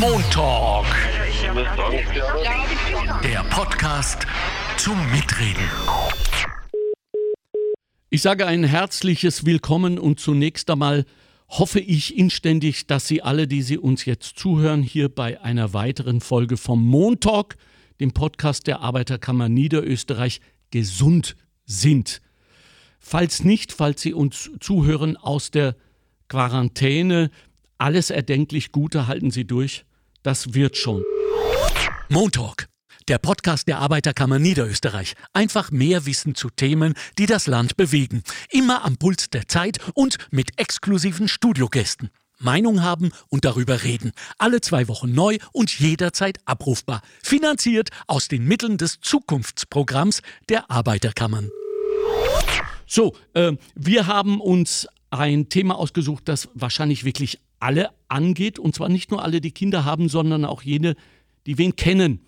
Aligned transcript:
Montalk. 0.00 0.86
Der 3.22 3.44
Podcast 3.50 4.26
zum 4.76 4.96
Mitreden. 5.10 5.68
Ich 8.08 8.22
sage 8.22 8.46
ein 8.46 8.64
herzliches 8.64 9.44
Willkommen 9.44 9.98
und 9.98 10.20
zunächst 10.20 10.70
einmal 10.70 11.04
hoffe 11.48 11.80
ich 11.80 12.16
inständig, 12.16 12.86
dass 12.86 13.06
Sie 13.06 13.22
alle, 13.22 13.46
die 13.46 13.62
Sie 13.62 13.76
uns 13.76 14.04
jetzt 14.04 14.38
zuhören, 14.38 14.82
hier 14.82 15.08
bei 15.08 15.40
einer 15.42 15.74
weiteren 15.74 16.20
Folge 16.20 16.56
vom 16.56 16.82
Montalk, 16.82 17.56
dem 18.00 18.12
Podcast 18.12 18.66
der 18.66 18.80
Arbeiterkammer 18.80 19.48
Niederösterreich, 19.48 20.40
gesund 20.70 21.36
sind. 21.64 22.22
Falls 22.98 23.44
nicht, 23.44 23.72
falls 23.72 24.00
Sie 24.00 24.14
uns 24.14 24.50
zuhören 24.60 25.16
aus 25.16 25.50
der 25.50 25.76
Quarantäne, 26.28 27.30
alles 27.78 28.10
erdenklich 28.10 28.72
Gute 28.72 29.06
halten 29.06 29.30
Sie 29.30 29.44
durch. 29.44 29.84
Das 30.22 30.54
wird 30.54 30.76
schon. 30.76 31.02
Montalk, 32.08 32.68
der 33.08 33.18
Podcast 33.18 33.68
der 33.68 33.78
Arbeiterkammer 33.78 34.38
Niederösterreich. 34.38 35.14
Einfach 35.32 35.70
mehr 35.70 36.06
Wissen 36.06 36.34
zu 36.34 36.50
Themen, 36.50 36.94
die 37.18 37.26
das 37.26 37.46
Land 37.46 37.76
bewegen. 37.76 38.22
Immer 38.50 38.84
am 38.84 38.96
Puls 38.96 39.30
der 39.30 39.48
Zeit 39.48 39.78
und 39.94 40.18
mit 40.30 40.60
exklusiven 40.60 41.28
Studiogästen. 41.28 42.10
Meinung 42.38 42.82
haben 42.82 43.12
und 43.28 43.44
darüber 43.44 43.82
reden. 43.82 44.12
Alle 44.38 44.60
zwei 44.60 44.88
Wochen 44.88 45.12
neu 45.12 45.38
und 45.52 45.78
jederzeit 45.78 46.38
abrufbar. 46.44 47.02
Finanziert 47.22 47.90
aus 48.06 48.28
den 48.28 48.44
Mitteln 48.44 48.78
des 48.78 49.00
Zukunftsprogramms 49.00 50.22
der 50.48 50.70
Arbeiterkammern. 50.70 51.50
So, 52.86 53.16
äh, 53.34 53.52
wir 53.74 54.06
haben 54.06 54.40
uns 54.40 54.86
ein 55.10 55.48
Thema 55.48 55.78
ausgesucht, 55.78 56.24
das 56.26 56.48
wahrscheinlich 56.54 57.04
wirklich 57.04 57.40
alle 57.62 57.90
angeht. 58.08 58.58
Und 58.58 58.74
zwar 58.74 58.88
nicht 58.88 59.10
nur 59.10 59.22
alle, 59.22 59.40
die 59.40 59.52
Kinder 59.52 59.84
haben, 59.84 60.08
sondern 60.08 60.44
auch 60.44 60.62
jene, 60.62 60.96
die 61.46 61.58
wen 61.58 61.76
kennen, 61.76 62.20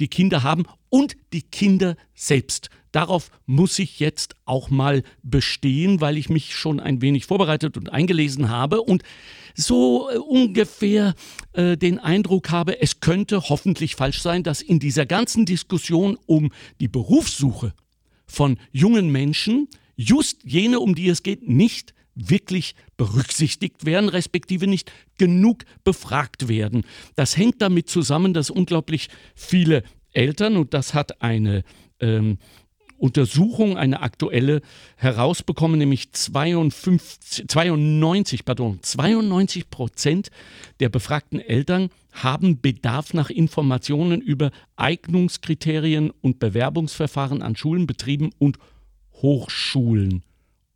die 0.00 0.08
Kinder 0.08 0.42
haben 0.42 0.64
und 0.88 1.16
die 1.32 1.42
Kinder 1.42 1.96
selbst. 2.14 2.70
Darauf 2.92 3.30
muss 3.44 3.78
ich 3.78 4.00
jetzt 4.00 4.34
auch 4.46 4.70
mal 4.70 5.02
bestehen, 5.22 6.00
weil 6.00 6.16
ich 6.16 6.30
mich 6.30 6.54
schon 6.54 6.80
ein 6.80 7.02
wenig 7.02 7.26
vorbereitet 7.26 7.76
und 7.76 7.92
eingelesen 7.92 8.48
habe 8.48 8.80
und 8.80 9.02
so 9.54 10.08
äh, 10.10 10.16
ungefähr 10.16 11.14
äh, 11.52 11.76
den 11.76 11.98
Eindruck 11.98 12.50
habe, 12.50 12.80
es 12.80 13.00
könnte 13.00 13.48
hoffentlich 13.48 13.96
falsch 13.96 14.22
sein, 14.22 14.42
dass 14.42 14.62
in 14.62 14.78
dieser 14.78 15.04
ganzen 15.04 15.44
Diskussion 15.44 16.16
um 16.26 16.50
die 16.80 16.88
Berufssuche 16.88 17.74
von 18.26 18.58
jungen 18.72 19.10
Menschen 19.10 19.68
just 19.96 20.44
jene, 20.44 20.80
um 20.80 20.94
die 20.94 21.08
es 21.08 21.22
geht, 21.22 21.46
nicht 21.48 21.92
wirklich 22.18 22.74
berücksichtigt 22.96 23.86
werden, 23.86 24.08
respektive 24.08 24.66
nicht 24.66 24.92
genug 25.18 25.64
befragt 25.84 26.48
werden. 26.48 26.84
Das 27.16 27.36
hängt 27.36 27.62
damit 27.62 27.88
zusammen, 27.88 28.34
dass 28.34 28.50
unglaublich 28.50 29.08
viele 29.34 29.82
Eltern, 30.12 30.56
und 30.56 30.74
das 30.74 30.94
hat 30.94 31.22
eine 31.22 31.64
ähm, 32.00 32.38
Untersuchung, 32.98 33.76
eine 33.76 34.02
aktuelle 34.02 34.60
herausbekommen, 34.96 35.78
nämlich 35.78 36.12
52, 36.12 37.46
92, 37.46 38.44
pardon, 38.44 38.80
92 38.82 39.70
Prozent 39.70 40.30
der 40.80 40.88
befragten 40.88 41.40
Eltern 41.40 41.90
haben 42.12 42.60
Bedarf 42.60 43.14
nach 43.14 43.30
Informationen 43.30 44.20
über 44.20 44.50
Eignungskriterien 44.76 46.10
und 46.20 46.40
Bewerbungsverfahren 46.40 47.42
an 47.42 47.54
Schulen, 47.54 47.86
Betrieben 47.86 48.30
und 48.38 48.58
Hochschulen. 49.14 50.24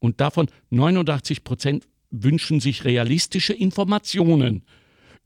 Und 0.02 0.20
davon 0.20 0.48
89 0.70 1.44
Prozent 1.44 1.86
wünschen 2.10 2.58
sich 2.58 2.84
realistische 2.84 3.52
Informationen 3.52 4.64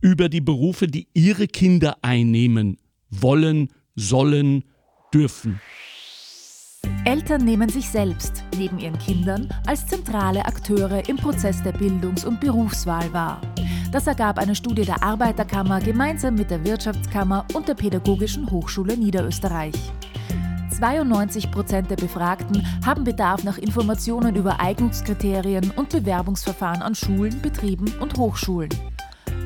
über 0.02 0.28
die 0.28 0.42
Berufe, 0.42 0.86
die 0.86 1.08
ihre 1.14 1.48
Kinder 1.48 1.96
einnehmen 2.02 2.76
wollen, 3.08 3.70
sollen, 3.94 4.64
dürfen. 5.14 5.60
Eltern 7.06 7.44
nehmen 7.44 7.70
sich 7.70 7.88
selbst 7.88 8.44
neben 8.58 8.78
ihren 8.78 8.98
Kindern 8.98 9.48
als 9.66 9.86
zentrale 9.86 10.44
Akteure 10.44 11.08
im 11.08 11.16
Prozess 11.16 11.62
der 11.62 11.72
Bildungs- 11.72 12.26
und 12.26 12.38
Berufswahl 12.38 13.10
wahr. 13.14 13.40
Das 13.92 14.06
ergab 14.06 14.38
eine 14.38 14.54
Studie 14.54 14.84
der 14.84 15.02
Arbeiterkammer 15.02 15.80
gemeinsam 15.80 16.34
mit 16.34 16.50
der 16.50 16.62
Wirtschaftskammer 16.64 17.46
und 17.54 17.66
der 17.66 17.74
Pädagogischen 17.74 18.50
Hochschule 18.50 18.96
Niederösterreich. 18.96 19.74
92 20.76 21.50
Prozent 21.50 21.90
der 21.90 21.96
Befragten 21.96 22.62
haben 22.84 23.04
Bedarf 23.04 23.44
nach 23.44 23.56
Informationen 23.56 24.36
über 24.36 24.60
Eignungskriterien 24.60 25.70
und 25.70 25.88
Bewerbungsverfahren 25.88 26.82
an 26.82 26.94
Schulen, 26.94 27.40
Betrieben 27.40 27.90
und 27.98 28.18
Hochschulen. 28.18 28.68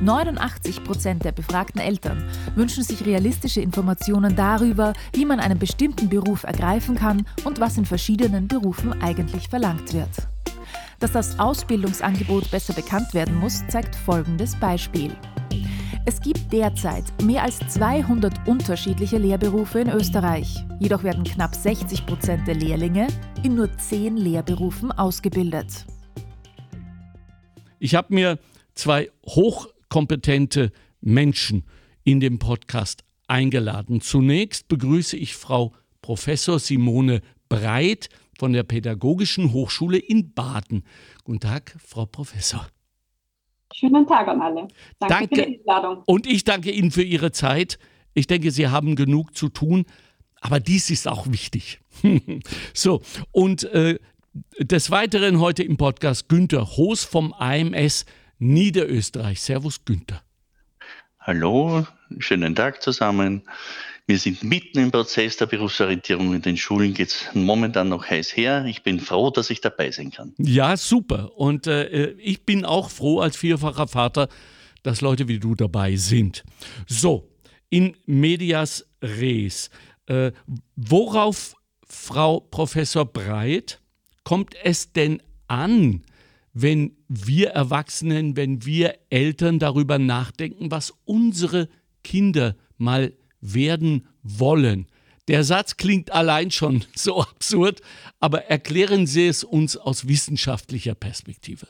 89 0.03 0.83
Prozent 0.83 1.25
der 1.25 1.31
befragten 1.31 1.81
Eltern 1.81 2.25
wünschen 2.57 2.83
sich 2.83 3.07
realistische 3.07 3.61
Informationen 3.61 4.35
darüber, 4.35 4.93
wie 5.13 5.25
man 5.25 5.39
einen 5.39 5.59
bestimmten 5.59 6.09
Beruf 6.09 6.43
ergreifen 6.43 6.97
kann 6.97 7.25
und 7.45 7.61
was 7.61 7.79
in 7.79 7.87
verschiedenen 7.87 8.49
Berufen 8.49 9.01
eigentlich 9.01 9.49
verlangt 9.49 9.93
wird. 9.93 10.27
Dass 10.99 11.13
das 11.13 11.39
Ausbildungsangebot 11.39 12.51
besser 12.51 12.73
bekannt 12.73 13.15
werden 13.15 13.39
muss, 13.39 13.63
zeigt 13.69 13.95
folgendes 13.95 14.57
Beispiel. 14.57 15.15
Es 16.07 16.21
gibt 16.21 16.51
derzeit 16.51 17.05
mehr 17.23 17.43
als 17.43 17.59
200 17.59 18.49
unterschiedliche 18.49 19.19
Lehrberufe 19.19 19.81
in 19.81 19.91
Österreich. 19.91 20.65
Jedoch 20.79 21.05
werden 21.05 21.25
knapp 21.25 21.55
60 21.55 22.07
Prozent 22.07 22.49
der 22.49 22.55
Lehrlinge 22.55 23.09
in 23.43 23.55
nur 23.55 23.77
zehn 23.77 24.17
Lehrberufen 24.17 24.93
ausgebildet. 24.93 25.87
Ich 27.79 27.95
habe 27.95 28.15
mir 28.15 28.39
zwei 28.75 29.11
hochkompetente 29.27 30.73
Menschen 31.03 31.65
in 32.03 32.21
dem 32.21 32.39
Podcast 32.39 33.05
eingeladen. 33.27 34.01
Zunächst 34.01 34.69
begrüße 34.69 35.19
ich 35.19 35.35
Frau 35.35 35.75
Professor 36.01 36.59
Simone 36.59 37.21
Breit 37.51 38.09
von 38.39 38.55
der 38.55 38.63
Pädagogischen 38.63 39.53
Hochschule 39.53 39.99
in 39.99 40.33
Baden. 40.33 40.85
Guten 41.25 41.41
Tag, 41.41 41.77
Frau 41.79 42.07
Professor. 42.07 42.67
Schönen 43.81 44.07
Tag 44.07 44.29
an 44.29 44.43
alle. 44.43 44.69
Danke, 44.99 45.15
danke. 45.15 45.37
für 45.37 45.47
die 45.47 45.61
Einladung. 45.61 46.03
Und 46.05 46.27
ich 46.27 46.45
danke 46.45 46.71
Ihnen 46.71 46.91
für 46.91 47.03
Ihre 47.03 47.33
Zeit. 47.33 47.79
Ich 48.13 48.27
denke, 48.27 48.51
Sie 48.51 48.69
haben 48.69 48.95
genug 48.95 49.35
zu 49.35 49.49
tun, 49.49 49.87
aber 50.43 50.61
dies 50.61 50.91
ist 50.91 51.09
auch 51.09 51.27
wichtig. 51.31 51.81
so, 52.75 53.01
und 53.33 53.65
äh, 53.73 53.99
des 54.59 54.91
Weiteren 54.91 55.41
heute 55.41 55.63
im 55.63 55.79
Podcast 55.79 56.29
Günter 56.29 56.77
Hoos 56.77 57.05
vom 57.05 57.33
AMS 57.33 58.05
Niederösterreich. 58.39 59.41
Servus, 59.41 59.83
Günther. 59.87 60.21
Hallo, 61.19 61.87
schönen 62.19 62.55
Tag 62.55 62.83
zusammen. 62.83 63.43
Wir 64.11 64.19
sind 64.19 64.43
mitten 64.43 64.81
im 64.81 64.91
Prozess 64.91 65.37
der 65.37 65.47
Berufsorientierung. 65.47 66.35
In 66.35 66.43
den 66.43 66.57
Schulen 66.57 66.95
geht 66.95 67.11
es 67.11 67.27
momentan 67.33 67.91
noch 67.91 68.05
heiß 68.05 68.37
her. 68.37 68.65
Ich 68.65 68.83
bin 68.83 68.99
froh, 68.99 69.31
dass 69.31 69.51
ich 69.51 69.61
dabei 69.61 69.93
sein 69.93 70.11
kann. 70.11 70.35
Ja, 70.37 70.77
super. 70.77 71.39
Und 71.39 71.69
äh, 71.69 72.11
ich 72.15 72.45
bin 72.45 72.65
auch 72.65 72.91
froh 72.91 73.21
als 73.21 73.37
vierfacher 73.37 73.87
Vater, 73.87 74.29
dass 74.83 75.01
Leute 75.01 75.29
wie 75.29 75.39
du 75.39 75.55
dabei 75.55 75.95
sind. 75.95 76.43
So, 76.89 77.31
in 77.69 77.97
medias 78.05 78.85
res. 79.01 79.71
Äh, 80.07 80.33
worauf, 80.75 81.55
Frau 81.87 82.41
Professor 82.41 83.05
Breit, 83.05 83.81
kommt 84.25 84.57
es 84.65 84.93
denn 84.93 85.23
an, 85.47 86.03
wenn 86.53 86.97
wir 87.07 87.51
Erwachsenen, 87.51 88.37
wenn 88.37 88.65
wir 88.67 88.97
Eltern 89.09 89.61
darüber 89.61 90.01
nachdenken, 90.01 90.73
was 90.73 90.93
unsere 91.05 91.69
Kinder 92.03 92.57
mal 92.77 93.13
werden 93.41 94.09
wollen. 94.23 94.87
Der 95.29 95.45
Satz 95.45 95.77
klingt 95.77 96.13
allein 96.13 96.51
schon 96.51 96.85
so 96.95 97.21
absurd, 97.21 97.81
aber 98.19 98.47
erklären 98.47 99.07
Sie 99.07 99.27
es 99.27 99.45
uns 99.45 99.77
aus 99.77 100.09
wissenschaftlicher 100.09 100.95
Perspektive. 100.95 101.67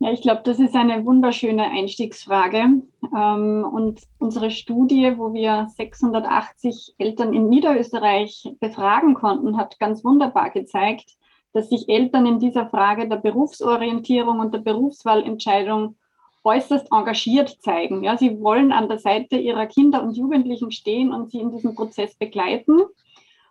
Ja, 0.00 0.12
ich 0.12 0.22
glaube, 0.22 0.42
das 0.44 0.60
ist 0.60 0.76
eine 0.76 1.04
wunderschöne 1.04 1.70
Einstiegsfrage. 1.70 2.82
Ähm, 3.16 3.66
und 3.72 4.02
unsere 4.18 4.52
Studie, 4.52 5.14
wo 5.16 5.32
wir 5.32 5.68
680 5.76 6.94
Eltern 6.98 7.32
in 7.32 7.48
Niederösterreich 7.48 8.48
befragen 8.60 9.14
konnten, 9.14 9.56
hat 9.56 9.80
ganz 9.80 10.04
wunderbar 10.04 10.50
gezeigt, 10.50 11.16
dass 11.52 11.70
sich 11.70 11.88
Eltern 11.88 12.26
in 12.26 12.38
dieser 12.38 12.68
Frage 12.68 13.08
der 13.08 13.16
Berufsorientierung 13.16 14.38
und 14.38 14.54
der 14.54 14.60
Berufswahlentscheidung 14.60 15.96
äußerst 16.44 16.92
engagiert 16.92 17.56
zeigen. 17.60 18.02
Ja, 18.02 18.16
sie 18.16 18.40
wollen 18.40 18.72
an 18.72 18.88
der 18.88 18.98
Seite 18.98 19.36
ihrer 19.36 19.66
Kinder 19.66 20.02
und 20.02 20.16
Jugendlichen 20.16 20.70
stehen 20.70 21.12
und 21.12 21.30
sie 21.30 21.40
in 21.40 21.50
diesem 21.50 21.74
Prozess 21.74 22.14
begleiten. 22.14 22.82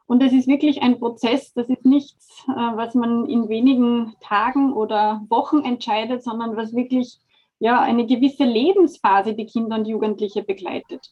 Und 0.08 0.24
es 0.24 0.32
ist 0.32 0.48
wirklich 0.48 0.82
ein 0.82 1.00
Prozess, 1.00 1.54
das 1.54 1.68
ist 1.70 1.86
nichts, 1.86 2.46
äh, 2.48 2.54
was 2.54 2.96
man 2.96 3.26
in 3.26 3.50
wenigen 3.50 4.16
Tagen 4.22 4.74
oder 4.74 5.26
Wochen 5.30 5.60
entscheidet, 5.60 6.24
sondern 6.24 6.56
was 6.56 6.74
wirklich 6.74 7.20
ja, 7.60 7.82
eine 7.82 8.06
gewisse 8.06 8.46
Lebensphase 8.46 9.34
die 9.34 9.46
Kinder 9.46 9.78
und 9.78 9.88
Jugendliche 9.88 10.44
begleitet. 10.44 11.12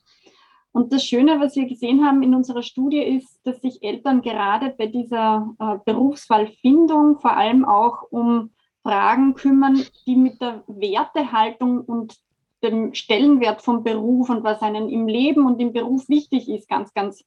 Und 0.71 0.91
das 0.91 1.05
Schöne, 1.05 1.39
was 1.39 1.55
wir 1.55 1.67
gesehen 1.67 2.05
haben 2.05 2.21
in 2.21 2.35
unserer 2.35 2.61
Studie, 2.61 3.01
ist, 3.01 3.39
dass 3.45 3.61
sich 3.61 3.81
Eltern 3.81 4.21
gerade 4.21 4.71
bei 4.77 4.87
dieser 4.87 5.55
äh, 5.59 5.77
Berufswahlfindung 5.85 7.19
vor 7.19 7.31
allem 7.35 7.63
auch 7.63 8.03
um 8.11 8.51
Fragen 8.85 9.33
kümmern, 9.33 9.83
die 10.05 10.15
mit 10.15 10.39
der 10.39 10.63
Wertehaltung 10.67 11.81
und 11.81 12.17
dem 12.61 12.93
Stellenwert 12.93 13.63
vom 13.63 13.83
Beruf 13.83 14.29
und 14.29 14.43
was 14.43 14.61
einem 14.61 14.89
im 14.89 15.07
Leben 15.07 15.47
und 15.47 15.59
im 15.59 15.73
Beruf 15.73 16.07
wichtig 16.07 16.47
ist, 16.47 16.69
ganz, 16.69 16.93
ganz 16.93 17.23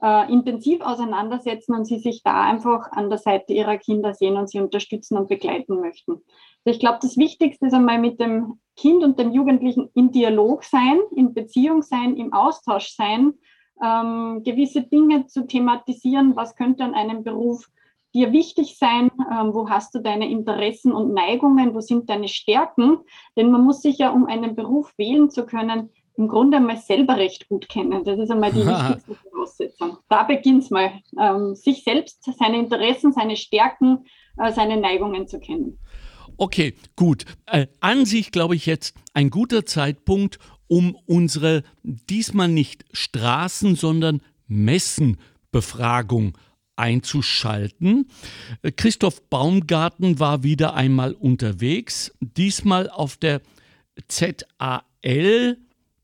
äh, 0.00 0.32
intensiv 0.32 0.80
auseinandersetzen 0.82 1.74
und 1.74 1.84
sie 1.84 1.98
sich 1.98 2.22
da 2.22 2.44
einfach 2.44 2.92
an 2.92 3.08
der 3.08 3.18
Seite 3.18 3.52
ihrer 3.52 3.76
Kinder 3.76 4.14
sehen 4.14 4.36
und 4.36 4.48
sie 4.48 4.60
unterstützen 4.60 5.16
und 5.16 5.28
begleiten 5.28 5.80
möchten. 5.80 6.12
Also 6.64 6.76
ich 6.76 6.78
glaube, 6.78 6.98
das 7.02 7.16
Wichtigste 7.16 7.66
ist 7.66 7.74
einmal 7.74 7.98
mit 7.98 8.20
dem 8.20 8.60
Kind 8.76 9.02
und 9.02 9.18
dem 9.18 9.32
Jugendlichen 9.32 9.90
im 9.94 10.12
Dialog 10.12 10.62
sein, 10.62 11.00
in 11.16 11.34
Beziehung 11.34 11.82
sein, 11.82 12.16
im 12.16 12.32
Austausch 12.32 12.94
sein, 12.94 13.34
ähm, 13.84 14.42
gewisse 14.44 14.82
Dinge 14.82 15.26
zu 15.26 15.44
thematisieren, 15.44 16.36
was 16.36 16.54
könnte 16.54 16.84
an 16.84 16.94
einem 16.94 17.24
Beruf 17.24 17.68
dir 18.14 18.32
wichtig 18.32 18.76
sein, 18.78 19.10
ähm, 19.30 19.54
wo 19.54 19.68
hast 19.68 19.94
du 19.94 20.00
deine 20.00 20.30
Interessen 20.30 20.92
und 20.92 21.12
Neigungen, 21.14 21.74
wo 21.74 21.80
sind 21.80 22.08
deine 22.10 22.28
Stärken, 22.28 22.98
denn 23.36 23.50
man 23.50 23.64
muss 23.64 23.82
sich 23.82 23.98
ja, 23.98 24.10
um 24.10 24.26
einen 24.26 24.54
Beruf 24.54 24.92
wählen 24.96 25.30
zu 25.30 25.46
können, 25.46 25.90
im 26.16 26.28
Grunde 26.28 26.58
einmal 26.58 26.76
selber 26.76 27.16
recht 27.16 27.48
gut 27.48 27.68
kennen. 27.68 28.04
Das 28.04 28.18
ist 28.18 28.30
einmal 28.30 28.52
die 28.52 28.58
wichtigste 28.66 29.14
Voraussetzung. 29.14 29.96
Da 30.08 30.24
beginnt 30.24 30.64
es 30.64 30.70
mal, 30.70 30.92
ähm, 31.18 31.54
sich 31.54 31.82
selbst, 31.82 32.22
seine 32.38 32.58
Interessen, 32.58 33.12
seine 33.12 33.36
Stärken, 33.36 34.04
äh, 34.36 34.52
seine 34.52 34.76
Neigungen 34.76 35.26
zu 35.26 35.40
kennen. 35.40 35.78
Okay, 36.36 36.74
gut. 36.96 37.24
Äh, 37.46 37.66
an 37.80 38.06
sich 38.06 38.32
glaube 38.32 38.56
ich 38.56 38.66
jetzt 38.66 38.96
ein 39.14 39.30
guter 39.30 39.66
Zeitpunkt, 39.66 40.38
um 40.68 40.96
unsere 41.06 41.64
diesmal 41.82 42.48
nicht 42.48 42.84
Straßen, 42.92 43.74
sondern 43.74 44.22
Messenbefragung 44.46 46.36
einzuschalten. 46.80 48.08
Äh, 48.62 48.72
Christoph 48.72 49.28
Baumgarten 49.28 50.18
war 50.18 50.42
wieder 50.42 50.74
einmal 50.74 51.12
unterwegs, 51.12 52.12
diesmal 52.20 52.88
auf 52.88 53.16
der 53.16 53.42
ZAL. 54.08 55.58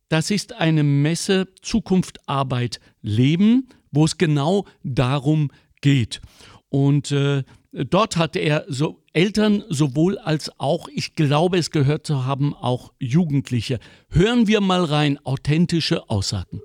Das 0.08 0.30
ist 0.30 0.52
eine 0.52 0.84
Messe 0.84 1.48
Zukunft, 1.62 2.20
Arbeit, 2.28 2.80
Leben, 3.02 3.68
wo 3.90 4.04
es 4.04 4.18
genau 4.18 4.66
darum 4.84 5.50
geht. 5.80 6.20
Und 6.68 7.10
äh, 7.10 7.42
dort 7.72 8.16
hatte 8.16 8.38
er 8.38 8.64
so 8.68 9.02
Eltern 9.12 9.64
sowohl 9.68 10.18
als 10.18 10.50
auch, 10.60 10.88
ich 10.88 11.14
glaube 11.14 11.58
es 11.58 11.70
gehört 11.70 12.06
zu 12.06 12.24
haben, 12.24 12.54
auch 12.54 12.92
Jugendliche. 12.98 13.80
Hören 14.10 14.46
wir 14.46 14.60
mal 14.60 14.84
rein, 14.84 15.18
authentische 15.24 16.08
Aussagen. 16.10 16.60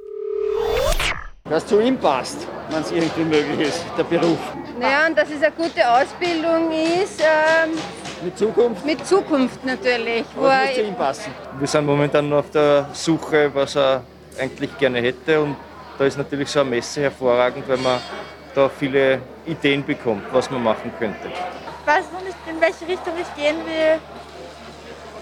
Was 1.45 1.65
zu 1.65 1.79
ihm 1.81 1.97
passt, 1.97 2.47
wenn 2.69 2.81
es 2.81 2.91
irgendwie 2.91 3.23
möglich 3.23 3.67
ist, 3.67 3.83
der 3.97 4.03
Beruf. 4.03 4.38
Naja, 4.79 5.07
und 5.07 5.17
dass 5.17 5.29
es 5.29 5.43
eine 5.43 5.51
gute 5.51 5.81
Ausbildung 5.89 6.71
ist. 6.71 7.19
Ähm, 7.21 7.71
mit 8.23 8.38
Zukunft? 8.38 8.85
Mit 8.85 9.05
Zukunft 9.05 9.65
natürlich. 9.65 10.25
Wo 10.35 10.43
muss 10.43 10.73
zu 10.73 10.81
ihm 10.81 10.95
passen. 10.95 11.33
Wir 11.59 11.67
sind 11.67 11.85
momentan 11.85 12.29
noch 12.29 12.39
auf 12.39 12.51
der 12.51 12.89
Suche, 12.93 13.51
was 13.53 13.75
er 13.75 14.03
eigentlich 14.39 14.77
gerne 14.77 15.01
hätte. 15.01 15.41
Und 15.41 15.55
da 15.97 16.05
ist 16.05 16.17
natürlich 16.17 16.49
so 16.49 16.61
eine 16.61 16.69
Messe 16.69 17.01
hervorragend, 17.01 17.67
weil 17.67 17.77
man 17.77 17.99
da 18.55 18.69
viele 18.69 19.19
Ideen 19.45 19.85
bekommt, 19.85 20.23
was 20.31 20.49
man 20.49 20.63
machen 20.63 20.91
könnte 20.97 21.29
weiß 21.85 22.05
noch 22.13 22.21
nicht, 22.21 22.38
in 22.49 22.61
welche 22.61 22.88
Richtung 22.88 23.13
ich 23.19 23.35
gehen 23.35 23.57
will. 23.65 23.99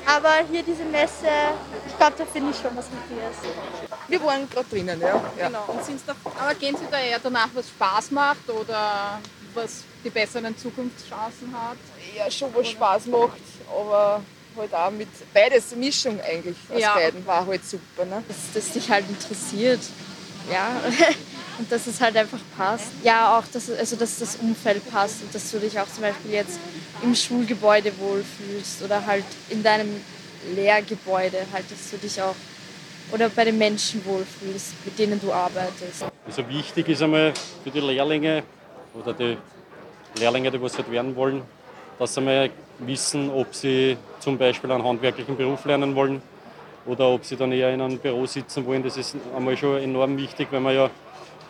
Aber 0.06 0.34
hier 0.52 0.64
diese 0.64 0.86
Messe, 0.86 1.28
ich 1.28 1.69
glaube, 2.00 2.14
da 2.18 2.26
finde 2.26 2.52
ich 2.52 2.58
schon 2.58 2.76
was 2.76 2.86
mit 2.90 3.10
dir. 3.10 3.30
Wir 4.08 4.24
waren 4.24 4.50
gerade 4.50 4.68
drinnen, 4.70 5.00
ja. 5.00 5.22
ja. 5.38 5.48
Genau. 5.48 5.66
Und 5.68 5.86
sind's 5.86 6.04
da, 6.06 6.16
aber 6.40 6.56
gehen 6.56 6.76
Sie 6.76 6.86
da 6.90 7.00
eher 7.00 7.20
danach, 7.20 7.50
was 7.54 7.68
Spaß 7.70 8.12
macht 8.12 8.50
oder 8.50 9.20
was 9.54 9.84
die 10.04 10.10
besseren 10.10 10.58
Zukunftschancen 10.58 11.54
hat? 11.54 11.78
Ja, 12.18 12.32
schon 12.32 12.54
was 12.56 12.68
Spaß 12.70 13.06
macht, 13.08 13.42
aber 13.70 14.22
halt 14.58 14.74
auch 14.74 14.92
mit 14.92 15.10
beides, 15.34 15.76
Mischung 15.76 16.20
eigentlich 16.22 16.58
aus 16.74 16.82
ja. 16.82 16.96
beiden 16.96 17.26
war 17.26 17.46
halt 17.46 17.64
super. 17.66 18.06
Ne? 18.06 18.24
Dass 18.28 18.38
das 18.54 18.72
dich 18.72 18.90
halt 18.90 19.06
interessiert. 19.08 19.82
Ja. 20.52 20.70
und 21.60 21.72
dass 21.72 21.86
es 21.86 22.00
halt 22.02 22.16
einfach 22.16 22.40
passt. 22.58 22.88
Ja, 23.04 23.38
auch, 23.38 23.44
dass, 23.52 23.70
also, 23.70 23.96
dass 23.96 24.20
das 24.20 24.38
Umfeld 24.38 24.90
passt 24.90 25.22
und 25.22 25.36
dass 25.36 25.52
du 25.52 25.60
dich 25.60 25.80
auch 25.80 25.88
zum 25.94 26.02
Beispiel 26.02 26.32
jetzt 26.32 26.60
im 27.02 27.14
Schulgebäude 27.14 27.92
wohlfühlst 28.00 28.82
oder 28.84 29.06
halt 29.06 29.26
in 29.50 29.62
deinem 29.62 30.02
Lehrgebäude, 30.56 31.46
halt, 31.52 31.70
dass 31.72 31.92
du 31.92 31.98
dich 31.98 32.22
auch 32.22 32.36
oder 33.12 33.30
bei 33.30 33.46
den 33.46 33.58
Menschen 33.58 34.04
wohlfühlst, 34.06 34.74
mit 34.86 35.00
denen 35.00 35.20
du 35.20 35.32
arbeitest. 35.34 36.06
Also 36.26 36.48
wichtig 36.48 36.90
ist 36.90 37.02
einmal 37.02 37.34
für 37.64 37.72
die 37.72 37.80
Lehrlinge 37.80 38.44
oder 38.94 39.14
die 39.14 39.38
Lehrlinge, 40.20 40.52
die 40.52 40.62
was 40.62 40.78
halt 40.78 40.92
werden 40.92 41.16
wollen, 41.16 41.42
dass 41.98 42.14
sie 42.14 42.20
einmal 42.20 42.50
wissen, 42.80 43.30
ob 43.32 43.54
sie 43.54 43.98
zum 44.20 44.38
Beispiel 44.38 44.72
einen 44.72 44.84
handwerklichen 44.84 45.36
Beruf 45.36 45.66
lernen 45.66 45.96
wollen 45.96 46.22
oder 46.86 47.10
ob 47.10 47.26
sie 47.26 47.36
dann 47.36 47.52
eher 47.52 47.74
in 47.74 47.82
einem 47.82 47.98
Büro 47.98 48.26
sitzen 48.26 48.66
wollen. 48.66 48.84
Das 48.84 48.98
ist 48.98 49.16
einmal 49.36 49.58
schon 49.58 49.78
enorm 49.82 50.18
wichtig, 50.18 50.48
weil 50.52 50.60
man 50.60 50.76
ja 50.76 50.90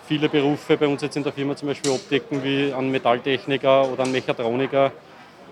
viele 0.07 0.29
Berufe 0.29 0.77
bei 0.77 0.87
uns 0.87 1.01
jetzt 1.01 1.17
in 1.17 1.23
der 1.23 1.33
Firma 1.33 1.55
zum 1.55 1.67
Beispiel 1.67 1.91
abdecken, 1.91 2.43
wie 2.43 2.73
ein 2.73 2.89
Metalltechniker 2.89 3.87
oder 3.91 4.03
ein 4.03 4.11
Mechatroniker. 4.11 4.91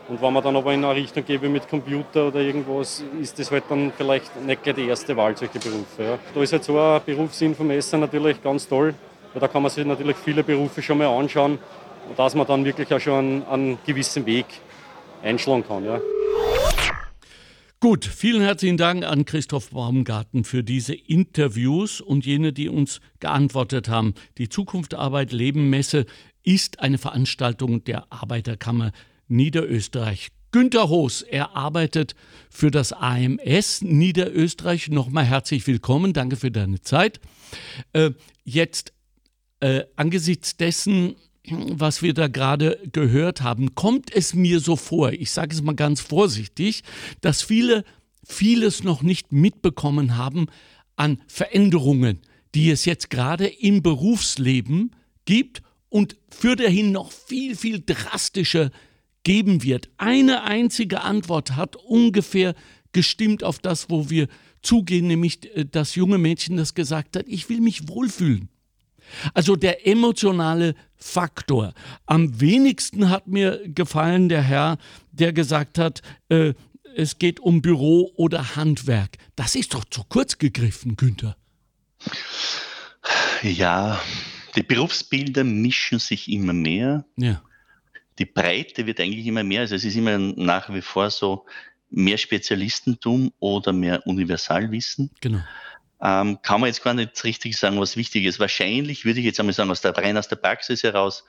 Und 0.10 0.22
wenn 0.22 0.32
man 0.32 0.42
dann 0.42 0.56
aber 0.56 0.74
in 0.74 0.86
eine 0.86 0.96
Richtung 0.96 1.26
geht 1.26 1.42
wie 1.42 1.50
mit 1.50 1.68
Computer 1.68 2.30
oder 2.30 2.40
irgendwas, 2.40 3.04
ist 3.22 3.38
das 3.40 3.52
halt 3.52 3.66
dann 3.70 3.92
vielleicht 3.96 4.42
nicht 4.42 4.64
gleich 4.64 4.76
die 4.76 4.88
erste 4.88 5.18
Wahl, 5.18 5.36
solche 5.36 5.60
Berufe. 5.60 6.04
Ja. 6.04 6.20
Da 6.34 6.42
ist 6.42 6.54
halt 6.54 6.64
so 6.64 6.80
ein 6.80 7.02
Berufsinfomesser 7.06 7.98
natürlich 7.98 8.42
ganz 8.42 8.68
toll, 8.68 8.94
weil 9.34 9.42
da 9.42 9.50
kann 9.50 9.62
man 9.62 9.70
sich 9.70 9.86
natürlich 9.86 10.16
viele 10.16 10.44
Berufe 10.44 10.82
schon 10.82 11.00
mal 11.00 11.08
anschauen, 11.08 11.60
dass 12.16 12.36
man 12.36 12.48
dann 12.48 12.64
wirklich 12.64 12.94
auch 12.94 13.02
schon 13.02 13.14
einen, 13.14 13.44
einen 13.44 13.78
gewissen 13.86 14.26
Weg 14.26 14.46
einschlagen 15.22 15.66
kann. 15.68 15.84
Ja. 15.84 16.00
Gut, 17.82 18.06
vielen 18.06 18.42
herzlichen 18.42 18.78
Dank 18.78 19.06
an 19.06 19.26
Christoph 19.26 19.72
Baumgarten 19.72 20.46
für 20.46 20.64
diese 20.64 20.96
Interviews 20.96 22.00
und 22.00 22.26
jene, 22.26 22.54
die 22.54 22.70
uns 22.70 23.02
geantwortet 23.20 23.90
haben. 23.90 24.14
Die 24.38 24.48
Zukunft 24.48 24.96
Arbeit 24.96 25.34
Leben 25.34 25.70
Messe 25.70 26.06
ist 26.44 26.80
eine 26.80 26.98
Veranstaltung 26.98 27.84
der 27.84 28.06
Arbeiterkammer 28.10 28.94
Niederösterreich. 29.28 30.30
Günter 30.52 30.90
Hoos, 30.90 31.22
er 31.22 31.56
arbeitet 31.56 32.16
für 32.50 32.72
das 32.72 32.94
AMS 32.94 33.82
Niederösterreich. 33.82 34.90
Nochmal 34.90 35.26
herzlich 35.26 35.68
willkommen, 35.68 36.14
danke 36.14 36.36
für 36.36 36.52
deine 36.52 36.82
Zeit. 36.82 37.20
Äh, 37.94 38.12
jetzt 38.44 38.94
äh, 39.60 39.84
angesichts 39.96 40.56
dessen, 40.56 41.16
was 41.50 42.02
wir 42.02 42.14
da 42.14 42.28
gerade 42.28 42.80
gehört 42.92 43.42
haben, 43.42 43.76
kommt 43.76 44.14
es 44.14 44.34
mir 44.34 44.60
so 44.60 44.76
vor, 44.76 45.12
ich 45.12 45.32
sage 45.32 45.54
es 45.54 45.62
mal 45.62 45.76
ganz 45.76 46.02
vorsichtig, 46.02 46.84
dass 47.22 47.42
viele 47.42 47.84
vieles 48.26 48.84
noch 48.84 49.02
nicht 49.02 49.32
mitbekommen 49.32 50.18
haben 50.18 50.48
an 50.96 51.22
Veränderungen, 51.28 52.22
die 52.56 52.72
es 52.72 52.86
jetzt 52.86 53.10
gerade 53.10 53.48
im 53.48 53.82
Berufsleben 53.82 54.92
gibt 55.26 55.62
und 55.90 56.18
für 56.30 56.56
dahin 56.56 56.92
noch 56.92 57.12
viel, 57.12 57.56
viel 57.56 57.84
drastischer 57.86 58.72
geben 59.28 59.62
wird. 59.62 59.90
Eine 59.98 60.44
einzige 60.44 61.02
Antwort 61.02 61.58
hat 61.58 61.76
ungefähr 61.76 62.56
gestimmt 62.94 63.44
auf 63.44 63.60
das, 63.60 63.90
wo 63.90 64.10
wir 64.10 64.30
zugehen, 64.62 65.08
nämlich 65.08 65.54
äh, 65.54 65.66
das 65.70 65.96
junge 65.96 66.18
Mädchen, 66.18 66.56
das 66.56 66.76
gesagt 66.76 67.18
hat, 67.18 67.26
ich 67.28 67.50
will 67.50 67.60
mich 67.60 67.90
wohlfühlen. 67.90 68.48
Also 69.34 69.58
der 69.58 69.86
emotionale 69.86 70.76
Faktor. 70.96 71.74
Am 72.06 72.40
wenigsten 72.40 73.10
hat 73.10 73.28
mir 73.28 73.62
gefallen 73.68 74.30
der 74.30 74.44
Herr, 74.44 74.78
der 75.12 75.34
gesagt 75.34 75.78
hat, 75.78 76.02
äh, 76.30 76.54
es 76.96 77.20
geht 77.20 77.42
um 77.42 77.62
Büro 77.62 78.14
oder 78.16 78.56
Handwerk. 78.56 79.18
Das 79.36 79.56
ist 79.56 79.74
doch 79.74 79.84
zu 79.84 80.06
kurz 80.06 80.38
gegriffen, 80.38 80.96
Günther. 80.96 81.36
Ja, 83.44 84.02
die 84.56 84.64
Berufsbilder 84.64 85.44
mischen 85.44 86.00
sich 86.00 86.32
immer 86.32 86.54
mehr. 86.54 87.04
Ja. 87.18 87.42
Die 88.20 88.26
Breite 88.26 88.86
wird 88.86 89.00
eigentlich 89.00 89.28
immer 89.28 89.44
mehr. 89.44 89.62
Also 89.62 89.76
es 89.76 89.84
ist 89.84 89.96
immer 89.96 90.18
nach 90.18 90.74
wie 90.74 90.82
vor 90.82 91.10
so 91.10 91.46
mehr 91.90 92.18
Spezialistentum 92.18 93.32
oder 93.40 93.74
mehr 93.74 94.06
Universalwissen. 94.06 95.12
Genau 95.22 95.42
ähm, 96.02 96.42
kann 96.42 96.62
man 96.62 96.68
jetzt 96.68 96.84
gar 96.84 96.94
nicht 96.94 97.24
richtig 97.24 97.58
sagen, 97.58 97.80
was 97.80 97.98
wichtig 97.98 98.26
ist. 98.26 98.40
Wahrscheinlich 98.40 99.06
würde 99.06 99.20
ich 99.20 99.26
jetzt 99.26 99.40
einmal 99.40 99.54
sagen, 99.54 99.72
aus 99.72 99.82
der, 99.82 99.98
rein 99.98 100.18
aus 100.18 100.28
der 100.28 100.36
Praxis 100.36 100.84
heraus 100.84 101.24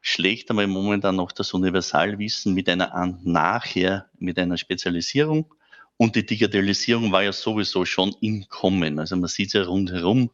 schlägt 0.00 0.50
einmal 0.50 0.66
momentan 0.66 1.16
noch 1.16 1.32
das 1.32 1.52
Universalwissen 1.52 2.54
mit 2.54 2.68
einer 2.68 3.18
nachher, 3.24 4.06
mit 4.18 4.38
einer 4.38 4.56
Spezialisierung. 4.56 5.52
Und 5.96 6.14
die 6.14 6.26
Digitalisierung 6.26 7.10
war 7.10 7.22
ja 7.22 7.32
sowieso 7.32 7.86
schon 7.86 8.14
im 8.20 8.46
Kommen. 8.48 8.98
Also 8.98 9.16
man 9.16 9.28
sieht 9.28 9.48
es 9.48 9.52
ja 9.54 9.62
rundherum. 9.62 10.30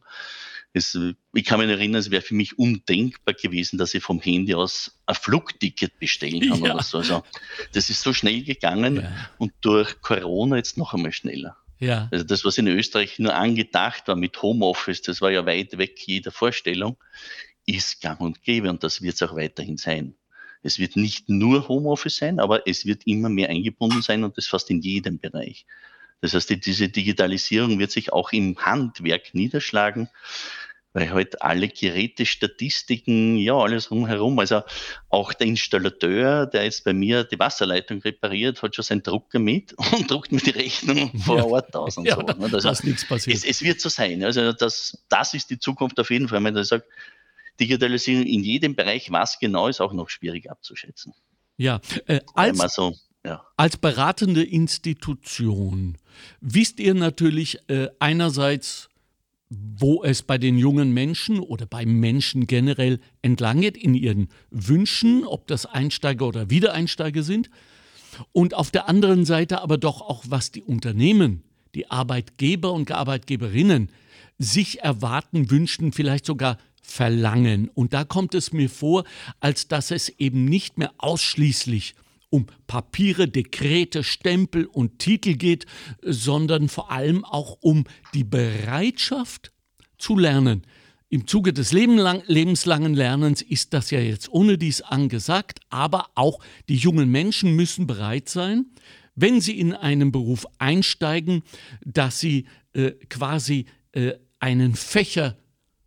Es, 0.75 0.99
ich 1.35 1.45
kann 1.45 1.61
mich 1.61 1.69
erinnern, 1.69 2.01
es 2.01 2.11
wäre 2.11 2.23
für 2.23 2.35
mich 2.35 2.59
undenkbar 2.59 3.35
gewesen, 3.35 3.77
dass 3.79 3.93
ich 3.93 4.03
vom 4.03 4.21
Handy 4.21 4.55
aus 4.55 4.99
ein 5.07 5.15
Flugticket 5.15 5.99
bestellen 5.99 6.41
kann 6.49 6.65
ja. 6.65 6.75
oder 6.75 6.83
so. 6.83 6.99
Also, 6.99 7.23
das 7.73 7.91
ist 7.91 8.03
so 8.03 8.13
schnell 8.15 8.43
gegangen 8.43 8.97
ja. 8.97 9.31
und 9.39 9.53
durch 9.61 10.01
Corona 10.01 10.57
jetzt 10.57 10.79
noch 10.79 10.95
einmal 10.95 11.13
schneller. 11.13 11.57
Ja. 11.79 12.09
Also 12.13 12.25
das, 12.25 12.45
was 12.45 12.59
in 12.59 12.69
Österreich 12.69 13.19
nur 13.19 13.35
angedacht 13.35 14.07
war 14.07 14.15
mit 14.15 14.41
Homeoffice, 14.41 15.03
das 15.03 15.21
war 15.21 15.33
ja 15.33 15.45
weit 15.47 15.77
weg 15.79 15.99
jeder 16.07 16.31
Vorstellung, 16.31 16.97
ist 17.67 18.01
gang 18.01 18.21
und 18.21 18.43
gäbe 18.43 18.71
und 18.71 18.85
das 18.85 19.03
wird 19.03 19.17
es 19.17 19.23
auch 19.23 19.35
weiterhin 19.35 19.77
sein. 19.77 20.15
Es 20.63 20.79
wird 20.79 20.95
nicht 20.95 21.29
nur 21.29 21.67
Homeoffice 21.69 22.19
sein, 22.19 22.39
aber 22.39 22.69
es 22.69 22.87
wird 22.87 23.07
immer 23.07 23.29
mehr 23.29 23.49
eingebunden 23.49 24.01
sein 24.01 24.23
und 24.23 24.39
das 24.39 24.47
fast 24.47 24.71
in 24.71 24.81
jedem 24.81 25.19
Bereich. 25.19 25.67
Das 26.21 26.35
heißt, 26.35 26.51
diese 26.65 26.89
Digitalisierung 26.89 27.81
wird 27.81 27.91
sich 27.91 28.13
auch 28.13 28.31
im 28.31 28.57
Handwerk 28.59 29.35
niederschlagen 29.35 30.09
weil 30.93 31.11
halt 31.11 31.41
alle 31.41 31.69
Geräte, 31.69 32.27
Statistiken, 32.27 33.37
ja, 33.37 33.55
alles 33.55 33.91
rumherum. 33.91 34.39
Also 34.39 34.63
auch 35.09 35.33
der 35.33 35.47
Installateur, 35.47 36.47
der 36.47 36.65
jetzt 36.65 36.85
bei 36.85 36.93
mir 36.93 37.25
die 37.25 37.39
Wasserleitung 37.39 38.01
repariert, 38.03 38.63
hat 38.63 38.75
schon 38.75 38.85
seinen 38.85 39.03
Drucker 39.03 39.39
mit 39.39 39.73
und 39.93 40.11
druckt 40.11 40.33
mir 40.33 40.41
die 40.41 40.51
Rechnung 40.51 41.11
vor 41.19 41.39
ja. 41.39 41.45
Ort 41.45 41.75
aus 41.75 41.97
und 41.97 42.07
ja, 42.07 42.17
so. 42.17 42.23
Da, 42.23 42.35
ne? 42.35 42.51
also, 42.53 42.71
ist 42.71 42.85
nichts 42.85 43.07
passiert. 43.07 43.37
Es, 43.37 43.45
es, 43.45 43.63
wird 43.63 43.81
so 43.81 43.89
sein. 43.89 44.23
Also 44.23 44.53
das, 44.53 44.99
das 45.09 45.35
ist 45.35 45.51
die 45.51 45.59
Zukunft 45.59 45.99
auf 45.99 46.11
jeden 46.11 46.29
Fall. 46.29 46.45
Wenn 46.45 46.57
ich 46.57 46.67
sage, 46.67 46.85
Digitalisierung 47.59 48.27
in 48.27 48.43
jedem 48.43 48.75
Bereich, 48.75 49.11
was 49.11 49.39
genau 49.39 49.69
ist, 49.69 49.81
auch 49.81 49.93
noch 49.93 50.09
schwierig 50.09 50.51
abzuschätzen. 50.51 51.15
Ja, 51.57 51.81
äh, 52.07 52.21
als, 52.35 52.75
so, 52.75 52.95
ja. 53.25 53.45
als 53.57 53.77
beratende 53.77 54.43
Institution 54.43 55.97
wisst 56.41 56.81
ihr 56.81 56.95
natürlich 56.95 57.59
äh, 57.69 57.89
einerseits, 57.99 58.89
wo 59.55 60.03
es 60.03 60.23
bei 60.23 60.39
den 60.39 60.57
jungen 60.57 60.93
Menschen 60.95 61.39
oder 61.39 61.67
bei 61.67 61.85
Menschen 61.85 62.47
generell 62.47 63.01
entlang 63.21 63.61
geht 63.61 63.77
in 63.77 63.95
ihren 63.95 64.29
Wünschen, 64.51 65.27
ob 65.27 65.47
das 65.47 65.67
Einsteiger 65.67 66.27
oder 66.27 66.49
Wiedereinsteiger 66.49 67.23
sind. 67.23 67.51
Und 68.33 68.55
auf 68.55 68.71
der 68.71 68.89
anderen 68.89 69.25
Seite 69.25 69.61
aber 69.61 69.77
doch 69.77 70.01
auch, 70.01 70.25
was 70.29 70.53
die 70.53 70.63
Unternehmen, 70.63 71.43
die 71.75 71.91
Arbeitgeber 71.91 72.73
und 72.73 72.91
Arbeitgeberinnen 72.91 73.91
sich 74.39 74.81
erwarten, 74.81 75.51
wünschen, 75.51 75.93
vielleicht 75.93 76.25
sogar 76.25 76.57
verlangen. 76.83 77.69
Und 77.69 77.93
da 77.93 78.05
kommt 78.05 78.35
es 78.35 78.53
mir 78.53 78.71
vor, 78.71 79.05
als 79.41 79.69
dass 79.69 79.91
es 79.91 80.09
eben 80.09 80.47
nicht 80.47 80.79
mehr 80.79 80.93
ausschließlich 80.99 81.95
um 82.33 82.47
Papiere, 82.67 83.29
Dekrete, 83.29 84.03
Stempel 84.03 84.65
und 84.65 84.99
Titel 84.99 85.35
geht, 85.35 85.67
sondern 86.01 86.71
vor 86.71 86.91
allem 86.91 87.27
auch 87.27 87.59
um 87.61 87.85
die 88.15 88.25
Bereitschaft 88.25 89.53
zu 89.99 90.17
lernen. 90.17 90.63
Im 91.11 91.27
Zuge 91.27 91.53
des 91.53 91.73
lebenslangen 91.73 92.95
Lernens 92.95 93.43
ist 93.43 93.75
das 93.75 93.91
ja 93.91 94.01
jetzt 94.01 94.33
ohne 94.33 94.57
dies 94.57 94.81
angesagt, 94.81 95.61
aber 95.69 96.07
auch 96.15 96.39
die 96.71 96.77
jungen 96.77 97.11
Menschen 97.11 97.55
müssen 97.55 97.87
bereit 97.87 98.31
sein, 98.31 98.65
wenn 99.15 99.43
sie 99.43 99.61
in 99.61 99.75
einen 99.75 100.11
Beruf 100.11 100.47
einsteigen, 100.59 101.43
dass 101.85 102.19
sie 102.19 102.47
äh, 102.73 102.93
quasi 103.11 103.67
äh, 103.93 104.15
einen 104.39 104.75
Fächer 104.75 105.37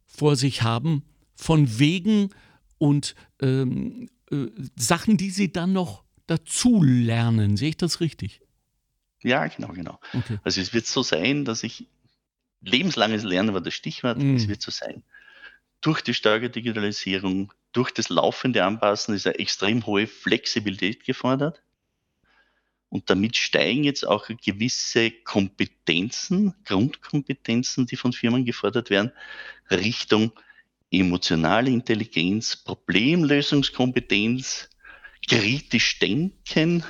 vor 0.05 0.35
sich 0.35 0.61
haben 0.61 1.01
von 1.33 1.79
Wegen 1.79 2.29
und 2.77 3.15
ähm, 3.41 4.09
äh, 4.29 4.45
Sachen, 4.75 5.17
die 5.17 5.31
sie 5.31 5.51
dann 5.51 5.73
noch 5.73 6.04
dazu 6.27 6.83
lernen. 6.83 7.57
Sehe 7.57 7.69
ich 7.69 7.77
das 7.77 8.01
richtig? 8.01 8.41
Ja, 9.23 9.47
genau, 9.47 9.69
genau. 9.69 9.99
Okay. 10.13 10.39
Also 10.43 10.61
es 10.61 10.73
wird 10.73 10.85
so 10.85 11.03
sein, 11.03 11.45
dass 11.45 11.63
ich 11.63 11.87
lebenslanges 12.61 13.23
Lernen 13.23 13.53
war 13.53 13.61
das 13.61 13.73
Stichwort, 13.73 14.17
mm. 14.17 14.35
es 14.35 14.47
wird 14.47 14.61
so 14.61 14.71
sein. 14.71 15.03
Durch 15.81 16.01
die 16.01 16.13
starke 16.13 16.49
Digitalisierung, 16.49 17.53
durch 17.71 17.91
das 17.91 18.09
laufende 18.09 18.63
Anpassen 18.63 19.15
ist 19.15 19.27
eine 19.27 19.39
extrem 19.39 19.85
hohe 19.85 20.07
Flexibilität 20.07 21.05
gefordert. 21.05 21.61
Und 22.89 23.09
damit 23.09 23.35
steigen 23.35 23.83
jetzt 23.83 24.07
auch 24.07 24.29
gewisse 24.43 25.11
Kompetenzen, 25.11 26.53
Grundkompetenzen, 26.63 27.87
die 27.87 27.97
von 27.97 28.13
Firmen 28.13 28.45
gefordert 28.45 28.89
werden, 28.89 29.11
Richtung 29.69 30.31
emotionale 30.91 31.71
Intelligenz, 31.71 32.55
Problemlösungskompetenz, 32.55 34.69
kritisch 35.27 35.99
denken. 35.99 36.83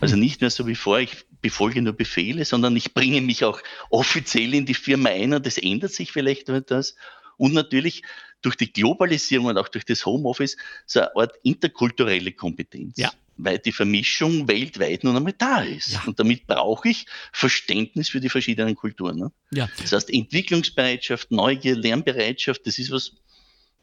Also 0.00 0.16
nicht 0.16 0.40
mehr 0.40 0.50
so 0.50 0.66
wie 0.66 0.74
vor, 0.74 1.00
ich 1.00 1.24
befolge 1.40 1.82
nur 1.82 1.92
Befehle, 1.92 2.44
sondern 2.44 2.76
ich 2.76 2.94
bringe 2.94 3.20
mich 3.20 3.44
auch 3.44 3.60
offiziell 3.90 4.54
in 4.54 4.66
die 4.66 4.74
Firma 4.74 5.10
ein 5.10 5.34
und 5.34 5.44
das 5.44 5.58
ändert 5.58 5.92
sich 5.92 6.12
vielleicht 6.12 6.48
etwas. 6.48 6.96
Und 7.36 7.52
natürlich 7.52 8.02
durch 8.40 8.56
die 8.56 8.72
Globalisierung 8.72 9.46
und 9.46 9.58
auch 9.58 9.68
durch 9.68 9.84
das 9.84 10.06
Homeoffice 10.06 10.56
so 10.86 11.00
eine 11.00 11.16
Art 11.16 11.34
interkulturelle 11.42 12.32
Kompetenz. 12.32 12.98
Ja. 12.98 13.12
Weil 13.36 13.58
die 13.58 13.72
Vermischung 13.72 14.46
weltweit 14.46 15.02
nun 15.02 15.16
einmal 15.16 15.32
da 15.36 15.62
ist. 15.62 15.92
Ja. 15.92 16.02
Und 16.06 16.20
damit 16.20 16.46
brauche 16.46 16.88
ich 16.90 17.06
Verständnis 17.32 18.10
für 18.10 18.20
die 18.20 18.28
verschiedenen 18.28 18.76
Kulturen. 18.76 19.18
Ne? 19.18 19.32
Ja. 19.50 19.68
Das 19.80 19.92
heißt, 19.92 20.12
Entwicklungsbereitschaft, 20.12 21.30
Neugier, 21.30 21.74
Lernbereitschaft, 21.74 22.66
das 22.66 22.78
ist 22.78 22.90
was, 22.90 23.12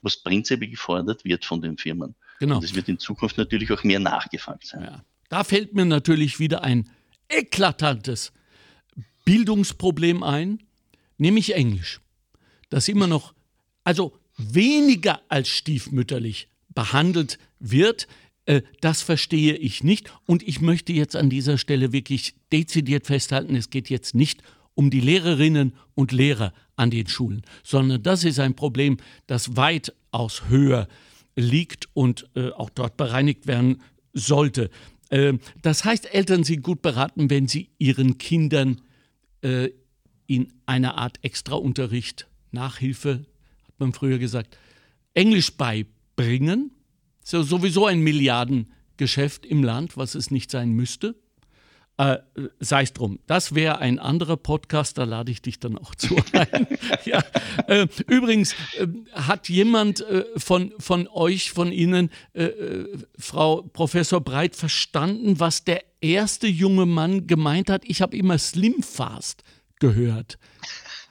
was 0.01 0.17
prinzipiell 0.17 0.69
gefordert 0.69 1.25
wird 1.25 1.43
von 1.43 1.61
den 1.61 1.77
Firmen. 1.77 2.15
Genau. 2.41 2.55
Und 2.55 2.63
es 2.63 2.73
wird 2.73 2.89
in 2.89 2.97
Zukunft 2.97 3.37
natürlich 3.37 3.71
auch 3.71 3.83
mehr 3.83 3.99
nachgefragt 3.99 4.65
sein. 4.65 4.81
Ja. 4.81 5.05
Da 5.29 5.43
fällt 5.43 5.75
mir 5.75 5.85
natürlich 5.85 6.39
wieder 6.39 6.63
ein 6.63 6.89
eklatantes 7.29 8.33
Bildungsproblem 9.25 10.23
ein, 10.23 10.63
nämlich 11.19 11.53
Englisch. 11.53 12.01
Das 12.71 12.87
immer 12.87 13.05
noch, 13.05 13.35
also 13.83 14.17
weniger 14.37 15.21
als 15.29 15.49
stiefmütterlich 15.49 16.47
behandelt 16.69 17.37
wird. 17.59 18.07
Äh, 18.47 18.63
das 18.81 19.03
verstehe 19.03 19.53
ich 19.55 19.83
nicht. 19.83 20.11
Und 20.25 20.41
ich 20.41 20.61
möchte 20.61 20.93
jetzt 20.93 21.15
an 21.15 21.29
dieser 21.29 21.59
Stelle 21.59 21.93
wirklich 21.93 22.33
dezidiert 22.51 23.05
festhalten, 23.05 23.55
es 23.55 23.69
geht 23.69 23.91
jetzt 23.91 24.15
nicht 24.15 24.41
um 24.73 24.89
die 24.89 25.01
Lehrerinnen 25.01 25.75
und 25.93 26.11
Lehrer 26.11 26.53
an 26.75 26.89
den 26.89 27.05
Schulen, 27.05 27.43
sondern 27.63 28.01
das 28.01 28.23
ist 28.23 28.39
ein 28.39 28.55
Problem, 28.55 28.97
das 29.27 29.55
weitaus 29.55 30.49
höher 30.49 30.87
liegt 31.35 31.87
und 31.93 32.29
äh, 32.35 32.49
auch 32.51 32.69
dort 32.69 32.97
bereinigt 32.97 33.47
werden 33.47 33.81
sollte. 34.13 34.69
Äh, 35.09 35.33
das 35.61 35.85
heißt, 35.85 36.13
Eltern 36.13 36.43
sind 36.43 36.63
gut 36.63 36.81
beraten, 36.81 37.29
wenn 37.29 37.47
sie 37.47 37.69
ihren 37.77 38.17
Kindern 38.17 38.81
äh, 39.41 39.69
in 40.27 40.51
einer 40.65 40.97
Art 40.97 41.23
Extraunterricht, 41.23 42.27
Nachhilfe, 42.51 43.25
hat 43.67 43.79
man 43.79 43.93
früher 43.93 44.17
gesagt, 44.17 44.57
Englisch 45.13 45.51
beibringen. 45.57 46.71
Das 47.19 47.29
ist 47.29 47.33
ja 47.33 47.43
sowieso 47.43 47.85
ein 47.85 47.99
Milliardengeschäft 47.99 49.45
im 49.45 49.63
Land, 49.63 49.97
was 49.97 50.15
es 50.15 50.31
nicht 50.31 50.51
sein 50.51 50.71
müsste. 50.71 51.15
Äh, 52.01 52.17
Sei 52.59 52.81
es 52.81 52.93
drum. 52.93 53.19
Das 53.27 53.53
wäre 53.53 53.77
ein 53.77 53.99
anderer 53.99 54.35
Podcast, 54.35 54.97
da 54.97 55.03
lade 55.03 55.31
ich 55.31 55.43
dich 55.43 55.59
dann 55.59 55.77
auch 55.77 55.93
zu 55.93 56.15
ein. 56.33 56.67
ja. 57.05 57.23
äh, 57.67 57.85
übrigens, 58.07 58.53
äh, 58.79 58.87
hat 59.13 59.49
jemand 59.49 60.01
äh, 60.01 60.25
von, 60.35 60.73
von 60.79 61.07
euch, 61.07 61.51
von 61.51 61.71
Ihnen, 61.71 62.09
äh, 62.33 62.45
äh, 62.45 62.97
Frau 63.19 63.61
Professor 63.61 64.19
Breit, 64.19 64.55
verstanden, 64.55 65.39
was 65.39 65.63
der 65.63 65.83
erste 66.01 66.47
junge 66.47 66.87
Mann 66.87 67.27
gemeint 67.27 67.69
hat? 67.69 67.83
Ich 67.85 68.01
habe 68.01 68.17
immer 68.17 68.39
Slim 68.39 68.81
Fast 68.81 69.43
gehört. 69.79 70.39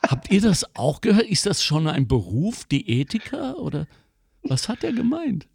Habt 0.02 0.32
ihr 0.32 0.40
das 0.40 0.74
auch 0.74 1.00
gehört? 1.02 1.28
Ist 1.28 1.46
das 1.46 1.62
schon 1.62 1.86
ein 1.86 2.08
Beruf, 2.08 2.64
Diätiker 2.64 3.58
oder 3.58 3.86
was 4.42 4.68
hat 4.68 4.82
er 4.82 4.92
gemeint? 4.92 5.46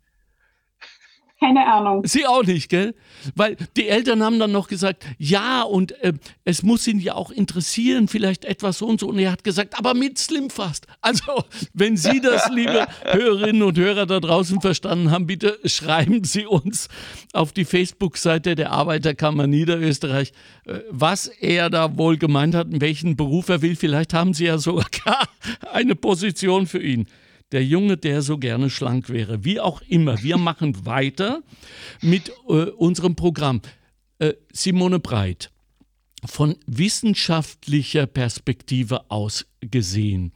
Keine 1.45 1.67
Ahnung. 1.67 2.01
Sie 2.07 2.25
auch 2.25 2.43
nicht, 2.43 2.69
gell? 2.69 2.95
Weil 3.35 3.55
die 3.77 3.87
Eltern 3.87 4.23
haben 4.23 4.39
dann 4.39 4.51
noch 4.51 4.67
gesagt, 4.67 5.05
ja, 5.19 5.61
und 5.61 5.91
äh, 6.01 6.13
es 6.43 6.63
muss 6.63 6.87
ihn 6.87 6.99
ja 6.99 7.13
auch 7.13 7.29
interessieren, 7.29 8.07
vielleicht 8.07 8.45
etwas 8.45 8.79
so 8.79 8.87
und 8.87 8.99
so. 8.99 9.09
Und 9.09 9.19
er 9.19 9.31
hat 9.31 9.43
gesagt, 9.43 9.77
aber 9.77 9.93
mit 9.93 10.17
Slimfast. 10.17 10.87
Also, 11.01 11.43
wenn 11.73 11.97
Sie 11.97 12.19
das, 12.19 12.49
liebe 12.49 12.87
Hörerinnen 13.03 13.61
und 13.61 13.77
Hörer 13.77 14.07
da 14.07 14.19
draußen 14.19 14.59
verstanden 14.59 15.11
haben, 15.11 15.27
bitte 15.27 15.59
schreiben 15.65 16.23
Sie 16.23 16.47
uns 16.47 16.87
auf 17.31 17.51
die 17.51 17.65
Facebook-Seite 17.65 18.55
der 18.55 18.71
Arbeiterkammer 18.71 19.45
Niederösterreich, 19.45 20.31
äh, 20.65 20.79
was 20.89 21.27
er 21.27 21.69
da 21.69 21.95
wohl 21.95 22.17
gemeint 22.17 22.55
hat, 22.55 22.73
in 22.73 22.81
welchen 22.81 23.15
Beruf 23.15 23.49
er 23.49 23.61
will. 23.61 23.75
Vielleicht 23.75 24.15
haben 24.15 24.33
Sie 24.33 24.45
ja 24.45 24.57
sogar 24.57 25.27
eine 25.71 25.93
Position 25.93 26.65
für 26.65 26.81
ihn 26.81 27.05
der 27.51 27.63
Junge, 27.63 27.97
der 27.97 28.21
so 28.21 28.37
gerne 28.37 28.69
schlank 28.69 29.09
wäre. 29.09 29.43
Wie 29.43 29.59
auch 29.59 29.81
immer, 29.81 30.21
wir 30.23 30.37
machen 30.37 30.85
weiter 30.85 31.41
mit 32.01 32.31
äh, 32.49 32.65
unserem 32.71 33.15
Programm. 33.15 33.61
Äh, 34.19 34.33
Simone 34.51 34.99
Breit, 34.99 35.51
von 36.25 36.55
wissenschaftlicher 36.65 38.07
Perspektive 38.07 39.09
aus 39.11 39.45
gesehen, 39.61 40.31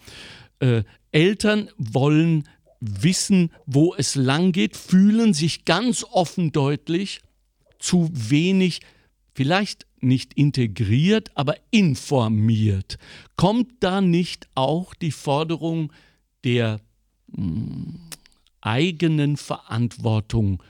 äh, 0.59 0.83
Eltern 1.11 1.69
wollen 1.77 2.47
wissen, 2.79 3.51
wo 3.65 3.95
es 3.95 4.15
lang 4.15 4.51
geht, 4.51 4.77
fühlen 4.77 5.33
sich 5.33 5.65
ganz 5.65 6.03
offen 6.03 6.51
deutlich 6.51 7.21
zu 7.79 8.09
wenig, 8.13 8.81
vielleicht 9.33 9.85
nicht 10.01 10.33
integriert, 10.33 11.31
aber 11.35 11.55
informiert. 11.71 12.97
Kommt 13.35 13.71
da 13.81 14.01
nicht 14.01 14.47
auch 14.55 14.93
die 14.93 15.11
Forderung 15.11 15.91
der 16.43 16.79
eigenen 18.61 19.37
Verantwortung 19.37 20.61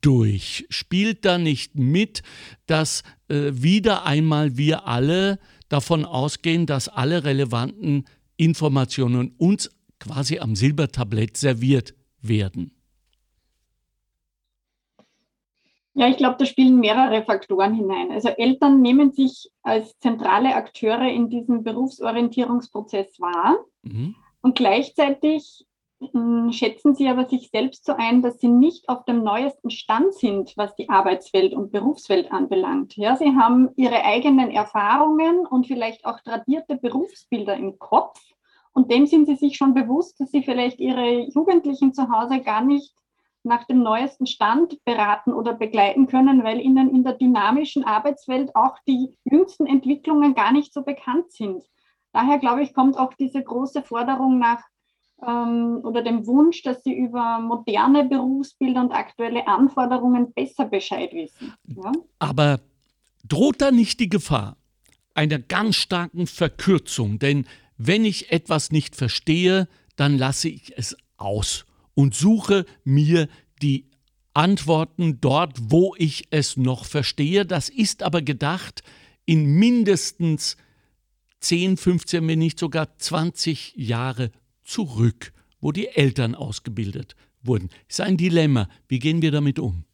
durch? 0.00 0.66
Spielt 0.68 1.24
da 1.24 1.38
nicht 1.38 1.74
mit, 1.74 2.22
dass 2.66 3.02
äh, 3.28 3.50
wieder 3.52 4.04
einmal 4.04 4.56
wir 4.56 4.86
alle 4.86 5.38
davon 5.68 6.04
ausgehen, 6.04 6.66
dass 6.66 6.88
alle 6.88 7.24
relevanten 7.24 8.04
Informationen 8.36 9.34
uns 9.38 9.70
quasi 9.98 10.38
am 10.38 10.54
Silbertablett 10.54 11.36
serviert 11.36 11.94
werden? 12.20 12.72
Ja, 15.94 16.08
ich 16.08 16.16
glaube, 16.16 16.36
da 16.38 16.46
spielen 16.46 16.80
mehrere 16.80 17.22
Faktoren 17.22 17.74
hinein. 17.74 18.10
Also 18.12 18.28
Eltern 18.30 18.80
nehmen 18.80 19.12
sich 19.12 19.50
als 19.62 19.98
zentrale 19.98 20.54
Akteure 20.54 21.08
in 21.08 21.28
diesem 21.28 21.64
Berufsorientierungsprozess 21.64 23.20
wahr. 23.20 23.58
Mhm. 23.82 24.14
Und 24.40 24.56
gleichzeitig 24.56 25.66
schätzen 26.50 26.94
sie 26.94 27.08
aber 27.08 27.26
sich 27.28 27.50
selbst 27.50 27.84
so 27.84 27.94
ein, 27.96 28.22
dass 28.22 28.38
sie 28.38 28.48
nicht 28.48 28.88
auf 28.88 29.04
dem 29.04 29.22
neuesten 29.22 29.70
Stand 29.70 30.14
sind, 30.14 30.52
was 30.56 30.74
die 30.74 30.88
Arbeitswelt 30.88 31.54
und 31.54 31.72
Berufswelt 31.72 32.32
anbelangt. 32.32 32.96
Ja, 32.96 33.16
sie 33.16 33.34
haben 33.36 33.70
ihre 33.76 34.04
eigenen 34.04 34.50
Erfahrungen 34.50 35.46
und 35.46 35.66
vielleicht 35.66 36.04
auch 36.04 36.20
tradierte 36.20 36.76
Berufsbilder 36.76 37.56
im 37.56 37.78
Kopf. 37.78 38.20
Und 38.72 38.90
dem 38.90 39.06
sind 39.06 39.26
sie 39.26 39.36
sich 39.36 39.56
schon 39.56 39.74
bewusst, 39.74 40.18
dass 40.20 40.30
sie 40.30 40.42
vielleicht 40.42 40.80
ihre 40.80 41.28
Jugendlichen 41.28 41.92
zu 41.92 42.10
Hause 42.10 42.40
gar 42.40 42.62
nicht 42.62 42.94
nach 43.44 43.64
dem 43.64 43.82
neuesten 43.82 44.26
Stand 44.26 44.82
beraten 44.84 45.32
oder 45.32 45.52
begleiten 45.54 46.06
können, 46.06 46.44
weil 46.44 46.60
ihnen 46.60 46.90
in 46.90 47.02
der 47.02 47.14
dynamischen 47.14 47.84
Arbeitswelt 47.84 48.54
auch 48.54 48.78
die 48.86 49.16
jüngsten 49.24 49.66
Entwicklungen 49.66 50.34
gar 50.34 50.52
nicht 50.52 50.72
so 50.72 50.82
bekannt 50.82 51.32
sind. 51.32 51.64
Daher 52.12 52.38
glaube 52.38 52.62
ich, 52.62 52.74
kommt 52.74 52.98
auch 52.98 53.14
diese 53.14 53.42
große 53.42 53.82
Forderung 53.82 54.38
nach 54.38 54.62
ähm, 55.26 55.80
oder 55.82 56.02
dem 56.02 56.26
Wunsch, 56.26 56.62
dass 56.62 56.82
sie 56.82 56.94
über 56.94 57.38
moderne 57.38 58.04
Berufsbilder 58.04 58.80
und 58.80 58.92
aktuelle 58.92 59.46
Anforderungen 59.46 60.32
besser 60.32 60.66
Bescheid 60.66 61.12
wissen. 61.12 61.54
Ja? 61.66 61.92
Aber 62.18 62.60
droht 63.26 63.60
da 63.60 63.70
nicht 63.70 64.00
die 64.00 64.08
Gefahr 64.08 64.56
einer 65.14 65.38
ganz 65.38 65.76
starken 65.76 66.26
Verkürzung? 66.26 67.18
Denn 67.18 67.46
wenn 67.76 68.04
ich 68.04 68.32
etwas 68.32 68.70
nicht 68.70 68.96
verstehe, 68.96 69.68
dann 69.96 70.18
lasse 70.18 70.48
ich 70.48 70.76
es 70.76 70.96
aus 71.16 71.66
und 71.94 72.14
suche 72.14 72.64
mir 72.84 73.28
die 73.60 73.90
Antworten 74.34 75.20
dort, 75.20 75.58
wo 75.70 75.94
ich 75.98 76.24
es 76.30 76.56
noch 76.56 76.84
verstehe. 76.84 77.44
Das 77.44 77.68
ist 77.68 78.02
aber 78.02 78.22
gedacht 78.22 78.82
in 79.24 79.44
mindestens 79.44 80.56
10, 81.40 81.76
15, 81.76 82.26
wenn 82.26 82.38
nicht 82.38 82.58
sogar 82.58 82.96
20 82.98 83.74
Jahre 83.76 84.30
zurück, 84.62 85.32
wo 85.60 85.72
die 85.72 85.88
Eltern 85.88 86.34
ausgebildet 86.34 87.16
wurden. 87.42 87.70
Ist 87.88 88.00
ein 88.00 88.16
Dilemma. 88.16 88.68
Wie 88.88 88.98
gehen 88.98 89.22
wir 89.22 89.30
damit 89.30 89.58
um? 89.58 89.84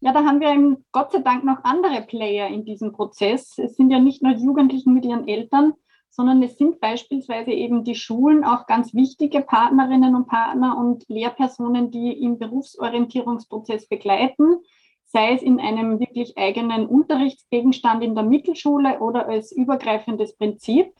Ja, 0.00 0.12
da 0.12 0.24
haben 0.24 0.40
wir 0.40 0.76
Gott 0.92 1.12
sei 1.12 1.20
Dank 1.20 1.44
noch 1.44 1.64
andere 1.64 2.02
Player 2.02 2.48
in 2.48 2.64
diesem 2.64 2.92
Prozess. 2.92 3.56
Es 3.58 3.76
sind 3.76 3.90
ja 3.90 3.98
nicht 3.98 4.22
nur 4.22 4.32
Jugendlichen 4.34 4.92
mit 4.92 5.04
ihren 5.06 5.26
Eltern, 5.26 5.72
sondern 6.10 6.42
es 6.42 6.56
sind 6.56 6.78
beispielsweise 6.78 7.50
eben 7.50 7.84
die 7.84 7.94
Schulen 7.94 8.44
auch 8.44 8.66
ganz 8.66 8.94
wichtige 8.94 9.40
Partnerinnen 9.40 10.14
und 10.14 10.26
Partner 10.26 10.76
und 10.78 11.04
Lehrpersonen, 11.08 11.90
die 11.90 12.12
im 12.12 12.38
Berufsorientierungsprozess 12.38 13.88
begleiten, 13.88 14.58
sei 15.06 15.32
es 15.32 15.42
in 15.42 15.58
einem 15.58 15.98
wirklich 15.98 16.36
eigenen 16.36 16.86
Unterrichtsgegenstand 16.86 18.04
in 18.04 18.14
der 18.14 18.24
Mittelschule 18.24 19.00
oder 19.00 19.26
als 19.26 19.52
übergreifendes 19.52 20.36
Prinzip. 20.36 20.92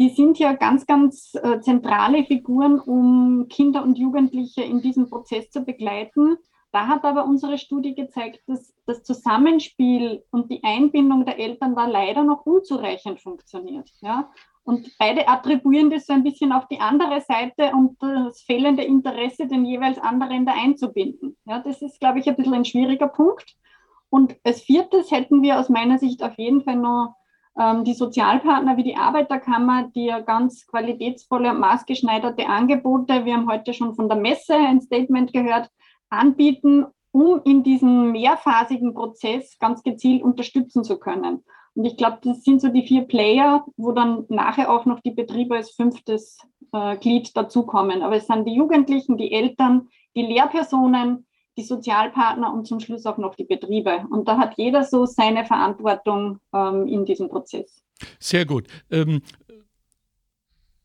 Die 0.00 0.08
sind 0.08 0.38
ja 0.38 0.54
ganz, 0.54 0.86
ganz 0.86 1.34
äh, 1.34 1.60
zentrale 1.60 2.24
Figuren, 2.24 2.80
um 2.80 3.46
Kinder 3.48 3.82
und 3.84 3.96
Jugendliche 3.96 4.62
in 4.62 4.80
diesem 4.80 5.08
Prozess 5.08 5.50
zu 5.50 5.64
begleiten 5.64 6.36
da 6.74 6.88
hat 6.88 7.04
aber 7.04 7.24
unsere 7.24 7.56
Studie 7.56 7.94
gezeigt, 7.94 8.42
dass 8.48 8.74
das 8.84 9.04
Zusammenspiel 9.04 10.24
und 10.32 10.50
die 10.50 10.64
Einbindung 10.64 11.24
der 11.24 11.38
Eltern 11.38 11.76
da 11.76 11.86
leider 11.86 12.24
noch 12.24 12.44
unzureichend 12.46 13.20
funktioniert. 13.20 13.88
Ja? 14.00 14.28
Und 14.64 14.90
beide 14.98 15.28
attribuieren 15.28 15.88
das 15.90 16.06
so 16.06 16.14
ein 16.14 16.24
bisschen 16.24 16.50
auf 16.50 16.66
die 16.66 16.80
andere 16.80 17.20
Seite 17.20 17.70
und 17.76 18.02
das 18.02 18.40
fehlende 18.40 18.82
Interesse, 18.82 19.46
den 19.46 19.64
jeweils 19.64 19.98
anderen 19.98 20.46
da 20.46 20.54
einzubinden. 20.54 21.36
Ja, 21.44 21.60
das 21.60 21.80
ist, 21.80 22.00
glaube 22.00 22.18
ich, 22.18 22.28
ein 22.28 22.34
bisschen 22.34 22.54
ein 22.54 22.64
schwieriger 22.64 23.06
Punkt. 23.06 23.54
Und 24.10 24.34
als 24.42 24.62
viertes 24.62 25.12
hätten 25.12 25.42
wir 25.42 25.60
aus 25.60 25.68
meiner 25.68 25.98
Sicht 25.98 26.24
auf 26.24 26.36
jeden 26.38 26.64
Fall 26.64 26.76
noch 26.76 27.14
die 27.56 27.94
Sozialpartner 27.94 28.76
wie 28.76 28.82
die 28.82 28.96
Arbeiterkammer, 28.96 29.88
die 29.94 30.06
ja 30.06 30.18
ganz 30.18 30.66
qualitätsvolle 30.66 31.52
und 31.52 31.60
maßgeschneiderte 31.60 32.46
Angebote, 32.46 33.24
wir 33.24 33.34
haben 33.34 33.48
heute 33.48 33.72
schon 33.72 33.94
von 33.94 34.08
der 34.08 34.18
Messe 34.18 34.56
ein 34.56 34.80
Statement 34.80 35.32
gehört, 35.32 35.70
anbieten, 36.10 36.86
um 37.12 37.40
in 37.44 37.62
diesem 37.62 38.10
mehrphasigen 38.10 38.92
Prozess 38.92 39.56
ganz 39.60 39.84
gezielt 39.84 40.22
unterstützen 40.22 40.82
zu 40.82 40.98
können. 40.98 41.44
Und 41.74 41.84
ich 41.84 41.96
glaube, 41.96 42.18
das 42.22 42.42
sind 42.42 42.60
so 42.60 42.68
die 42.68 42.86
vier 42.86 43.02
Player, 43.02 43.64
wo 43.76 43.92
dann 43.92 44.24
nachher 44.28 44.70
auch 44.70 44.84
noch 44.84 45.00
die 45.00 45.10
Betriebe 45.10 45.56
als 45.56 45.70
fünftes 45.70 46.38
äh, 46.72 46.96
Glied 46.96 47.36
dazukommen. 47.36 48.02
Aber 48.02 48.16
es 48.16 48.26
sind 48.26 48.46
die 48.46 48.54
Jugendlichen, 48.54 49.16
die 49.16 49.32
Eltern, 49.32 49.88
die 50.14 50.22
Lehrpersonen, 50.22 51.26
die 51.56 51.62
Sozialpartner 51.62 52.52
und 52.52 52.66
zum 52.66 52.80
Schluss 52.80 53.06
auch 53.06 53.18
noch 53.18 53.34
die 53.34 53.44
Betriebe. 53.44 54.04
Und 54.10 54.26
da 54.28 54.38
hat 54.38 54.56
jeder 54.56 54.84
so 54.84 55.06
seine 55.06 55.44
Verantwortung 55.44 56.40
ähm, 56.52 56.86
in 56.88 57.04
diesem 57.04 57.28
Prozess. 57.28 57.82
Sehr 58.18 58.44
gut. 58.44 58.66
Ähm, 58.90 59.22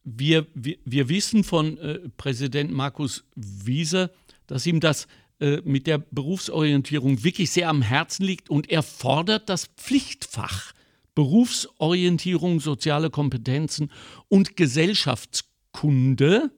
wir, 0.04 0.48
wir, 0.54 0.78
wir 0.86 1.10
wissen 1.10 1.44
von 1.44 1.78
äh, 1.78 2.00
Präsident 2.18 2.72
Markus 2.72 3.26
Wieser, 3.36 4.12
dass 4.48 4.66
ihm 4.66 4.80
das 4.80 5.08
äh, 5.40 5.62
mit 5.64 5.88
der 5.88 6.00
Berufsorientierung 6.00 7.24
wirklich 7.24 7.52
sehr 7.52 7.70
am 7.70 7.82
Herzen 7.82 8.26
liegt 8.26 8.50
und 8.50 8.70
er 8.70 8.84
fordert 8.84 9.50
das 9.50 9.68
Pflichtfach 9.78 10.74
Berufsorientierung, 11.16 12.60
soziale 12.62 13.10
Kompetenzen 13.10 13.92
und 14.30 14.56
Gesellschaftskunde 14.56 16.52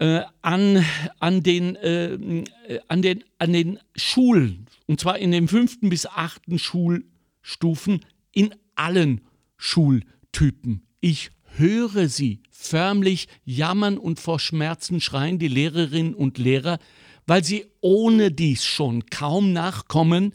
äh, 0.00 0.22
an, 0.40 0.84
an, 1.18 1.42
den, 1.42 1.76
äh, 1.76 2.44
an, 2.88 3.02
den, 3.02 3.22
an 3.38 3.52
den 3.52 3.78
Schulen, 3.94 4.66
und 4.86 4.98
zwar 4.98 5.18
in 5.18 5.30
den 5.30 5.46
fünften 5.46 5.90
bis 5.90 6.06
achten 6.06 6.58
Schulstufen 6.58 8.00
in 8.32 8.54
allen 8.74 9.20
Schultypen. 9.58 10.86
Ich 11.00 11.30
höre 11.56 12.08
sie 12.08 12.40
förmlich 12.50 13.28
jammern 13.44 13.98
und 13.98 14.18
vor 14.18 14.40
Schmerzen 14.40 15.02
schreien, 15.02 15.38
die 15.38 15.48
Lehrerinnen 15.48 16.14
und 16.14 16.38
Lehrer, 16.38 16.78
weil 17.26 17.44
sie 17.44 17.66
ohne 17.80 18.32
dies 18.32 18.64
schon 18.64 19.04
kaum 19.06 19.52
nachkommen 19.52 20.34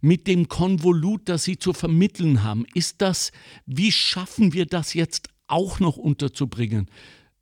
mit 0.00 0.26
dem 0.26 0.48
Konvolut, 0.48 1.28
das 1.28 1.44
sie 1.44 1.58
zu 1.58 1.74
vermitteln 1.74 2.42
haben. 2.42 2.64
Ist 2.72 3.02
das, 3.02 3.30
wie 3.66 3.92
schaffen 3.92 4.54
wir 4.54 4.64
das 4.64 4.94
jetzt 4.94 5.28
auch 5.48 5.80
noch 5.80 5.98
unterzubringen? 5.98 6.88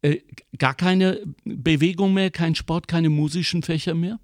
Äh, 0.02 0.20
gar 0.58 0.74
keine 0.74 1.22
Bewegung 1.44 2.14
mehr, 2.14 2.30
kein 2.30 2.54
Sport, 2.54 2.88
keine 2.88 3.10
musischen 3.10 3.62
Fächer 3.62 3.94
mehr? 3.94 4.18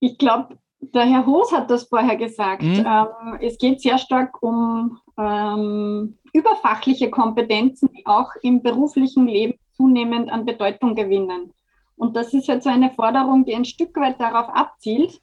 Ich 0.00 0.18
glaube, 0.18 0.58
der 0.80 1.04
Herr 1.04 1.26
Hoos 1.26 1.52
hat 1.52 1.70
das 1.70 1.88
vorher 1.88 2.16
gesagt. 2.16 2.62
Mhm. 2.62 2.84
Ähm, 2.86 3.38
es 3.40 3.58
geht 3.58 3.80
sehr 3.80 3.98
stark 3.98 4.40
um 4.42 4.98
ähm, 5.18 6.18
überfachliche 6.32 7.10
Kompetenzen, 7.10 7.90
die 7.92 8.06
auch 8.06 8.30
im 8.42 8.62
beruflichen 8.62 9.26
Leben 9.26 9.58
zunehmend 9.72 10.30
an 10.30 10.44
Bedeutung 10.44 10.94
gewinnen. 10.94 11.52
Und 11.96 12.14
das 12.14 12.32
ist 12.32 12.46
jetzt 12.46 12.64
so 12.64 12.70
eine 12.70 12.90
Forderung, 12.90 13.44
die 13.44 13.54
ein 13.54 13.64
Stück 13.64 13.96
weit 13.96 14.20
darauf 14.20 14.48
abzielt. 14.48 15.20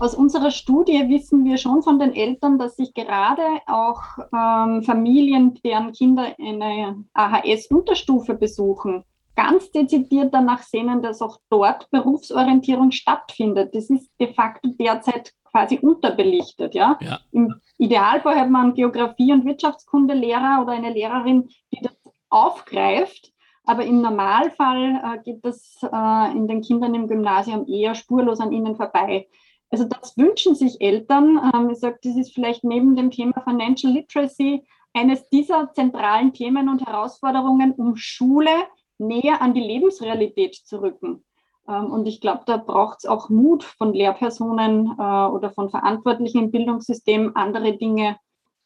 Aus 0.00 0.14
unserer 0.14 0.50
Studie 0.50 1.10
wissen 1.10 1.44
wir 1.44 1.58
schon 1.58 1.82
von 1.82 1.98
den 1.98 2.14
Eltern, 2.14 2.58
dass 2.58 2.76
sich 2.76 2.94
gerade 2.94 3.42
auch 3.66 4.00
ähm, 4.34 4.82
Familien, 4.82 5.60
deren 5.62 5.92
Kinder 5.92 6.34
eine 6.40 7.04
AHS-Unterstufe 7.12 8.32
besuchen, 8.32 9.04
ganz 9.36 9.70
dezidiert 9.72 10.32
danach 10.32 10.62
sehnen, 10.62 11.02
dass 11.02 11.20
auch 11.20 11.38
dort 11.50 11.90
Berufsorientierung 11.90 12.92
stattfindet. 12.92 13.74
Das 13.74 13.90
ist 13.90 14.10
de 14.18 14.32
facto 14.32 14.70
derzeit 14.80 15.34
quasi 15.44 15.78
unterbelichtet. 15.78 16.74
Ja? 16.74 16.98
ja. 17.02 17.18
Im 17.32 17.60
Idealfall 17.76 18.40
hat 18.40 18.48
man 18.48 18.62
einen 18.62 18.74
Geografie- 18.74 19.34
und 19.34 19.44
Wirtschaftskundelehrer 19.44 20.62
oder 20.62 20.72
eine 20.72 20.94
Lehrerin, 20.94 21.50
die 21.74 21.80
das 21.82 21.94
aufgreift. 22.30 23.34
Aber 23.64 23.84
im 23.84 24.00
Normalfall 24.00 25.02
äh, 25.04 25.22
geht 25.22 25.44
das 25.44 25.78
äh, 25.82 26.32
in 26.32 26.48
den 26.48 26.62
Kindern 26.62 26.94
im 26.94 27.06
Gymnasium 27.06 27.68
eher 27.68 27.94
spurlos 27.94 28.40
an 28.40 28.52
ihnen 28.52 28.76
vorbei. 28.76 29.28
Also 29.70 29.84
das 29.84 30.16
wünschen 30.16 30.54
sich 30.54 30.80
Eltern. 30.80 31.40
Ähm, 31.54 31.70
ich 31.70 31.78
sage, 31.78 31.98
das 32.02 32.16
ist 32.16 32.34
vielleicht 32.34 32.64
neben 32.64 32.96
dem 32.96 33.10
Thema 33.10 33.40
Financial 33.42 33.92
Literacy 33.92 34.64
eines 34.92 35.28
dieser 35.28 35.72
zentralen 35.72 36.32
Themen 36.32 36.68
und 36.68 36.84
Herausforderungen, 36.84 37.72
um 37.72 37.96
Schule 37.96 38.50
näher 38.98 39.40
an 39.40 39.54
die 39.54 39.60
Lebensrealität 39.60 40.54
zu 40.56 40.82
rücken. 40.82 41.24
Ähm, 41.68 41.86
und 41.92 42.06
ich 42.06 42.20
glaube, 42.20 42.42
da 42.46 42.56
braucht 42.56 42.98
es 42.98 43.06
auch 43.06 43.28
Mut 43.28 43.64
von 43.64 43.94
Lehrpersonen 43.94 44.94
äh, 44.98 45.26
oder 45.26 45.50
von 45.50 45.70
Verantwortlichen 45.70 46.44
im 46.44 46.50
Bildungssystem, 46.50 47.32
andere 47.34 47.76
Dinge 47.76 48.16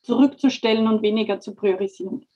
zurückzustellen 0.02 0.88
und 0.88 1.02
weniger 1.02 1.40
zu 1.40 1.54
priorisieren. 1.54 2.26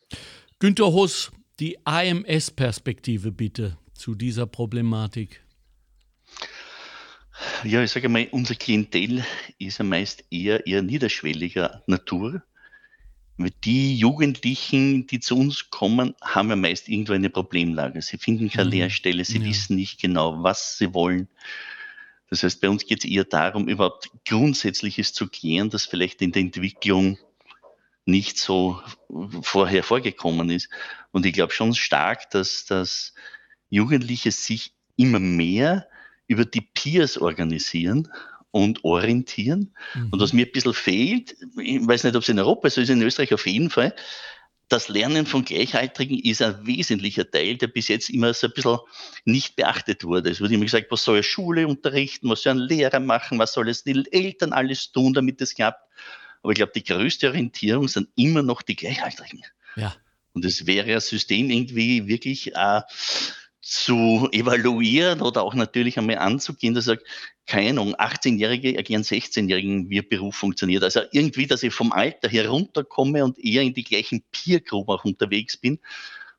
Günter 0.59 0.93
Huss, 0.93 1.31
die 1.61 1.79
AMS-Perspektive 1.85 3.33
bitte 3.33 3.77
zu 3.95 4.15
dieser 4.15 4.47
Problematik. 4.47 5.45
Ja, 7.65 7.83
ich 7.83 7.91
sage 7.91 8.09
mal, 8.09 8.29
unser 8.31 8.55
Klientel 8.55 9.25
ist 9.59 9.79
ja 9.79 9.85
meist 9.85 10.25
eher, 10.31 10.67
eher 10.67 10.83
niederschwelliger 10.83 11.83
Natur. 11.87 12.43
die 13.65 13.97
Jugendlichen, 13.97 15.07
die 15.07 15.21
zu 15.21 15.37
uns 15.39 15.71
kommen, 15.71 16.15
haben 16.21 16.51
ja 16.51 16.57
meist 16.57 16.89
irgendwo 16.89 17.13
eine 17.13 17.31
Problemlage. 17.31 18.03
Sie 18.03 18.19
finden 18.19 18.51
keine 18.51 18.67
mhm. 18.67 18.73
Lehrstelle, 18.73 19.25
sie 19.25 19.39
ja. 19.39 19.45
wissen 19.45 19.77
nicht 19.77 20.01
genau, 20.01 20.43
was 20.43 20.79
sie 20.79 20.93
wollen. 20.93 21.29
Das 22.31 22.43
heißt, 22.43 22.61
bei 22.61 22.69
uns 22.69 22.85
geht 22.85 23.05
es 23.05 23.11
eher 23.11 23.25
darum, 23.25 23.69
überhaupt 23.69 24.11
Grundsätzliches 24.27 25.13
zu 25.13 25.29
klären, 25.29 25.71
das 25.71 25.87
vielleicht 25.87 26.21
in 26.21 26.33
der 26.33 26.43
Entwicklung 26.43 27.19
nicht 28.05 28.39
so 28.39 28.81
vorher 29.43 29.83
vorgekommen 29.83 30.51
ist. 30.51 30.69
Und 31.13 31.25
ich 31.27 31.33
glaube 31.33 31.53
schon 31.53 31.75
stark, 31.75 32.31
dass, 32.31 32.65
dass 32.65 33.15
Jugendliche 33.71 34.33
sich 34.33 34.73
immer 34.97 35.21
mehr 35.21 35.87
über 36.29 36.45
die 36.45 36.61
Peers 36.61 37.19
organisieren 37.19 38.09
und 38.51 38.85
orientieren. 38.85 39.75
Mhm. 39.95 40.09
Und 40.11 40.21
was 40.21 40.33
mir 40.33 40.47
ein 40.47 40.53
bisschen 40.53 40.75
fehlt, 40.75 41.37
ich 41.61 41.87
weiß 41.87 42.05
nicht, 42.05 42.15
ob 42.15 42.23
es 42.23 42.29
in 42.29 42.39
Europa 42.39 42.71
so 42.71 42.81
ist, 42.81 42.91
in 42.91 43.03
Österreich 43.03 43.35
auf 43.35 43.47
jeden 43.47 43.71
Fall, 43.71 43.95
das 44.69 44.89
Lernen 44.89 45.25
von 45.25 45.45
Gleichaltrigen 45.45 46.19
ist 46.19 46.43
ein 46.43 46.67
wesentlicher 46.67 47.29
Teil, 47.31 47.57
der 47.57 47.69
bis 47.69 47.89
jetzt 47.89 48.11
immer 48.11 48.35
so 48.35 48.49
ein 48.49 48.53
bisschen 48.53 48.79
nicht 49.25 49.57
beachtet 49.57 50.05
wurde. 50.05 50.31
Es 50.31 50.43
wurde 50.43 50.55
immer 50.55 50.67
gesagt, 50.67 50.91
was 50.91 51.05
soll 51.05 51.17
eine 51.17 51.23
Schule 51.23 51.67
unterrichten, 51.67 52.29
was 52.29 52.43
soll 52.43 52.53
ein 52.53 52.59
Lehrer 52.59 53.01
machen, 53.01 53.39
was 53.39 53.55
soll 53.55 53.69
es 53.71 53.83
die 53.85 54.05
Eltern 54.11 54.53
alles 54.53 54.93
tun, 54.93 55.15
damit 55.15 55.41
es 55.41 55.55
klappt. 55.55 55.83
Aber 56.43 56.53
ich 56.53 56.57
glaube, 56.57 56.73
die 56.75 56.85
größte 56.85 57.29
Orientierung 57.29 57.89
sind 57.89 58.11
immer 58.15 58.43
noch 58.43 58.61
die 58.61 58.77
Gleichaltrigen. 58.77 59.43
Ja. 59.77 59.97
Und 60.35 60.45
es 60.45 60.67
wäre 60.67 60.93
ein 60.93 61.01
System 61.01 61.51
irgendwie 61.51 62.07
wirklich 62.07 62.55
äh, 62.55 62.83
zu 63.69 64.29
evaluieren 64.33 65.21
oder 65.21 65.43
auch 65.43 65.53
natürlich 65.53 65.99
einmal 65.99 66.17
anzugehen, 66.17 66.73
dass 66.73 66.87
sagt, 66.87 67.05
keine 67.47 67.69
Ahnung, 67.69 67.95
18-Jährige 67.97 68.75
erklären 68.75 69.03
16-Jährigen, 69.03 69.91
wie 69.91 70.01
Beruf 70.01 70.37
funktioniert. 70.37 70.83
Also 70.83 71.03
irgendwie, 71.13 71.47
dass 71.47 71.63
ich 71.63 71.75
vom 71.75 71.93
Alter 71.93 72.31
herunterkomme 72.31 73.23
und 73.23 73.39
eher 73.39 73.61
in 73.61 73.75
die 73.75 73.85
gleichen 73.85 74.25
Peer 74.33 74.61
Group 74.61 74.89
auch 74.89 75.05
unterwegs 75.05 75.59
bin. 75.59 75.79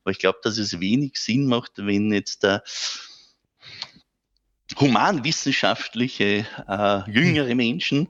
Aber 0.01 0.11
ich 0.11 0.17
glaube, 0.17 0.39
dass 0.41 0.57
es 0.57 0.79
wenig 0.79 1.17
Sinn 1.17 1.45
macht, 1.45 1.73
wenn 1.75 2.11
jetzt 2.11 2.41
der 2.41 2.63
humanwissenschaftliche 4.79 6.47
äh, 6.67 7.11
jüngere 7.11 7.53
Menschen 7.53 8.07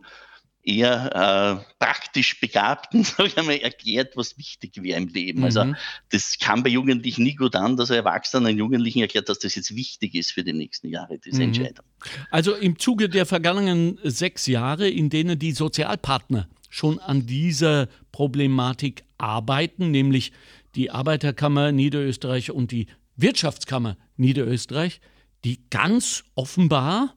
eher 0.69 1.63
äh, 1.63 1.73
praktisch 1.79 2.39
Begabten, 2.39 3.01
ich 3.25 3.37
einmal, 3.37 3.57
erklärt, 3.57 4.15
was 4.15 4.37
wichtig 4.37 4.81
wäre 4.81 4.99
im 4.99 5.07
Leben. 5.07 5.43
Also 5.43 5.63
mhm. 5.63 5.71
Also 5.71 5.81
das 6.11 6.37
kam 6.39 6.63
bei 6.63 6.69
Jugendlichen 6.69 7.23
nie 7.23 7.35
gut 7.35 7.55
an, 7.55 7.77
dass 7.77 7.89
er 7.89 7.97
Erwachsenen 7.97 8.57
Jugendlichen 8.57 9.01
erklärt, 9.01 9.29
dass 9.29 9.39
das 9.39 9.55
jetzt 9.55 9.75
wichtig 9.75 10.15
ist 10.15 10.31
für 10.31 10.43
die 10.43 10.53
nächsten 10.53 10.89
Jahre, 10.89 11.17
diese 11.17 11.37
mhm. 11.37 11.49
Entscheidung. 11.49 11.85
Also 12.31 12.55
im 12.55 12.77
Zuge 12.79 13.09
der 13.09 13.25
vergangenen 13.25 13.99
sechs 14.03 14.45
Jahre, 14.47 14.89
in 14.89 15.09
denen 15.09 15.37
die 15.37 15.51
Sozialpartner 15.51 16.47
schon 16.69 16.99
an 16.99 17.25
dieser 17.25 17.87
Problematik 18.11 19.03
arbeiten, 19.17 19.91
nämlich 19.91 20.31
die 20.75 20.91
Arbeiterkammer 20.91 21.71
Niederösterreich 21.71 22.51
und 22.51 22.71
die 22.71 22.87
Wirtschaftskammer 23.15 23.97
Niederösterreich, 24.17 25.01
die 25.43 25.59
ganz 25.69 26.23
offenbar, 26.35 27.15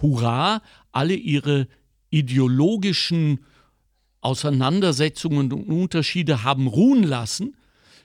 hurra, 0.00 0.62
alle 0.92 1.14
ihre 1.14 1.68
ideologischen 2.10 3.44
Auseinandersetzungen 4.20 5.52
und 5.52 5.68
Unterschiede 5.68 6.42
haben 6.42 6.66
ruhen 6.66 7.02
lassen 7.02 7.56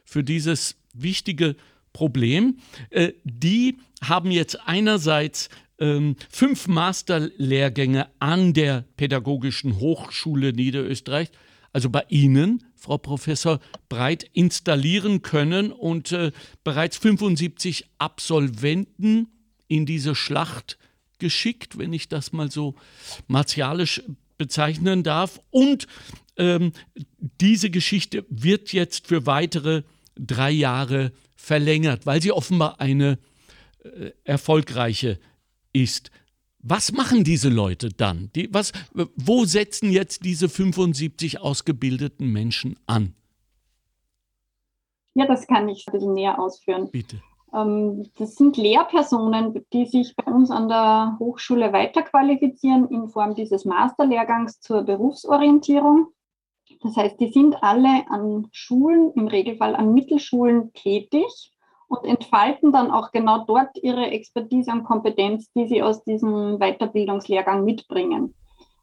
für 0.05 0.23
dieses 0.23 0.75
wichtige 0.93 1.55
Problem. 1.91 2.57
Äh, 2.89 3.13
die 3.23 3.77
haben 4.01 4.31
jetzt 4.31 4.59
einerseits 4.67 5.49
ähm, 5.79 6.15
fünf 6.29 6.67
Masterlehrgänge 6.67 8.07
an 8.19 8.53
der 8.53 8.85
Pädagogischen 8.97 9.79
Hochschule 9.79 10.53
Niederösterreich, 10.53 11.31
also 11.71 11.89
bei 11.89 12.05
Ihnen, 12.09 12.63
Frau 12.75 12.97
Professor 12.97 13.59
Breit, 13.89 14.29
installieren 14.33 15.21
können 15.21 15.71
und 15.71 16.11
äh, 16.11 16.31
bereits 16.63 16.97
75 16.97 17.85
Absolventen 17.97 19.29
in 19.67 19.85
diese 19.85 20.15
Schlacht 20.15 20.77
geschickt, 21.23 21.77
wenn 21.77 21.93
ich 21.93 22.09
das 22.09 22.33
mal 22.33 22.51
so 22.51 22.75
martialisch 23.27 24.03
bezeichnen 24.38 25.03
darf. 25.03 25.39
Und 25.51 25.88
ähm, 26.36 26.73
diese 27.39 27.69
Geschichte 27.69 28.25
wird 28.27 28.73
jetzt 28.73 29.07
für 29.07 29.25
weitere 29.25 29.83
drei 30.15 30.51
Jahre 30.51 31.13
verlängert, 31.38 32.05
weil 32.05 32.21
sie 32.21 32.33
offenbar 32.33 32.81
eine 32.81 33.19
äh, 33.83 34.12
erfolgreiche 34.25 35.17
ist. 35.71 36.12
Was 36.59 36.91
machen 36.91 37.23
diese 37.23 37.47
Leute 37.47 37.88
dann? 37.88 38.29
Die, 38.36 38.49
was, 38.51 38.73
wo 39.15 39.45
setzen 39.45 39.91
jetzt 39.91 40.25
diese 40.25 40.49
75 40.49 41.39
ausgebildeten 41.39 42.27
Menschen 42.27 42.77
an? 42.86 43.15
Ja, 45.13 45.25
das 45.25 45.47
kann 45.47 45.69
ich 45.69 45.86
ein 45.88 45.93
bisschen 45.93 46.15
näher 46.15 46.38
ausführen. 46.38 46.89
Bitte. 46.91 47.21
Ähm, 47.53 48.09
das 48.17 48.35
sind 48.35 48.57
Lehrpersonen, 48.57 49.65
die 49.71 49.85
sich 49.85 50.15
bei 50.15 50.31
uns 50.31 50.51
an 50.51 50.67
der 50.67 51.17
Hochschule 51.19 51.71
weiterqualifizieren 51.71 52.89
in 52.89 53.09
Form 53.09 53.35
dieses 53.35 53.65
Masterlehrgangs 53.65 54.59
zur 54.59 54.83
Berufsorientierung. 54.83 56.07
Das 56.81 56.97
heißt, 56.97 57.19
die 57.19 57.31
sind 57.31 57.61
alle 57.61 58.05
an 58.09 58.47
Schulen, 58.51 59.11
im 59.15 59.27
Regelfall 59.27 59.75
an 59.75 59.93
Mittelschulen 59.93 60.73
tätig 60.73 61.53
und 61.87 62.05
entfalten 62.05 62.71
dann 62.71 62.91
auch 62.91 63.11
genau 63.11 63.45
dort 63.45 63.77
ihre 63.81 64.07
Expertise 64.07 64.71
und 64.71 64.83
Kompetenz, 64.83 65.51
die 65.53 65.67
sie 65.67 65.83
aus 65.83 66.03
diesem 66.03 66.57
Weiterbildungslehrgang 66.59 67.63
mitbringen. 67.63 68.33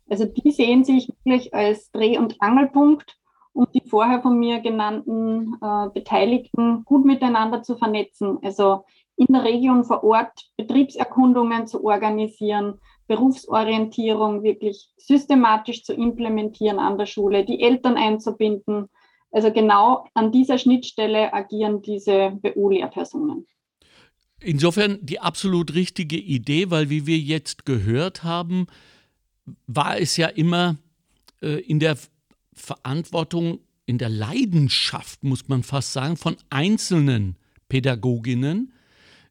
Also 0.09 0.25
die 0.25 0.51
sehen 0.51 0.85
sich 0.85 1.09
wirklich 1.09 1.53
als 1.55 1.91
Dreh- 1.93 2.19
und 2.19 2.41
Angelpunkt 2.41 3.17
um 3.53 3.67
die 3.75 3.83
vorher 3.89 4.23
von 4.23 4.39
mir 4.39 4.61
genannten 4.61 5.55
äh, 5.61 5.89
Beteiligten 5.93 6.85
gut 6.85 7.05
miteinander 7.05 7.63
zu 7.63 7.77
vernetzen. 7.77 8.39
Also 8.43 8.85
in 9.17 9.27
der 9.33 9.45
Region 9.45 9.85
vor 9.85 10.03
Ort 10.03 10.33
Betriebserkundungen 10.57 11.67
zu 11.67 11.85
organisieren, 11.85 12.81
Berufsorientierung 13.07 14.43
wirklich 14.43 14.89
systematisch 14.97 15.83
zu 15.83 15.93
implementieren 15.93 16.79
an 16.79 16.97
der 16.97 17.07
Schule, 17.07 17.45
die 17.45 17.61
Eltern 17.61 17.97
einzubinden. 17.97 18.89
Also 19.33 19.53
genau 19.53 20.07
an 20.15 20.33
dieser 20.33 20.59
Schnittstelle 20.59 21.33
agieren 21.33 21.83
diese 21.83 22.31
BU-Lehrpersonen. 22.43 23.47
Insofern 24.43 24.99
die 25.03 25.21
absolut 25.21 25.75
richtige 25.75 26.17
Idee, 26.17 26.71
weil 26.71 26.89
wie 26.89 27.07
wir 27.07 27.19
jetzt 27.19 27.67
gehört 27.67 28.25
haben, 28.25 28.69
war 29.67 29.99
es 29.99 30.17
ja 30.17 30.29
immer 30.29 30.77
äh, 31.43 31.61
in 31.61 31.79
der 31.79 31.97
Verantwortung, 32.61 33.61
in 33.87 33.99
der 33.99 34.09
Leidenschaft, 34.09 35.25
muss 35.25 35.49
man 35.49 35.65
fast 35.65 35.93
sagen, 35.93 36.17
von 36.17 36.37
einzelnen 36.49 37.37
Pädagoginnen, 37.69 38.73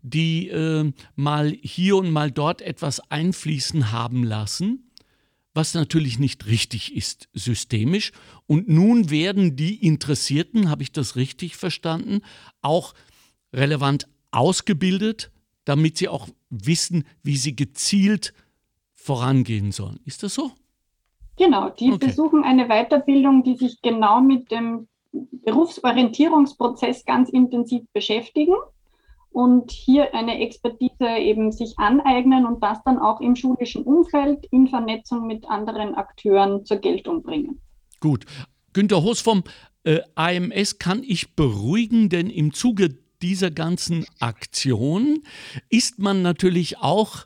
die 0.02 0.50
äh, 0.50 0.92
mal 1.16 1.56
hier 1.62 1.96
und 1.96 2.12
mal 2.12 2.30
dort 2.30 2.62
etwas 2.62 3.00
einfließen 3.10 3.92
haben 3.92 4.24
lassen, 4.24 4.92
was 5.54 5.74
natürlich 5.74 6.20
nicht 6.20 6.46
richtig 6.46 6.96
ist 6.96 7.30
systemisch. 7.34 8.12
Und 8.48 8.68
nun 8.68 9.10
werden 9.10 9.56
die 9.56 9.76
Interessierten, 9.86 10.70
habe 10.70 10.84
ich 10.84 10.92
das 10.92 11.16
richtig 11.16 11.56
verstanden, 11.56 12.22
auch 12.62 12.94
relevant 13.54 14.08
ausgebildet, 14.32 15.32
damit 15.64 15.98
sie 15.98 16.08
auch 16.08 16.28
wissen, 16.50 17.06
wie 17.24 17.38
sie 17.38 17.56
gezielt 17.56 18.34
vorangehen 18.94 19.72
sollen. 19.72 20.00
Ist 20.06 20.24
das 20.24 20.34
so? 20.34 20.54
Genau, 21.40 21.70
die 21.70 21.94
okay. 21.94 22.08
besuchen 22.08 22.44
eine 22.44 22.68
Weiterbildung, 22.68 23.44
die 23.44 23.56
sich 23.56 23.82
genau 23.82 24.20
mit 24.20 24.52
dem 24.52 24.90
Berufsorientierungsprozess 25.14 27.06
ganz 27.06 27.30
intensiv 27.30 27.84
beschäftigen 27.94 28.56
und 29.32 29.72
hier 29.72 30.14
eine 30.14 30.42
Expertise 30.42 31.18
eben 31.18 31.54
sich 31.54 31.80
aneignen 31.80 32.46
und 32.46 32.62
das 32.62 32.84
dann 32.84 33.00
auch 33.00 33.22
im 33.22 33.38
schulischen 33.38 33.84
Umfeld 33.84 34.46
in 34.52 34.68
Vernetzung 34.68 35.28
mit 35.28 35.50
anderen 35.50 35.96
Akteuren 35.96 36.66
zur 36.66 36.78
Geltung 36.78 37.24
bringen. 37.24 37.62
Gut. 38.02 38.26
Günter 38.74 39.02
Hoos 39.02 39.22
vom 39.22 39.44
äh, 39.86 40.02
AMS 40.16 40.78
kann 40.78 41.04
ich 41.04 41.36
beruhigen, 41.36 42.10
denn 42.10 42.30
im 42.30 42.54
Zuge 42.54 42.98
dieser 43.22 43.50
ganzen 43.50 44.06
Aktion 44.20 45.24
ist 45.70 46.00
man 46.00 46.22
natürlich 46.22 46.80
auch 46.80 47.26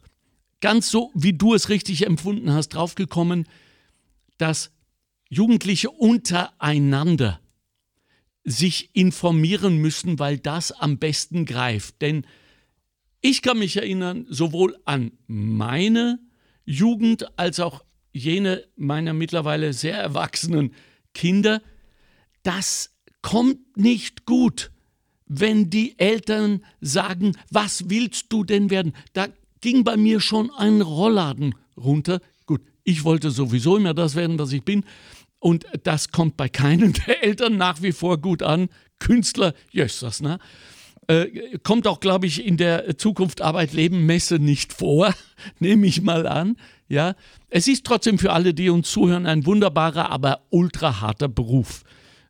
ganz 0.62 0.92
so, 0.92 1.10
wie 1.16 1.34
du 1.34 1.56
es 1.56 1.70
richtig 1.70 2.06
empfunden 2.06 2.54
hast, 2.54 2.70
draufgekommen, 2.70 3.48
dass 4.38 4.72
Jugendliche 5.30 5.90
untereinander 5.90 7.40
sich 8.44 8.90
informieren 8.94 9.78
müssen, 9.78 10.20
weil 10.20 10.38
das 10.38 10.72
am 10.72 10.98
besten 10.98 11.46
greift. 11.46 12.02
Denn 12.02 12.26
ich 13.22 13.42
kann 13.42 13.60
mich 13.60 13.78
erinnern, 13.78 14.26
sowohl 14.30 14.78
an 14.86 15.12
meine 15.28 16.20
Jugend 16.66 17.38
als 17.40 17.60
auch 17.60 17.84
jene 18.12 18.66
meiner 18.76 19.14
mittlerweile 19.14 19.74
sehr 19.74 19.98
erwachsenen 19.98 20.74
Kinder, 21.14 21.62
das 22.44 22.92
kommt 23.22 23.78
nicht 23.78 24.26
gut, 24.26 24.72
wenn 25.26 25.70
die 25.70 25.98
Eltern 25.98 26.64
sagen, 26.82 27.38
was 27.50 27.90
willst 27.90 28.32
du 28.32 28.44
denn 28.44 28.70
werden? 28.70 28.94
Da 29.14 29.30
ging 29.62 29.84
bei 29.84 29.96
mir 29.96 30.20
schon 30.20 30.52
ein 30.52 30.82
Rollladen 30.82 31.56
runter. 31.78 32.20
Ich 32.84 33.04
wollte 33.04 33.32
sowieso 33.32 33.78
immer 33.78 33.94
das 33.94 34.16
werden, 34.16 34.40
was 34.40 34.52
ich 34.52 34.64
bin. 34.64 34.86
und 35.40 35.66
das 35.84 36.10
kommt 36.10 36.38
bei 36.38 36.48
keinen 36.50 36.94
der 37.08 37.24
Eltern 37.24 37.58
nach 37.58 37.82
wie 37.82 37.92
vor 37.92 38.18
gut 38.18 38.42
an. 38.42 38.70
Künstler, 39.00 39.54
jössers, 39.72 40.22
ne? 40.22 40.40
Äh, 41.08 41.58
kommt 41.64 41.86
auch, 41.86 42.00
glaube 42.00 42.28
ich, 42.28 42.46
in 42.46 42.56
der 42.56 42.98
Zukunft 42.98 43.42
Arbeit 43.42 43.74
Leben 43.74 44.06
Messe 44.06 44.40
nicht 44.40 44.72
vor, 44.72 45.14
nehme 45.60 45.86
ich 45.86 46.02
mal 46.02 46.28
an. 46.28 46.56
Ja, 46.88 47.16
es 47.50 47.68
ist 47.68 47.86
trotzdem 47.86 48.18
für 48.18 48.32
alle, 48.32 48.54
die 48.54 48.70
uns 48.70 48.90
zuhören, 48.90 49.26
ein 49.26 49.46
wunderbarer, 49.46 50.10
aber 50.12 50.44
ultra 50.50 51.02
harter 51.02 51.28
Beruf. 51.28 51.84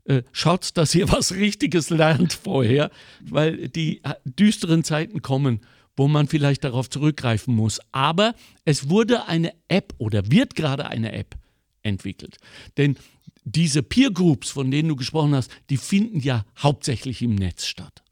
Äh, 0.06 0.24
schaut, 0.32 0.76
dass 0.76 0.96
ihr 0.96 1.10
was 1.12 1.34
Richtiges 1.34 1.90
lernt 1.90 2.34
vorher, 2.34 2.90
weil 3.22 3.70
die 3.70 4.04
äh, 4.04 4.16
düsteren 4.26 4.84
Zeiten 4.84 5.22
kommen, 5.22 5.62
wo 5.96 6.08
man 6.08 6.28
vielleicht 6.28 6.64
darauf 6.64 6.90
zurückgreifen 6.90 7.56
muss. 7.56 7.80
Aber 7.92 8.36
es 8.66 8.90
wurde 8.90 9.28
eine 9.28 9.54
App 9.68 9.94
oder 9.98 10.32
wird 10.32 10.56
gerade 10.56 10.88
eine 10.88 11.12
App 11.12 11.36
entwickelt. 11.84 12.38
Denn 12.78 12.98
diese 13.44 13.84
Peer 13.84 14.12
Groups, 14.12 14.50
von 14.50 14.72
denen 14.72 14.90
du 14.90 14.96
gesprochen 14.96 15.36
hast, 15.36 15.52
die 15.70 15.78
finden 15.78 16.20
ja 16.20 16.46
hauptsächlich 16.58 17.22
im 17.22 17.36
Netz 17.36 17.66
statt. 17.66 18.04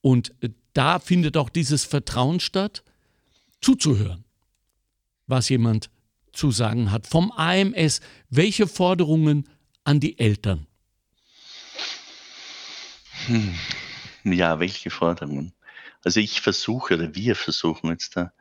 Und 0.00 0.34
äh, 0.42 0.50
da 0.72 0.98
findet 0.98 1.36
auch 1.36 1.48
dieses 1.48 1.84
Vertrauen 1.84 2.40
statt, 2.40 2.82
zuzuhören, 3.60 4.24
was 5.26 5.48
jemand 5.48 5.90
zu 6.32 6.50
sagen 6.50 6.90
hat. 6.90 7.06
Vom 7.06 7.32
AMS, 7.32 8.00
welche 8.28 8.66
Forderungen 8.66 9.48
an 9.84 10.00
die 10.00 10.18
Eltern? 10.18 10.66
Hm. 13.26 13.54
Ja, 14.24 14.60
welche 14.60 14.90
Forderungen? 14.90 15.52
Also 16.06 16.20
ich 16.20 16.40
versuche 16.40 16.94
oder 16.94 17.16
wir 17.16 17.34
versuchen 17.34 17.90
jetzt 17.90 18.16
da 18.16 18.32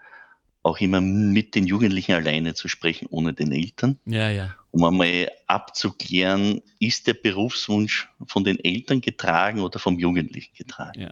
auch 0.62 0.80
immer 0.80 1.02
mit 1.02 1.56
den 1.56 1.66
Jugendlichen 1.66 2.12
alleine 2.12 2.54
zu 2.54 2.68
sprechen, 2.68 3.08
ohne 3.10 3.34
den 3.34 3.52
Eltern. 3.52 3.98
Ja, 4.06 4.30
ja. 4.30 4.56
Um 4.70 4.84
einmal 4.84 5.32
abzuklären, 5.48 6.62
ist 6.78 7.08
der 7.08 7.16
Berufswunsch 7.16 8.08
von 8.28 8.44
den 8.44 8.64
Eltern 8.64 9.02
getragen 9.02 9.62
oder 9.62 9.80
vom 9.80 9.98
Jugendlichen 9.98 10.54
getragen. 10.56 11.10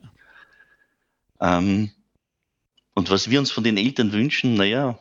Ja. 1.42 1.58
Ähm, 1.58 1.90
und 2.94 3.10
was 3.10 3.32
wir 3.32 3.40
uns 3.40 3.50
von 3.50 3.64
den 3.64 3.78
Eltern 3.78 4.12
wünschen, 4.12 4.54
naja, 4.54 5.00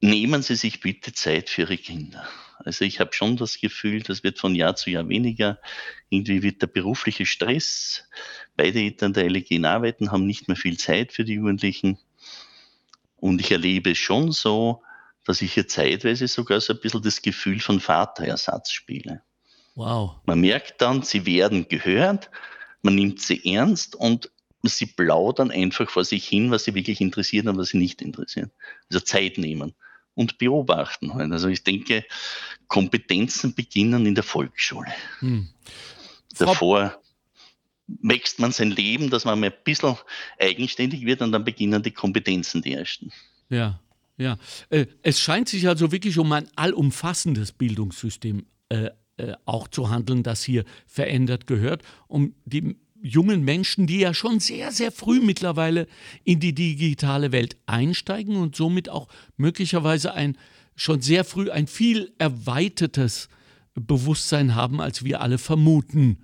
nehmen 0.00 0.42
Sie 0.42 0.56
sich 0.56 0.80
bitte 0.80 1.12
Zeit 1.12 1.48
für 1.48 1.62
Ihre 1.62 1.78
Kinder. 1.78 2.28
Also 2.68 2.84
ich 2.84 3.00
habe 3.00 3.14
schon 3.14 3.38
das 3.38 3.60
Gefühl, 3.60 4.02
das 4.02 4.22
wird 4.22 4.38
von 4.38 4.54
Jahr 4.54 4.76
zu 4.76 4.90
Jahr 4.90 5.08
weniger. 5.08 5.58
Irgendwie 6.10 6.42
wird 6.42 6.60
der 6.60 6.66
berufliche 6.66 7.24
Stress. 7.24 8.04
Beide 8.58 8.78
Eltern 8.78 9.14
der 9.14 9.24
LG 9.24 9.64
arbeiten, 9.64 10.12
haben 10.12 10.26
nicht 10.26 10.48
mehr 10.48 10.56
viel 10.56 10.76
Zeit 10.76 11.14
für 11.14 11.24
die 11.24 11.34
Jugendlichen. 11.34 11.98
Und 13.16 13.40
ich 13.40 13.50
erlebe 13.50 13.92
es 13.92 13.98
schon 13.98 14.32
so, 14.32 14.82
dass 15.24 15.40
ich 15.40 15.54
hier 15.54 15.66
zeitweise 15.66 16.28
sogar 16.28 16.60
so 16.60 16.74
ein 16.74 16.80
bisschen 16.80 17.02
das 17.02 17.22
Gefühl 17.22 17.58
von 17.60 17.80
Vaterersatz 17.80 18.70
spiele. 18.70 19.22
Wow. 19.74 20.16
Man 20.26 20.40
merkt 20.40 20.82
dann, 20.82 21.02
sie 21.02 21.24
werden 21.24 21.68
gehört, 21.68 22.30
man 22.82 22.96
nimmt 22.96 23.22
sie 23.22 23.50
ernst 23.50 23.96
und 23.96 24.30
sie 24.62 24.86
plaudern 24.86 25.50
einfach 25.50 25.88
vor 25.88 26.04
sich 26.04 26.28
hin, 26.28 26.50
was 26.50 26.64
sie 26.64 26.74
wirklich 26.74 27.00
interessiert 27.00 27.46
und 27.46 27.56
was 27.56 27.68
sie 27.68 27.78
nicht 27.78 28.02
interessiert. 28.02 28.50
Also 28.90 29.00
Zeit 29.00 29.38
nehmen 29.38 29.74
und 30.18 30.36
beobachten. 30.36 31.14
Halt. 31.14 31.30
Also 31.30 31.46
ich 31.46 31.62
denke, 31.62 32.04
Kompetenzen 32.66 33.54
beginnen 33.54 34.04
in 34.04 34.16
der 34.16 34.24
Volksschule. 34.24 34.92
Hm. 35.20 35.48
Davor 36.36 37.00
wächst 37.86 38.40
man 38.40 38.50
sein 38.50 38.72
Leben, 38.72 39.10
dass 39.10 39.24
man 39.24 39.38
mal 39.38 39.46
ein 39.46 39.56
bisschen 39.62 39.96
eigenständig 40.40 41.06
wird 41.06 41.22
und 41.22 41.30
dann 41.30 41.44
beginnen 41.44 41.84
die 41.84 41.92
Kompetenzen 41.92 42.62
die 42.62 42.72
ersten. 42.72 43.12
Ja, 43.48 43.80
ja. 44.16 44.38
Äh, 44.70 44.86
es 45.02 45.20
scheint 45.20 45.48
sich 45.48 45.68
also 45.68 45.92
wirklich 45.92 46.18
um 46.18 46.32
ein 46.32 46.48
allumfassendes 46.56 47.52
Bildungssystem 47.52 48.44
äh, 48.70 48.90
äh, 49.18 49.34
auch 49.44 49.68
zu 49.68 49.88
handeln, 49.88 50.24
das 50.24 50.42
hier 50.42 50.64
verändert 50.88 51.46
gehört, 51.46 51.82
um 52.08 52.34
die 52.44 52.76
jungen 53.02 53.44
Menschen, 53.44 53.86
die 53.86 54.00
ja 54.00 54.14
schon 54.14 54.40
sehr, 54.40 54.72
sehr 54.72 54.92
früh 54.92 55.20
mittlerweile 55.20 55.86
in 56.24 56.40
die 56.40 56.54
digitale 56.54 57.32
Welt 57.32 57.56
einsteigen 57.66 58.36
und 58.36 58.56
somit 58.56 58.88
auch 58.88 59.08
möglicherweise 59.36 60.14
ein 60.14 60.36
schon 60.74 61.00
sehr 61.00 61.24
früh 61.24 61.50
ein 61.50 61.66
viel 61.66 62.12
erweitertes 62.18 63.28
Bewusstsein 63.74 64.54
haben, 64.54 64.80
als 64.80 65.04
wir 65.04 65.20
alle 65.20 65.38
vermuten 65.38 66.18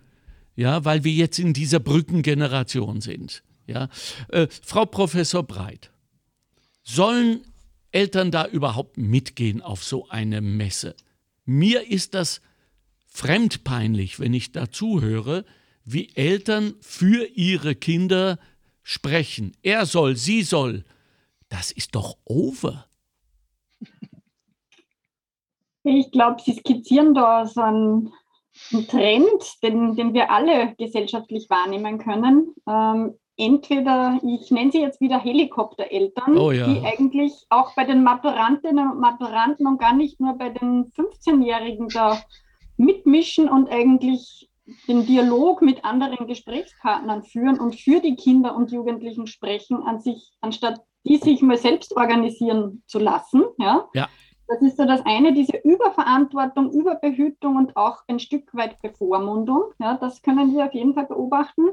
ja, 0.57 0.85
weil 0.85 1.05
wir 1.05 1.13
jetzt 1.13 1.39
in 1.39 1.53
dieser 1.53 1.81
Brückengeneration 1.81 3.01
sind. 3.01 3.43
Ja. 3.67 3.89
Äh, 4.29 4.47
Frau 4.63 4.85
Professor 4.87 5.43
Breit, 5.43 5.91
sollen 6.83 7.41
Eltern 7.91 8.31
da 8.31 8.47
überhaupt 8.47 8.99
mitgehen 8.99 9.63
auf 9.63 9.83
so 9.83 10.09
eine 10.09 10.41
Messe? 10.41 10.95
Mir 11.45 11.91
ist 11.91 12.15
das 12.15 12.41
fremdpeinlich, 13.07 14.19
wenn 14.21 14.35
ich 14.35 14.53
dazu 14.53 15.01
höre, 15.01 15.45
wie 15.85 16.15
Eltern 16.15 16.75
für 16.81 17.27
ihre 17.35 17.75
Kinder 17.75 18.39
sprechen. 18.83 19.57
Er 19.63 19.87
soll, 19.87 20.17
sie 20.17 20.43
soll. 20.43 20.85
Das 21.49 21.71
ist 21.71 21.95
doch 21.95 22.17
over. 22.25 22.87
Ich 25.85 26.11
glaube, 26.11 26.41
Sie 26.43 26.55
skizzieren 26.55 27.15
da 27.15 27.47
so 27.47 27.61
einen 27.61 28.13
ein 28.73 28.87
Trend, 28.87 29.63
den, 29.63 29.97
den 29.97 30.15
wir 30.15 30.31
alle 30.31 30.75
gesellschaftlich 30.79 31.51
wahrnehmen 31.51 31.99
können. 31.99 32.55
Ähm, 32.69 33.15
entweder, 33.37 34.21
ich 34.23 34.51
nenne 34.51 34.71
sie 34.71 34.81
jetzt 34.81 35.01
wieder 35.01 35.19
Helikoptereltern, 35.19 36.39
oh 36.39 36.53
ja. 36.53 36.67
die 36.67 36.81
eigentlich 36.85 37.33
auch 37.51 37.75
bei 37.75 37.85
den 37.85 38.03
Maturantinnen 38.05 38.93
und 38.93 39.01
Maturanten 39.01 39.67
und 39.67 39.79
gar 39.79 39.95
nicht 39.95 40.21
nur 40.21 40.35
bei 40.39 40.51
den 40.51 40.93
15-Jährigen 40.93 41.89
da 41.89 42.23
mitmischen 42.77 43.49
und 43.49 43.69
eigentlich 43.71 44.49
den 44.89 45.07
Dialog 45.07 45.63
mit 45.63 45.85
anderen 45.85 46.27
Gesprächspartnern 46.27 47.23
führen 47.23 47.61
und 47.61 47.75
für 47.75 48.01
die 48.01 48.17
Kinder 48.17 48.57
und 48.57 48.73
Jugendlichen 48.73 49.27
sprechen, 49.27 49.83
an 49.83 50.01
sich, 50.01 50.33
anstatt 50.41 50.81
die 51.07 51.19
sich 51.19 51.43
mal 51.43 51.59
selbst 51.59 51.97
organisieren 51.97 52.83
zu 52.87 52.99
lassen. 52.99 53.45
Ja. 53.59 53.89
ja. 53.95 54.09
Das 54.47 54.61
ist 54.63 54.77
so 54.77 54.85
das 54.85 55.05
eine, 55.07 55.33
diese 55.33 55.57
Überverantwortung, 55.59 56.71
Überbehütung 56.71 57.57
und 57.57 57.77
auch 57.77 58.03
ein 58.09 58.19
Stück 58.19 58.55
weit 58.55 58.81
Bevormundung. 58.83 59.73
Ja, 59.79 59.97
das 59.97 60.23
können 60.23 60.55
wir 60.55 60.67
auf 60.67 60.75
jeden 60.75 60.95
Fall 60.95 61.07
beobachten. 61.07 61.71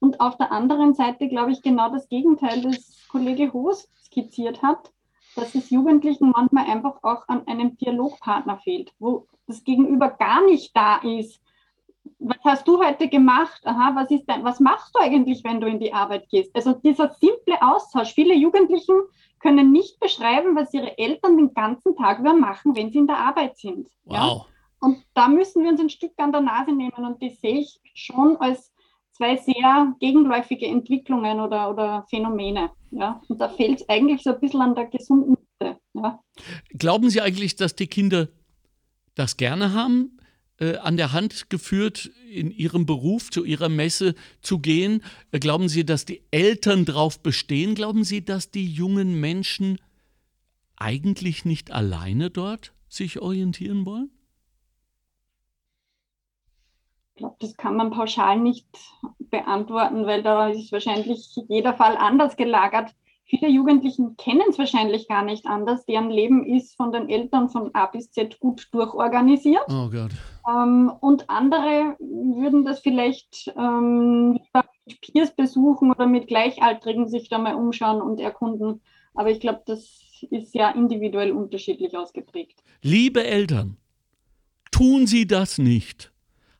Und 0.00 0.20
auf 0.20 0.36
der 0.36 0.50
anderen 0.50 0.94
Seite 0.94 1.28
glaube 1.28 1.52
ich 1.52 1.62
genau 1.62 1.90
das 1.90 2.08
Gegenteil, 2.08 2.62
das 2.62 3.06
Kollege 3.08 3.52
Hoos 3.52 3.88
skizziert 4.02 4.62
hat, 4.62 4.90
dass 5.36 5.54
es 5.54 5.70
Jugendlichen 5.70 6.30
manchmal 6.30 6.66
einfach 6.66 7.02
auch 7.02 7.28
an 7.28 7.46
einem 7.46 7.76
Dialogpartner 7.76 8.58
fehlt, 8.58 8.92
wo 8.98 9.26
das 9.46 9.62
Gegenüber 9.62 10.08
gar 10.10 10.44
nicht 10.44 10.76
da 10.76 10.96
ist. 10.96 11.40
Was 12.20 12.38
hast 12.44 12.68
du 12.68 12.82
heute 12.82 13.08
gemacht? 13.08 13.60
Aha, 13.64 13.92
was, 13.94 14.10
ist 14.10 14.26
dein, 14.26 14.44
was 14.44 14.60
machst 14.60 14.94
du 14.94 15.00
eigentlich, 15.00 15.42
wenn 15.42 15.60
du 15.60 15.66
in 15.66 15.80
die 15.80 15.92
Arbeit 15.92 16.28
gehst? 16.28 16.54
Also 16.54 16.74
dieser 16.74 17.08
simple 17.14 17.60
Austausch. 17.60 18.12
Viele 18.12 18.34
Jugendlichen 18.34 18.94
können 19.40 19.72
nicht 19.72 19.98
beschreiben, 20.00 20.54
was 20.54 20.72
ihre 20.74 20.96
Eltern 20.98 21.38
den 21.38 21.54
ganzen 21.54 21.96
Tag 21.96 22.18
über 22.18 22.34
machen, 22.34 22.76
wenn 22.76 22.92
sie 22.92 22.98
in 22.98 23.06
der 23.06 23.16
Arbeit 23.16 23.56
sind. 23.56 23.88
Wow. 24.04 24.14
Ja? 24.14 24.46
Und 24.80 25.04
da 25.14 25.28
müssen 25.28 25.62
wir 25.62 25.70
uns 25.70 25.80
ein 25.80 25.90
Stück 25.90 26.12
an 26.18 26.32
der 26.32 26.42
Nase 26.42 26.72
nehmen 26.72 26.92
und 26.92 27.20
die 27.22 27.30
sehe 27.30 27.60
ich 27.60 27.80
schon 27.94 28.36
als 28.36 28.72
zwei 29.12 29.36
sehr 29.36 29.94
gegenläufige 29.98 30.66
Entwicklungen 30.66 31.40
oder, 31.40 31.70
oder 31.70 32.06
Phänomene. 32.08 32.70
Ja? 32.90 33.20
Und 33.28 33.40
da 33.40 33.48
fehlt 33.48 33.80
es 33.80 33.88
eigentlich 33.88 34.22
so 34.22 34.34
ein 34.34 34.40
bisschen 34.40 34.60
an 34.60 34.74
der 34.74 34.86
gesunden 34.86 35.36
Mitte. 35.58 35.78
Ja? 35.94 36.20
Glauben 36.70 37.10
Sie 37.10 37.20
eigentlich, 37.20 37.56
dass 37.56 37.74
die 37.74 37.86
Kinder 37.86 38.28
das 39.14 39.36
gerne 39.36 39.74
haben, 39.74 40.18
äh, 40.60 40.76
an 40.76 40.96
der 40.96 41.12
Hand 41.12 41.50
geführt, 41.50 42.10
in 42.30 42.50
ihrem 42.50 42.86
Beruf 42.86 43.30
zu 43.30 43.44
ihrer 43.44 43.68
Messe 43.68 44.14
zu 44.42 44.58
gehen? 44.58 45.02
Äh, 45.32 45.40
glauben 45.40 45.68
Sie, 45.68 45.84
dass 45.84 46.04
die 46.04 46.22
Eltern 46.30 46.84
darauf 46.84 47.20
bestehen? 47.20 47.74
Glauben 47.74 48.04
Sie, 48.04 48.24
dass 48.24 48.50
die 48.50 48.66
jungen 48.66 49.18
Menschen 49.18 49.78
eigentlich 50.76 51.44
nicht 51.44 51.72
alleine 51.72 52.30
dort 52.30 52.72
sich 52.88 53.20
orientieren 53.20 53.86
wollen? 53.86 54.10
Ich 57.14 57.18
glaube, 57.20 57.36
das 57.40 57.56
kann 57.56 57.76
man 57.76 57.90
pauschal 57.90 58.40
nicht 58.40 58.66
beantworten, 59.18 60.06
weil 60.06 60.22
da 60.22 60.48
ist 60.48 60.72
wahrscheinlich 60.72 61.36
jeder 61.48 61.74
Fall 61.74 61.96
anders 61.96 62.36
gelagert. 62.36 62.94
Viele 63.30 63.48
Jugendlichen 63.48 64.16
kennen 64.16 64.42
es 64.50 64.58
wahrscheinlich 64.58 65.06
gar 65.06 65.24
nicht 65.24 65.46
anders. 65.46 65.86
Deren 65.86 66.10
Leben 66.10 66.44
ist 66.44 66.76
von 66.76 66.90
den 66.90 67.08
Eltern 67.08 67.48
von 67.48 67.72
A 67.74 67.86
bis 67.86 68.10
Z 68.10 68.40
gut 68.40 68.66
durchorganisiert. 68.72 69.68
Oh 69.68 69.88
Gott. 69.88 70.10
Ähm, 70.48 70.90
und 71.00 71.30
andere 71.30 71.96
würden 72.00 72.64
das 72.64 72.80
vielleicht 72.80 73.54
ähm, 73.56 74.40
mit 74.84 75.00
Peers 75.00 75.36
besuchen 75.36 75.92
oder 75.92 76.08
mit 76.08 76.26
Gleichaltrigen 76.26 77.06
sich 77.08 77.28
da 77.28 77.38
mal 77.38 77.54
umschauen 77.54 78.02
und 78.02 78.18
erkunden. 78.18 78.80
Aber 79.14 79.30
ich 79.30 79.38
glaube, 79.38 79.62
das 79.64 80.24
ist 80.28 80.52
ja 80.52 80.70
individuell 80.70 81.30
unterschiedlich 81.30 81.96
ausgeprägt. 81.96 82.64
Liebe 82.82 83.24
Eltern, 83.24 83.76
tun 84.72 85.06
Sie 85.06 85.28
das 85.28 85.58
nicht. 85.58 86.10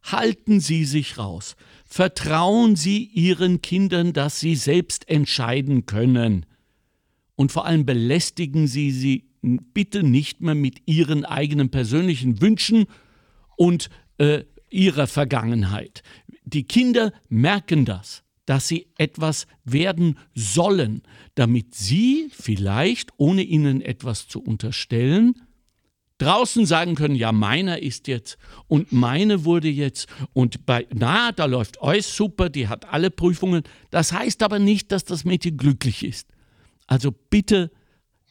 Halten 0.05 0.61
Sie 0.61 0.85
sich 0.85 1.19
raus. 1.19 1.57
Vertrauen 1.85 2.77
Sie 2.77 3.07
Ihren 3.07 3.61
Kindern, 3.61 4.13
dass 4.13 4.39
sie 4.39 4.55
selbst 4.55 5.11
entscheiden 5.11 5.87
können 5.87 6.47
und 7.41 7.53
vor 7.53 7.65
allem 7.65 7.87
belästigen 7.87 8.67
Sie 8.67 8.91
sie 8.91 9.31
bitte 9.41 10.03
nicht 10.03 10.43
mehr 10.43 10.55
mit 10.55 10.83
ihren 10.85 11.25
eigenen 11.25 11.71
persönlichen 11.71 12.43
Wünschen 12.43 12.85
und 13.57 13.89
äh, 14.19 14.45
ihrer 14.69 15.07
Vergangenheit. 15.07 16.03
Die 16.45 16.65
Kinder 16.65 17.15
merken 17.31 17.87
das, 17.87 18.25
dass 18.45 18.69
sie 18.69 18.89
etwas 18.99 19.47
werden 19.65 20.19
sollen, 20.35 21.01
damit 21.35 21.75
sie 21.75 22.29
vielleicht, 22.31 23.09
ohne 23.17 23.41
ihnen 23.41 23.81
etwas 23.81 24.29
zu 24.29 24.43
unterstellen, 24.43 25.33
draußen 26.19 26.67
sagen 26.67 26.95
können, 26.95 27.15
ja, 27.15 27.33
meiner 27.33 27.81
ist 27.81 28.07
jetzt 28.07 28.37
und 28.67 28.93
meine 28.93 29.47
wurde 29.47 29.69
jetzt 29.69 30.09
und 30.35 30.67
bei, 30.67 30.87
na, 30.93 31.33
da 31.33 31.47
läuft 31.47 31.81
euch 31.81 32.05
super, 32.05 32.51
die 32.51 32.69
hat 32.69 32.93
alle 32.93 33.11
Prüfungen. 33.11 33.63
Das 33.89 34.13
heißt 34.13 34.43
aber 34.43 34.59
nicht, 34.59 34.93
dass 34.93 35.07
das 35.07 35.25
Mädchen 35.25 35.57
glücklich 35.57 36.05
ist. 36.05 36.29
Also 36.91 37.13
bitte 37.13 37.71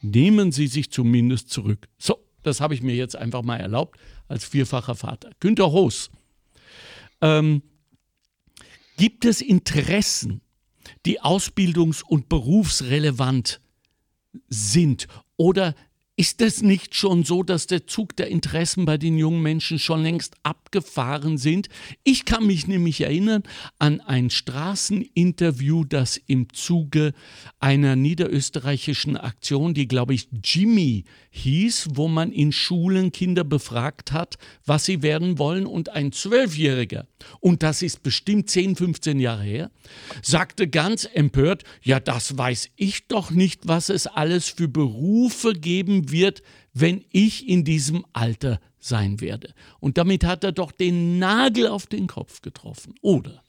nehmen 0.02 0.52
Sie 0.52 0.66
sich 0.66 0.90
zumindest 0.90 1.48
zurück. 1.48 1.88
So, 1.98 2.18
das 2.42 2.60
habe 2.60 2.74
ich 2.74 2.82
mir 2.82 2.94
jetzt 2.94 3.16
einfach 3.16 3.42
mal 3.42 3.56
erlaubt 3.56 3.98
als 4.28 4.44
vierfacher 4.44 4.94
Vater. 4.94 5.30
Günter 5.40 5.72
Hoos, 5.72 6.10
ähm, 7.22 7.62
gibt 8.98 9.24
es 9.24 9.40
Interessen, 9.40 10.42
die 11.06 11.22
ausbildungs- 11.22 12.02
und 12.02 12.28
berufsrelevant 12.28 13.62
sind 14.48 15.08
oder 15.38 15.74
ist 16.20 16.42
es 16.42 16.60
nicht 16.60 16.94
schon 16.94 17.24
so, 17.24 17.42
dass 17.42 17.66
der 17.66 17.86
Zug 17.86 18.14
der 18.14 18.28
Interessen 18.28 18.84
bei 18.84 18.98
den 18.98 19.16
jungen 19.16 19.40
Menschen 19.40 19.78
schon 19.78 20.02
längst 20.02 20.34
abgefahren 20.42 21.38
sind? 21.38 21.70
Ich 22.04 22.26
kann 22.26 22.46
mich 22.46 22.66
nämlich 22.66 23.00
erinnern 23.00 23.42
an 23.78 24.02
ein 24.02 24.28
Straßeninterview, 24.28 25.84
das 25.84 26.18
im 26.18 26.52
Zuge 26.52 27.14
einer 27.58 27.96
niederösterreichischen 27.96 29.16
Aktion, 29.16 29.72
die 29.72 29.88
glaube 29.88 30.12
ich 30.12 30.28
Jimmy 30.44 31.06
hieß, 31.30 31.90
wo 31.92 32.06
man 32.06 32.32
in 32.32 32.52
Schulen 32.52 33.12
Kinder 33.12 33.44
befragt 33.44 34.12
hat, 34.12 34.36
was 34.66 34.84
sie 34.84 35.00
werden 35.00 35.38
wollen 35.38 35.64
und 35.64 35.88
ein 35.88 36.12
Zwölfjähriger, 36.12 37.06
und 37.38 37.62
das 37.62 37.80
ist 37.80 38.02
bestimmt 38.02 38.50
10, 38.50 38.76
15 38.76 39.20
Jahre 39.20 39.44
her, 39.44 39.70
sagte 40.22 40.68
ganz 40.68 41.08
empört, 41.10 41.62
ja 41.82 41.98
das 41.98 42.36
weiß 42.36 42.70
ich 42.76 43.06
doch 43.06 43.30
nicht, 43.30 43.68
was 43.68 43.88
es 43.88 44.06
alles 44.06 44.48
für 44.48 44.68
Berufe 44.68 45.54
geben 45.54 46.09
wird, 46.10 46.42
wenn 46.72 47.04
ich 47.10 47.48
in 47.48 47.64
diesem 47.64 48.04
Alter 48.12 48.60
sein 48.78 49.20
werde. 49.20 49.54
Und 49.78 49.98
damit 49.98 50.24
hat 50.24 50.44
er 50.44 50.52
doch 50.52 50.72
den 50.72 51.18
Nagel 51.18 51.66
auf 51.66 51.86
den 51.86 52.06
Kopf 52.06 52.40
getroffen, 52.42 52.94
oder? 53.02 53.42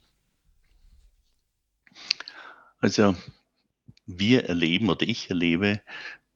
Also 2.80 3.16
wir 4.06 4.46
erleben 4.46 4.90
oder 4.90 5.08
ich 5.08 5.30
erlebe, 5.30 5.82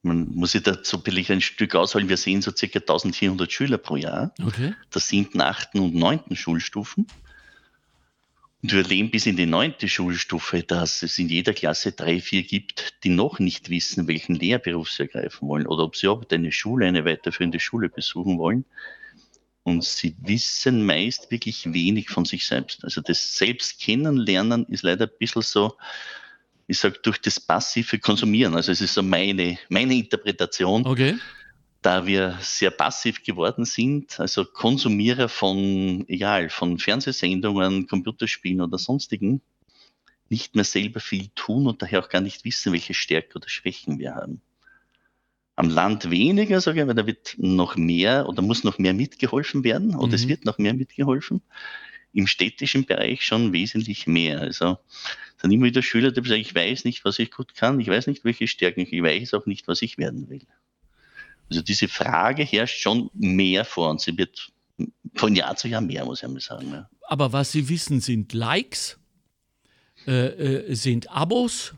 man 0.01 0.29
muss 0.35 0.51
sich 0.51 0.61
dazu 0.61 1.01
billig 1.01 1.31
ein 1.31 1.41
Stück 1.41 1.75
ausholen, 1.75 2.09
wir 2.09 2.17
sehen 2.17 2.41
so 2.41 2.51
circa 2.55 2.79
1400 2.79 3.51
Schüler 3.51 3.79
pro 3.79 3.95
Jahr. 3.95 4.33
Okay. 4.41 4.75
Das 4.91 5.07
sind 5.07 5.39
achten 5.41 5.79
und 5.79 5.95
neunten 5.95 6.35
Schulstufen. 6.35 7.07
Und 8.65 8.71
wir 8.71 8.82
erleben 8.82 9.12
bis 9.12 9.28
in 9.28 9.38
die 9.38 9.45
neunte 9.45 9.88
Schulstufe, 9.88 10.63
dass 10.63 11.04
es 11.04 11.19
in 11.19 11.30
jeder 11.30 11.54
Klasse 11.54 11.91
drei, 11.91 12.19
vier 12.19 12.41
gibt, 12.41 12.95
die 13.04 13.10
noch 13.10 13.38
nicht 13.38 13.69
wissen, 13.69 14.08
welchen 14.08 14.34
Lehrberuf 14.34 14.89
sie 14.89 15.04
ergreifen 15.04 15.47
wollen 15.47 15.67
oder 15.67 15.84
ob 15.84 15.95
sie 15.95 16.08
überhaupt 16.08 16.34
eine 16.34 16.51
Schule, 16.51 16.88
eine 16.88 17.06
weiterführende 17.06 17.60
Schule 17.60 17.89
besuchen 17.89 18.39
wollen. 18.39 18.65
Und 19.62 19.84
sie 19.84 20.15
wissen 20.19 20.84
meist 20.84 21.30
wirklich 21.30 21.71
wenig 21.73 22.10
von 22.10 22.25
sich 22.25 22.47
selbst. 22.47 22.84
Also 22.84 23.01
das 23.01 23.38
Selbstkennenlernen 23.38 24.65
ist 24.65 24.82
leider 24.82 25.06
ein 25.06 25.17
bisschen 25.19 25.43
so, 25.43 25.75
ich 26.65 26.80
sage, 26.80 26.97
durch 27.04 27.21
das 27.21 27.39
passive 27.39 27.99
Konsumieren. 27.99 28.56
Also 28.56 28.71
es 28.71 28.82
ist 28.82 28.95
so 28.95 29.04
meine, 29.04 29.60
meine 29.69 29.93
Interpretation. 29.93 30.88
Okay 30.88 31.19
da 31.86 32.08
wir 32.08 32.39
sehr 32.41 32.71
passiv 32.71 33.21
geworden 33.21 33.63
sind, 33.63 34.19
also 34.19 34.43
Konsumierer 34.43 35.30
von, 35.30 36.04
egal, 36.08 36.50
von 36.50 36.80
Fernsehsendungen, 36.80 37.86
Computerspielen 37.86 38.62
oder 38.62 38.80
sonstigen, 38.80 39.41
nicht 40.28 40.56
mehr 40.56 40.63
selber 40.63 41.00
viel 41.00 41.28
tun 41.36 41.67
und 41.67 41.84
daher 41.84 42.00
auch 42.00 42.10
gar 42.10 42.21
nicht 42.21 42.43
wissen, 42.43 42.74
welche 42.74 42.95
Stärke 42.95 43.36
oder 43.36 43.48
Schwächen 43.48 44.00
wir 44.00 44.15
haben. 44.15 44.41
Am 45.56 45.69
Land 45.69 46.10
weniger, 46.10 46.60
sage 46.60 46.82
ich, 46.82 46.88
weil 46.88 46.95
da 46.95 47.06
wird 47.06 47.36
noch 47.38 47.76
mehr 47.76 48.28
oder 48.28 48.41
muss 48.41 48.63
noch 48.63 48.80
mehr 48.80 48.95
mitgeholfen 48.95 49.63
werden 49.63 49.95
und 49.95 50.10
mhm. 50.10 50.15
es 50.15 50.28
wird 50.28 50.43
noch 50.43 50.58
mehr 50.58 50.74
mitgeholfen. 50.74 51.43
Im 52.13 52.26
städtischen 52.26 52.86
Bereich 52.86 53.21
schon 53.21 53.54
wesentlich 53.54 54.08
mehr. 54.08 54.41
Also 54.41 54.80
sind 55.38 55.52
immer 55.52 55.65
wieder 55.65 55.84
Schüler, 55.84 56.12
die 56.12 56.28
sagen, 56.28 56.41
ich 56.41 56.56
weiß 56.56 56.84
nicht, 56.84 57.06
was 57.06 57.19
ich 57.19 57.30
gut 57.30 57.54
kann, 57.54 57.80
ich 57.80 57.89
weiß 57.89 58.08
nicht, 58.08 58.26
welche 58.26 58.48
Stärken, 58.48 58.82
ich 58.82 59.04
weiß 59.04 59.36
auch 59.36 59.45
nicht, 59.45 59.67
was 59.67 59.84
ich 59.84 60.00
werden 60.00 60.30
will. 60.30 60.48
Also 61.49 61.62
diese 61.62 61.88
Frage 61.88 62.43
herrscht 62.43 62.81
schon 62.81 63.10
mehr 63.13 63.65
vor 63.65 63.89
und 63.89 64.01
sie 64.01 64.17
wird 64.17 64.51
von 65.15 65.36
Jahr 65.36 65.55
zu 65.55 65.67
Jahr 65.67 65.81
mehr, 65.81 66.05
muss 66.05 66.19
ich 66.19 66.25
einmal 66.25 66.41
sagen. 66.41 66.71
Ja. 66.71 66.89
Aber 67.08 67.31
was 67.34 67.51
Sie 67.51 67.69
wissen, 67.69 68.01
sind 68.01 68.34
Likes, 68.34 68.99
äh, 70.08 70.12
äh, 70.12 70.75
sind 70.75 71.10
Abos, 71.10 71.73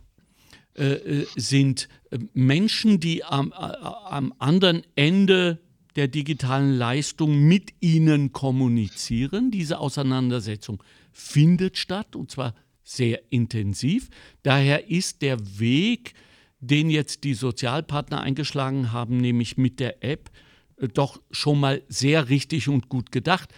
äh, 0.76 0.84
äh 0.86 1.28
sind 1.36 1.90
äh, 2.12 2.20
Menschen, 2.34 3.00
die 3.00 3.24
am, 3.24 3.52
am 3.52 4.34
anderen 4.40 4.84
Ende 4.96 5.60
der 5.96 6.08
digitalen 6.08 6.78
Leistung 6.78 7.48
mit 7.48 7.74
Ihnen 7.82 8.32
kommunizieren. 8.32 9.52
Diese 9.52 9.80
Auseinandersetzung 9.80 10.82
findet 11.12 11.78
statt 11.78 12.16
und 12.16 12.32
zwar 12.32 12.54
sehr 12.84 13.32
intensiv. 13.32 14.10
Daher 14.44 14.90
ist 14.90 15.22
der 15.22 15.38
Weg 15.60 16.14
den 16.60 16.90
jetzt 16.90 17.24
die 17.24 17.34
Sozialpartner 17.34 18.22
eingeschlagen 18.22 18.92
haben, 18.92 19.18
nämlich 19.18 19.58
mit 19.58 19.80
der 19.80 20.04
App, 20.04 20.30
äh, 20.78 20.88
doch 20.88 21.22
schon 21.32 21.60
mal 21.60 21.82
sehr 21.88 22.30
richtig 22.30 22.68
und 22.70 22.90
gut 22.90 23.12
gedacht. 23.12 23.54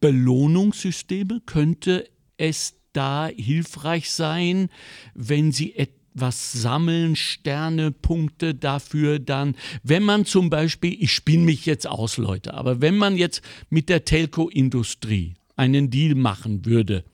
Belohnungssysteme 0.00 1.42
könnte 1.44 2.08
es 2.36 2.76
da 2.92 3.28
hilfreich 3.28 4.10
sein, 4.10 4.68
wenn 5.14 5.52
sie 5.52 5.74
etwas 5.76 6.52
sammeln, 6.52 7.14
Sterne, 7.16 7.92
Punkte 7.92 8.54
dafür 8.54 9.18
dann, 9.18 9.54
wenn 9.82 10.02
man 10.02 10.24
zum 10.24 10.50
Beispiel, 10.50 10.96
ich 10.98 11.12
spinne 11.12 11.44
mich 11.44 11.66
jetzt 11.66 11.86
aus, 11.86 12.16
Leute, 12.16 12.54
aber 12.54 12.80
wenn 12.80 12.96
man 12.96 13.16
jetzt 13.16 13.42
mit 13.68 13.88
der 13.88 14.04
Telco-Industrie 14.04 15.34
einen 15.56 15.90
Deal 15.90 16.14
machen 16.14 16.64
würde 16.64 17.04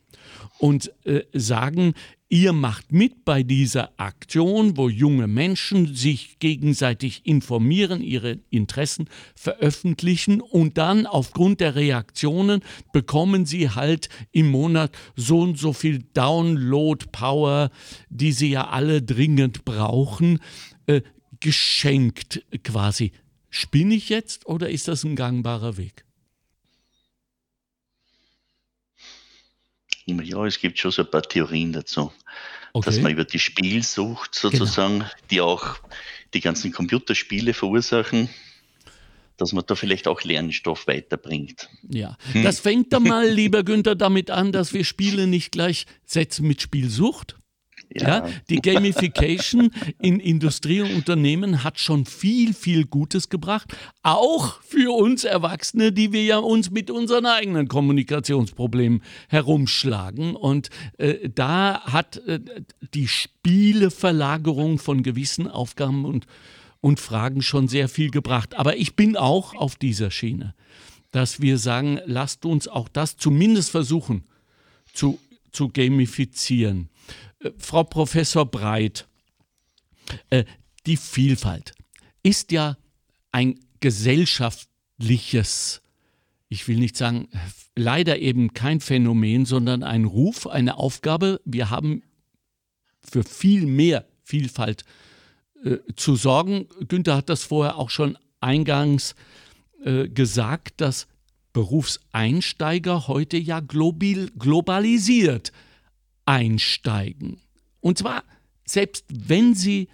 und 0.59 0.93
äh, 1.05 1.23
sagen, 1.33 1.95
Ihr 2.29 2.53
macht 2.53 2.91
mit 2.91 3.25
bei 3.25 3.45
dieser 3.45 3.93
Aktion, 3.99 4.77
wo 4.77 4.89
junge 4.89 5.29
Menschen 5.29 5.95
sich 5.95 6.41
gegenseitig 6.41 7.25
informieren, 7.25 8.03
ihre 8.03 8.41
Interessen 8.51 9.09
veröffentlichen 9.37 10.41
und 10.41 10.77
dann 10.77 11.07
aufgrund 11.07 11.61
der 11.61 11.77
Reaktionen 11.77 12.63
bekommen 12.93 13.47
sie 13.47 13.71
halt 13.71 14.09
im 14.33 14.49
Monat 14.49 14.91
so 15.15 15.39
und 15.39 15.57
so 15.57 15.73
viel 15.73 16.03
Download-Power, 16.15 17.71
die 18.09 18.33
sie 18.33 18.51
ja 18.51 18.71
alle 18.71 19.03
dringend 19.03 19.65
brauchen, 19.65 20.41
äh, 20.87 21.03
geschenkt 21.39 22.43
quasi. 22.65 23.13
Spinne 23.51 23.95
ich 23.95 24.09
jetzt 24.09 24.47
oder 24.47 24.69
ist 24.69 24.89
das 24.89 25.05
ein 25.05 25.15
gangbarer 25.15 25.77
Weg? 25.77 26.06
Ja, 30.07 30.47
es 30.47 30.61
gibt 30.61 30.79
schon 30.79 30.93
so 30.93 31.03
ein 31.03 31.11
paar 31.11 31.23
Theorien 31.23 31.73
dazu. 31.73 32.13
Okay. 32.73 32.87
Dass 32.87 33.01
man 33.01 33.13
über 33.13 33.25
die 33.25 33.39
Spielsucht 33.39 34.35
sozusagen, 34.35 35.01
genau. 35.01 35.11
die 35.31 35.41
auch 35.41 35.77
die 36.35 36.41
ganzen 36.41 36.73
Computerspiele 36.73 37.55
verursachen, 37.55 38.29
dass 39.37 39.53
man 39.53 39.65
da 39.67 39.75
vielleicht 39.75 40.09
auch 40.09 40.23
Lernstoff 40.23 40.87
weiterbringt. 40.87 41.69
Ja, 41.89 42.17
hm. 42.33 42.43
das 42.43 42.61
fängt 42.61 42.93
dann 42.93 43.03
mal, 43.05 43.29
lieber 43.29 43.65
Günther, 43.65 43.95
damit 43.95 44.31
an, 44.31 44.53
dass 44.53 44.73
wir 44.73 44.85
Spiele 44.85 45.27
nicht 45.27 45.53
gleich 45.53 45.87
setzen 46.05 46.47
mit 46.47 46.63
Spielsucht, 46.63 47.37
ja. 47.95 48.27
ja. 48.27 48.29
die 48.49 48.61
Gamification 48.61 49.71
in 50.01 50.21
Industrie 50.21 50.81
und 50.81 50.95
Unternehmen 50.95 51.65
hat 51.65 51.79
schon 51.79 52.05
viel, 52.05 52.55
viel 52.55 52.87
Gutes 52.87 53.29
gebracht. 53.29 53.77
Auch 54.03 54.61
für 54.63 54.95
uns 54.95 55.25
Erwachsene, 55.25 55.93
die 55.93 56.13
wir 56.13 56.25
ja 56.25 56.39
uns 56.39 56.71
mit 56.71 56.91
unseren 56.91 57.27
eigenen 57.27 57.69
Kommunikationsproblemen 57.69 59.03
herumschlagen. 59.29 60.37
Und 60.37 60.71
äh, 60.99 61.29
da 61.29 61.83
hat 61.85 62.19
äh, 62.27 62.41
die 62.95 63.09
Spieleverlagerung 63.09 64.79
von 64.79 65.03
gewissen 65.03 65.49
Aufgaben 65.49 66.05
und, 66.05 66.27
und 66.81 67.01
Fragen 67.01 67.43
schon 67.43 67.69
sehr 67.69 67.89
viel 67.89 68.11
gebracht. 68.11 68.55
Aber 68.55 68.77
ich 68.77 68.97
bin 68.97 69.17
auch 69.17 69.55
auf 69.55 69.77
dieser 69.77 70.11
Schiene, 70.11 70.55
dass 71.13 71.41
wir 71.41 71.59
sagen, 71.59 72.01
lasst 72.05 72.45
uns 72.45 72.69
auch 72.69 72.89
das 72.89 73.17
zumindest 73.17 73.71
versuchen 73.71 74.25
zu, 74.93 75.19
zu 75.53 75.69
gamifizieren. 75.69 76.89
Frau 77.59 77.85
Professor 77.85 78.47
Breit, 78.47 79.07
äh, 80.31 80.45
die 80.87 80.97
Vielfalt 80.97 81.75
ist 82.23 82.53
ja 82.53 82.77
ein 83.33 83.59
gesellschaftliches, 83.81 85.83
ich 86.49 86.69
will 86.69 86.79
nicht 86.79 86.97
sagen, 86.97 87.29
leider 87.77 88.19
eben 88.19 88.55
kein 88.55 88.81
Phänomen, 88.81 89.45
sondern 89.45 89.83
ein 89.83 90.05
Ruf, 90.05 90.47
eine 90.47 90.79
Aufgabe. 90.79 91.41
Wir 91.45 91.71
haben 91.71 92.03
für 93.01 93.23
viel 93.23 93.67
mehr 93.67 94.07
Vielfalt 94.25 94.85
äh, 95.65 95.77
zu 95.95 96.17
sorgen. 96.17 96.67
Günther 96.89 97.17
hat 97.17 97.29
das 97.29 97.45
vorher 97.45 97.77
auch 97.77 97.91
schon 97.91 98.19
eingangs 98.41 99.15
äh, 99.85 100.09
gesagt, 100.09 100.81
dass 100.81 101.07
Berufseinsteiger 101.53 103.09
heute 103.09 103.37
ja 103.37 103.61
globil, 103.61 104.31
globalisiert 104.39 105.53
einsteigen. 106.27 107.41
Und 107.81 107.99
zwar 107.99 108.23
selbst 108.67 109.05
wenn 109.09 109.55
sie 109.55 109.89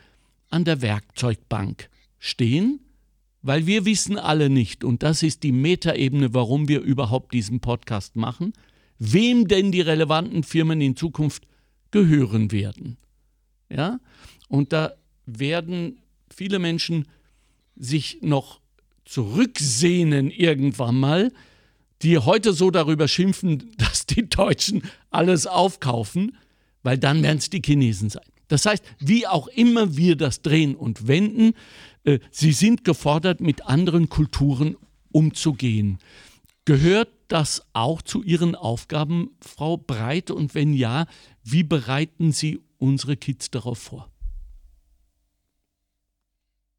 an 0.51 0.65
der 0.65 0.83
Werkzeugbank 0.83 1.89
stehen, 2.19 2.81
weil 3.43 3.67
wir 3.67 3.85
wissen 3.85 4.19
alle 4.19 4.51
nicht, 4.51 4.85
und 4.85 5.03
das 5.03 5.23
ist 5.23 5.43
die 5.43 5.53
Metaebene, 5.53 6.35
warum 6.35 6.69
wir 6.69 6.81
überhaupt 6.81 7.35
diesen 7.35 7.61
Podcast 7.61 8.17
machen, 8.17 8.53
wem 8.99 9.49
denn 9.49 9.73
die 9.73 9.81
relevanten 9.81 10.43
Firmen 10.43 10.81
in 10.81 10.97
Zukunft 10.97 11.47
gehören 11.91 12.53
werden. 12.53 12.97
Ja? 13.69 13.99
Und 14.49 14.73
da 14.73 14.95
werden 15.27 15.99
viele 16.31 16.59
Menschen 16.59 17.09
sich 17.77 18.19
noch 18.23 18.61
zurücksehnen 19.05 20.31
irgendwann 20.31 20.99
mal, 20.99 21.33
die 22.03 22.19
heute 22.19 22.53
so 22.53 22.71
darüber 22.71 23.09
schimpfen, 23.09 23.73
dass 23.79 24.07
die 24.07 24.29
Deutschen 24.29 24.83
alles 25.11 25.47
aufkaufen, 25.47 26.37
weil 26.83 26.99
dann 26.99 27.23
werden 27.23 27.39
es 27.39 27.51
die 27.51 27.63
Chinesen 27.65 28.11
sein. 28.11 28.25
Das 28.49 28.67
heißt, 28.67 28.85
wie 28.99 29.27
auch 29.27 29.49
immer 29.49 29.97
wir 29.97 30.17
das 30.17 30.43
drehen 30.43 30.75
und 30.75 31.09
wenden, 31.09 31.55
äh, 32.05 32.19
sie 32.31 32.53
sind 32.53 32.85
gefordert, 32.85 33.41
mit 33.41 33.67
anderen 33.67 34.09
Kulturen 34.09 34.77
umzugehen. 35.11 35.99
Gehört 36.65 37.09
das 37.29 37.65
auch 37.73 38.03
zu 38.03 38.23
Ihren 38.23 38.55
Aufgaben, 38.55 39.31
Frau 39.41 39.77
Breit? 39.79 40.31
Und 40.31 40.55
wenn 40.55 40.75
ja, 40.75 41.07
wie 41.43 41.63
bereiten 41.63 42.33
Sie 42.33 42.61
unsere 42.79 43.17
Kids 43.17 43.51
darauf 43.51 43.79
vor? 43.79 44.09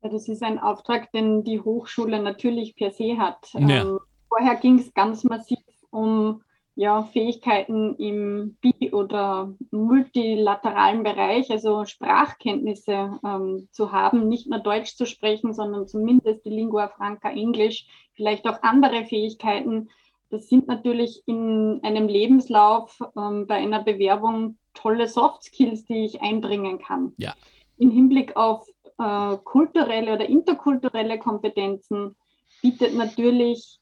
Das 0.01 0.27
ist 0.27 0.43
ein 0.43 0.59
Auftrag, 0.59 1.11
den 1.11 1.43
die 1.43 1.59
Hochschule 1.59 2.21
natürlich 2.21 2.75
per 2.75 2.91
se 2.91 3.17
hat. 3.17 3.49
Ja. 3.53 3.81
Ähm, 3.81 3.99
vorher 4.33 4.55
ging 4.55 4.79
es 4.79 4.93
ganz 4.93 5.23
massiv 5.23 5.59
um 5.91 6.41
ja, 6.75 7.03
Fähigkeiten 7.03 7.95
im 7.97 8.57
bi- 8.61 8.91
oder 8.91 9.53
multilateralen 9.69 11.03
Bereich, 11.03 11.51
also 11.51 11.85
Sprachkenntnisse 11.85 13.19
ähm, 13.23 13.67
zu 13.71 13.91
haben, 13.91 14.27
nicht 14.27 14.49
nur 14.49 14.57
Deutsch 14.57 14.95
zu 14.95 15.05
sprechen, 15.05 15.53
sondern 15.53 15.87
zumindest 15.87 16.45
die 16.45 16.49
Lingua 16.49 16.87
Franca 16.87 17.29
Englisch, 17.29 17.85
vielleicht 18.13 18.47
auch 18.47 18.63
andere 18.63 19.05
Fähigkeiten. 19.05 19.89
Das 20.31 20.49
sind 20.49 20.67
natürlich 20.67 21.21
in 21.27 21.79
einem 21.83 22.07
Lebenslauf 22.07 22.97
ähm, 23.15 23.45
bei 23.45 23.55
einer 23.55 23.83
Bewerbung 23.83 24.57
tolle 24.73 25.07
Soft 25.07 25.43
Skills, 25.43 25.85
die 25.85 26.05
ich 26.05 26.21
einbringen 26.23 26.79
kann. 26.79 27.13
Ja. 27.17 27.35
Im 27.77 27.91
Hinblick 27.91 28.35
auf 28.35 28.67
äh, 28.97 29.37
kulturelle 29.43 30.11
oder 30.11 30.27
interkulturelle 30.27 31.19
Kompetenzen 31.19 32.15
bietet 32.63 32.95
natürlich 32.95 33.79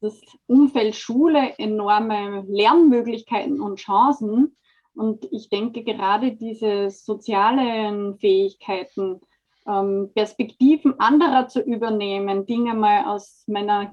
das 0.00 0.20
Umfeld 0.46 0.94
Schule 0.94 1.54
enorme 1.58 2.44
Lernmöglichkeiten 2.48 3.60
und 3.60 3.78
Chancen. 3.78 4.56
Und 4.94 5.28
ich 5.30 5.48
denke, 5.48 5.84
gerade 5.84 6.32
diese 6.32 6.90
sozialen 6.90 8.18
Fähigkeiten, 8.18 9.20
ähm, 9.66 10.10
Perspektiven 10.14 10.98
anderer 10.98 11.48
zu 11.48 11.60
übernehmen, 11.60 12.46
Dinge 12.46 12.74
mal 12.74 13.04
aus 13.06 13.44
meiner 13.46 13.90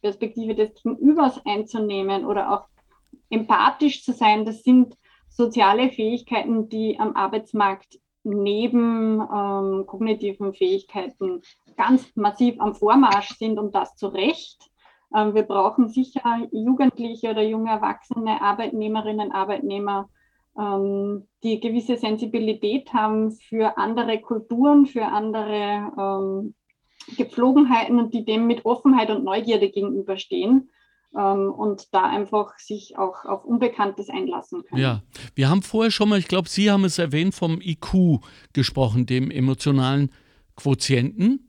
Perspektive 0.00 0.54
des 0.54 0.74
Gegenübers 0.74 1.40
einzunehmen 1.44 2.24
oder 2.24 2.52
auch 2.52 2.68
empathisch 3.30 4.04
zu 4.04 4.12
sein, 4.12 4.44
das 4.44 4.62
sind 4.62 4.96
soziale 5.28 5.90
Fähigkeiten, 5.90 6.68
die 6.68 6.98
am 6.98 7.14
Arbeitsmarkt 7.14 7.98
neben 8.24 9.20
ähm, 9.20 9.86
kognitiven 9.86 10.52
Fähigkeiten 10.54 11.42
ganz 11.76 12.14
massiv 12.16 12.60
am 12.60 12.74
Vormarsch 12.74 13.36
sind 13.38 13.58
und 13.58 13.74
das 13.74 13.94
zu 13.96 14.08
Recht. 14.08 14.67
Ähm, 15.14 15.34
wir 15.34 15.42
brauchen 15.42 15.88
sicher 15.88 16.48
Jugendliche 16.52 17.30
oder 17.30 17.42
junge 17.42 17.70
Erwachsene, 17.70 18.40
Arbeitnehmerinnen, 18.42 19.32
Arbeitnehmer, 19.32 20.08
ähm, 20.58 21.26
die 21.42 21.60
gewisse 21.60 21.96
Sensibilität 21.96 22.92
haben 22.92 23.32
für 23.32 23.78
andere 23.78 24.20
Kulturen, 24.20 24.86
für 24.86 25.06
andere 25.06 25.92
ähm, 25.98 26.54
Gepflogenheiten 27.16 27.98
und 27.98 28.12
die 28.12 28.24
dem 28.24 28.46
mit 28.46 28.66
Offenheit 28.66 29.10
und 29.10 29.24
Neugierde 29.24 29.70
gegenüberstehen 29.70 30.70
und 31.10 31.94
da 31.94 32.02
einfach 32.02 32.58
sich 32.58 32.98
auch 32.98 33.24
auf 33.24 33.46
Unbekanntes 33.46 34.10
einlassen 34.10 34.62
können. 34.64 34.82
Ja, 34.82 35.02
wir 35.34 35.48
haben 35.48 35.62
vorher 35.62 35.90
schon 35.90 36.10
mal, 36.10 36.18
ich 36.18 36.28
glaube, 36.28 36.50
Sie 36.50 36.70
haben 36.70 36.84
es 36.84 36.98
erwähnt, 36.98 37.34
vom 37.34 37.62
IQ 37.62 38.20
gesprochen, 38.52 39.06
dem 39.06 39.30
emotionalen 39.30 40.12
Quotienten 40.54 41.47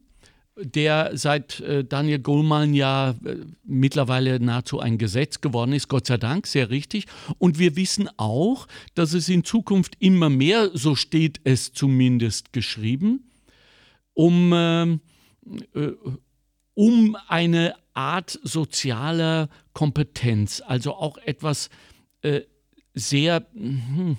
der 0.62 1.12
seit 1.18 1.60
äh, 1.62 1.84
Daniel 1.84 2.20
Goleman 2.20 2.74
ja 2.74 3.12
äh, 3.12 3.36
mittlerweile 3.64 4.40
nahezu 4.40 4.80
ein 4.80 4.98
Gesetz 4.98 5.42
geworden 5.42 5.74
ist, 5.74 5.88
Gott 5.88 6.08
sei 6.08 6.18
Dank, 6.18 6.48
sehr 6.48 6.70
richtig. 6.70 7.06
Und 7.38 7.60
wir 7.60 7.76
wissen 7.76 8.10
auch, 8.18 8.68
dass 8.96 9.14
es 9.14 9.30
in 9.30 9.44
Zukunft 9.44 9.96
immer 10.00 10.30
mehr, 10.30 10.72
so 10.74 10.96
steht 10.96 11.42
es 11.44 11.74
zumindest 11.74 12.54
geschrieben, 12.54 13.32
um, 14.14 14.52
ähm, 14.54 15.02
äh, 15.74 15.92
um 16.74 17.18
eine 17.28 17.76
Art 17.94 18.40
sozialer 18.44 19.50
Kompetenz, 19.74 20.62
also 20.66 20.94
auch 20.94 21.18
etwas 21.18 21.70
äh, 22.22 22.42
sehr, 22.94 23.46
hm, 23.54 24.18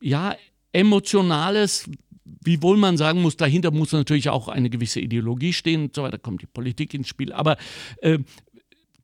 ja, 0.00 0.36
emotionales, 0.72 1.88
wiewohl 2.42 2.76
man 2.76 2.96
sagen 2.96 3.22
muss, 3.22 3.36
dahinter 3.36 3.70
muss 3.70 3.92
natürlich 3.92 4.28
auch 4.28 4.48
eine 4.48 4.70
gewisse 4.70 5.00
Ideologie 5.00 5.52
stehen 5.52 5.84
und 5.84 5.94
so 5.94 6.02
weiter, 6.02 6.18
kommt 6.18 6.42
die 6.42 6.46
Politik 6.46 6.94
ins 6.94 7.08
Spiel. 7.08 7.32
Aber 7.32 7.56
äh, 8.02 8.18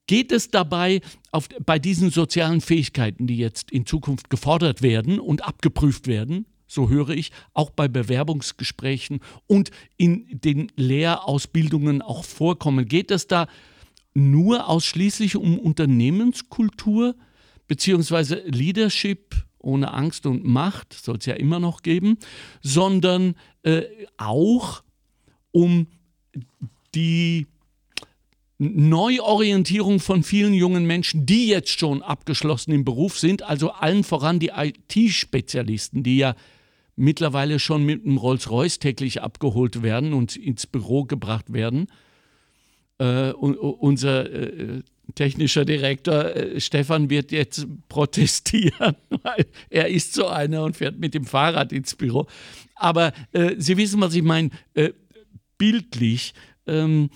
geht 0.07 0.33
es 0.33 0.51
dabei 0.51 1.01
auf, 1.31 1.49
bei 1.65 1.79
diesen 1.79 2.11
sozialen 2.11 2.61
Fähigkeiten, 2.61 3.27
die 3.27 3.37
jetzt 3.37 3.71
in 3.71 3.87
Zukunft 3.87 4.31
gefordert 4.31 4.83
werden 4.83 5.19
und 5.19 5.45
abgeprüft 5.45 6.07
werden, 6.07 6.47
so 6.67 6.89
höre 6.89 7.11
ich, 7.11 7.31
auch 7.53 7.71
bei 7.71 7.89
Bewerbungsgesprächen 7.89 9.21
und 9.47 9.71
in 9.97 10.27
den 10.31 10.73
Lehrausbildungen 10.77 12.03
auch 12.03 12.25
vorkommen, 12.25 12.87
geht 12.87 13.11
es 13.11 13.27
da 13.27 13.47
nur 14.15 14.69
ausschließlich 14.69 15.37
um 15.37 15.59
Unternehmenskultur 15.59 17.17
beziehungsweise 17.67 18.37
Leadership 18.47 19.35
ohne 19.65 19.93
Angst 19.93 20.27
und 20.27 20.45
Macht, 20.45 20.93
soll 20.93 21.17
es 21.17 21.27
ja 21.27 21.35
immer 21.35 21.59
noch 21.59 21.83
geben, 21.83 22.19
sondern 22.63 23.35
äh, 23.63 23.83
auch 24.17 24.83
um 25.51 25.87
die 26.95 27.47
Neuorientierung 28.59 29.99
von 29.99 30.23
vielen 30.23 30.55
jungen 30.55 30.87
Menschen, 30.87 31.27
die 31.27 31.49
jetzt 31.49 31.79
schon 31.79 32.03
abgeschlossen 32.03 32.73
im 32.73 32.85
Beruf 32.85 33.19
sind, 33.19 33.43
also 33.43 33.71
allen 33.73 34.05
voran 34.05 34.39
die 34.39 34.53
IT-Spezialisten, 34.55 36.03
die 36.03 36.19
ja 36.19 36.35
mittlerweile 36.97 37.59
schon 37.59 37.85
mit 37.85 38.05
einem 38.05 38.17
Rolls-Royce 38.17 38.79
täglich 38.79 39.23
abgeholt 39.23 39.83
werden 39.83 40.13
und 40.13 40.37
ins 40.37 40.67
Büro 40.67 41.05
gebracht 41.05 41.53
werden. 41.53 41.89
Äh, 42.99 43.33
unser 43.33 44.31
äh, 44.33 44.83
technischer 45.15 45.65
Direktor 45.65 46.35
äh, 46.35 46.61
Stefan 46.61 47.11
wird 47.11 47.33
jetzt 47.33 47.67
protestieren, 47.89 48.97
weil 49.23 49.47
er 49.71 49.89
ist 49.89 50.15
so 50.15 50.29
einer 50.29 50.63
und 50.65 50.77
fährt 50.77 50.99
mit 50.99 51.15
dem 51.15 51.25
Fahrrad 51.25 51.73
ins 51.73 51.95
Büro. 51.95 52.27
Aber 52.75 53.13
äh, 53.33 53.55
Sie 53.59 53.77
wissen, 53.77 54.01
was 54.01 54.15
ich 54.15 54.23
meine, 54.23 54.51
äh, 54.75 54.93
bildlich, 55.59 56.35
ähm, 56.67 57.11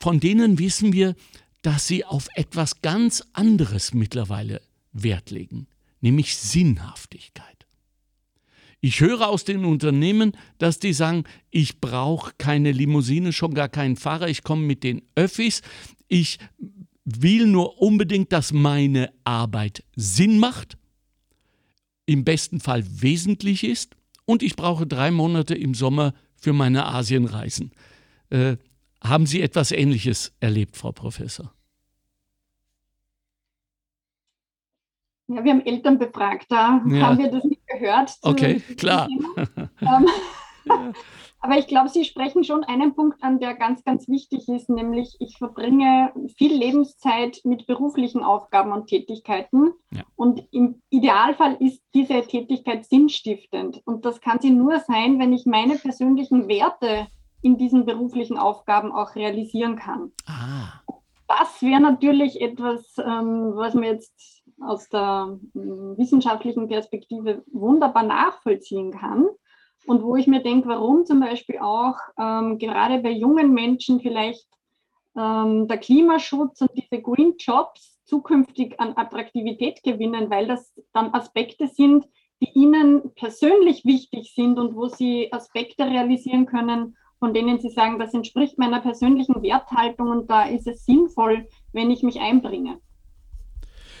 von 0.00 0.20
denen 0.20 0.58
wissen 0.58 0.92
wir, 0.92 1.14
dass 1.62 1.86
sie 1.86 2.04
auf 2.04 2.28
etwas 2.34 2.80
ganz 2.82 3.24
anderes 3.32 3.92
mittlerweile 3.92 4.60
Wert 4.92 5.30
legen, 5.30 5.66
nämlich 6.00 6.36
Sinnhaftigkeit. 6.36 7.66
Ich 8.80 9.00
höre 9.00 9.28
aus 9.28 9.44
den 9.44 9.64
Unternehmen, 9.64 10.36
dass 10.58 10.78
die 10.78 10.92
sagen, 10.92 11.24
ich 11.50 11.80
brauche 11.80 12.32
keine 12.38 12.72
Limousine, 12.72 13.32
schon 13.32 13.54
gar 13.54 13.68
keinen 13.68 13.96
Fahrer, 13.96 14.28
ich 14.28 14.44
komme 14.44 14.62
mit 14.62 14.84
den 14.84 15.02
Öffis, 15.16 15.62
ich 16.08 16.38
will 17.06 17.46
nur 17.46 17.80
unbedingt, 17.80 18.32
dass 18.32 18.52
meine 18.52 19.12
Arbeit 19.24 19.84
Sinn 19.94 20.38
macht, 20.38 20.76
im 22.04 22.24
besten 22.24 22.60
Fall 22.60 22.84
wesentlich 22.84 23.64
ist 23.64 23.96
und 24.26 24.42
ich 24.42 24.56
brauche 24.56 24.86
drei 24.86 25.10
Monate 25.10 25.54
im 25.54 25.74
Sommer 25.74 26.12
für 26.36 26.52
meine 26.52 26.86
Asienreisen. 26.86 27.72
Äh, 28.30 28.56
haben 29.02 29.26
Sie 29.26 29.40
etwas 29.40 29.70
Ähnliches 29.70 30.32
erlebt, 30.40 30.76
Frau 30.76 30.92
Professor? 30.92 31.52
Ja, 35.28 35.42
wir 35.42 35.52
haben 35.52 35.66
Eltern 35.66 35.98
befragt, 35.98 36.46
da 36.48 36.82
ja. 36.88 37.00
haben 37.00 37.18
wir 37.18 37.30
das 37.30 37.44
nicht 37.44 37.66
gehört. 37.66 38.16
Okay, 38.22 38.60
klar. 38.76 39.08
Ähm, 40.68 40.92
Aber 41.46 41.58
ich 41.58 41.68
glaube, 41.68 41.88
Sie 41.88 42.04
sprechen 42.04 42.42
schon 42.42 42.64
einen 42.64 42.96
Punkt 42.96 43.22
an, 43.22 43.38
der 43.38 43.54
ganz, 43.54 43.84
ganz 43.84 44.08
wichtig 44.08 44.48
ist, 44.48 44.68
nämlich 44.68 45.14
ich 45.20 45.38
verbringe 45.38 46.12
viel 46.36 46.52
Lebenszeit 46.52 47.38
mit 47.44 47.68
beruflichen 47.68 48.24
Aufgaben 48.24 48.72
und 48.72 48.88
Tätigkeiten. 48.88 49.72
Ja. 49.92 50.02
Und 50.16 50.42
im 50.50 50.82
Idealfall 50.90 51.56
ist 51.60 51.84
diese 51.94 52.22
Tätigkeit 52.22 52.84
sinnstiftend. 52.84 53.80
Und 53.84 54.04
das 54.04 54.20
kann 54.20 54.40
sie 54.40 54.50
nur 54.50 54.80
sein, 54.80 55.20
wenn 55.20 55.32
ich 55.32 55.46
meine 55.46 55.76
persönlichen 55.76 56.48
Werte 56.48 57.06
in 57.42 57.56
diesen 57.56 57.86
beruflichen 57.86 58.38
Aufgaben 58.38 58.90
auch 58.90 59.14
realisieren 59.14 59.76
kann. 59.76 60.10
Ah. 60.26 60.80
Das 61.28 61.62
wäre 61.62 61.80
natürlich 61.80 62.40
etwas, 62.40 62.96
ähm, 62.98 63.52
was 63.54 63.74
man 63.74 63.84
jetzt 63.84 64.42
aus 64.60 64.88
der 64.88 65.38
äh, 65.54 65.58
wissenschaftlichen 65.58 66.66
Perspektive 66.66 67.44
wunderbar 67.52 68.02
nachvollziehen 68.02 68.90
kann. 68.90 69.28
Und 69.86 70.02
wo 70.02 70.16
ich 70.16 70.26
mir 70.26 70.42
denke, 70.42 70.68
warum 70.68 71.04
zum 71.04 71.20
Beispiel 71.20 71.58
auch 71.58 71.96
ähm, 72.18 72.58
gerade 72.58 72.98
bei 72.98 73.10
jungen 73.10 73.52
Menschen 73.52 74.00
vielleicht 74.00 74.48
ähm, 75.16 75.68
der 75.68 75.78
Klimaschutz 75.78 76.60
und 76.60 76.70
diese 76.74 77.00
Green 77.00 77.34
Jobs 77.38 78.00
zukünftig 78.04 78.78
an 78.80 78.96
Attraktivität 78.96 79.82
gewinnen, 79.82 80.30
weil 80.30 80.46
das 80.46 80.72
dann 80.92 81.12
Aspekte 81.14 81.68
sind, 81.68 82.06
die 82.40 82.50
ihnen 82.52 83.14
persönlich 83.14 83.84
wichtig 83.84 84.32
sind 84.34 84.58
und 84.58 84.74
wo 84.74 84.88
sie 84.88 85.32
Aspekte 85.32 85.86
realisieren 85.86 86.46
können, 86.46 86.96
von 87.18 87.32
denen 87.32 87.58
sie 87.58 87.70
sagen, 87.70 87.98
das 87.98 88.12
entspricht 88.12 88.58
meiner 88.58 88.80
persönlichen 88.80 89.42
Werthaltung 89.42 90.08
und 90.08 90.30
da 90.30 90.44
ist 90.44 90.66
es 90.66 90.84
sinnvoll, 90.84 91.48
wenn 91.72 91.90
ich 91.90 92.02
mich 92.02 92.20
einbringe. 92.20 92.78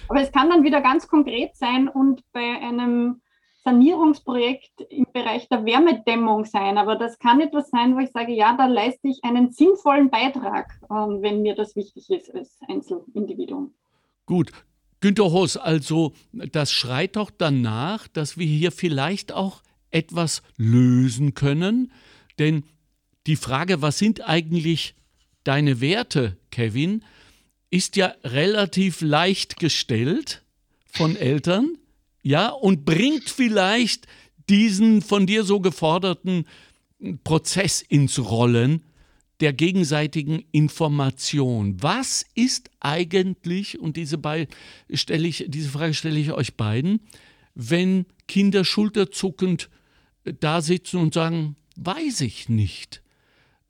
Aber 0.08 0.20
es 0.20 0.30
kann 0.30 0.50
dann 0.50 0.64
wieder 0.64 0.80
ganz 0.82 1.08
konkret 1.08 1.56
sein 1.56 1.88
und 1.88 2.22
bei 2.32 2.60
einem 2.60 3.22
Sanierungsprojekt 3.66 4.80
im 4.90 5.06
Bereich 5.12 5.48
der 5.48 5.64
Wärmedämmung 5.64 6.44
sein. 6.44 6.78
Aber 6.78 6.94
das 6.94 7.18
kann 7.18 7.40
etwas 7.40 7.68
sein, 7.68 7.96
wo 7.96 7.98
ich 7.98 8.10
sage, 8.12 8.32
ja, 8.32 8.56
da 8.56 8.66
leiste 8.66 9.08
ich 9.08 9.24
einen 9.24 9.50
sinnvollen 9.50 10.08
Beitrag, 10.08 10.78
ähm, 10.88 11.20
wenn 11.20 11.42
mir 11.42 11.56
das 11.56 11.74
wichtig 11.74 12.08
ist 12.08 12.32
als 12.32 12.58
Einzelindividuum. 12.68 13.74
Gut. 14.24 14.52
Günter 15.00 15.32
Hoss, 15.32 15.56
also 15.56 16.12
das 16.32 16.72
schreit 16.72 17.16
doch 17.16 17.30
danach, 17.36 18.08
dass 18.08 18.38
wir 18.38 18.46
hier 18.46 18.72
vielleicht 18.72 19.32
auch 19.32 19.62
etwas 19.90 20.42
lösen 20.56 21.34
können. 21.34 21.92
Denn 22.38 22.64
die 23.26 23.36
Frage, 23.36 23.82
was 23.82 23.98
sind 23.98 24.26
eigentlich 24.26 24.94
deine 25.44 25.80
Werte, 25.80 26.36
Kevin, 26.50 27.04
ist 27.70 27.96
ja 27.96 28.14
relativ 28.22 29.00
leicht 29.00 29.58
gestellt 29.58 30.44
von 30.86 31.16
Eltern 31.16 31.76
ja, 32.26 32.48
und 32.48 32.84
bringt 32.84 33.30
vielleicht 33.30 34.08
diesen 34.48 35.00
von 35.00 35.28
dir 35.28 35.44
so 35.44 35.60
geforderten 35.60 36.44
Prozess 37.22 37.82
ins 37.82 38.18
Rollen 38.18 38.82
der 39.38 39.52
gegenseitigen 39.52 40.44
Information. 40.50 41.80
Was 41.80 42.26
ist 42.34 42.68
eigentlich, 42.80 43.78
und 43.78 43.96
diese, 43.96 44.20
stelle 44.92 45.28
ich, 45.28 45.44
diese 45.46 45.68
Frage 45.68 45.94
stelle 45.94 46.18
ich 46.18 46.32
euch 46.32 46.56
beiden, 46.56 46.98
wenn 47.54 48.06
Kinder 48.26 48.64
schulterzuckend 48.64 49.70
äh, 50.24 50.32
da 50.34 50.62
sitzen 50.62 50.96
und 50.96 51.14
sagen, 51.14 51.54
weiß 51.76 52.22
ich 52.22 52.48
nicht, 52.48 53.02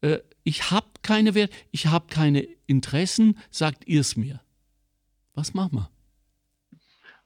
äh, 0.01 0.21
ich 0.45 0.71
habe 0.71 0.87
keine 1.03 1.35
Wert, 1.35 1.53
ich 1.73 1.89
habe 1.89 2.07
keine 2.09 2.49
Interessen, 2.67 3.37
sagt 3.51 3.87
ihr 3.87 4.01
es 4.01 4.17
mir. 4.17 4.41
Was 5.35 5.53
machen 5.53 5.75
wir? 5.75 5.91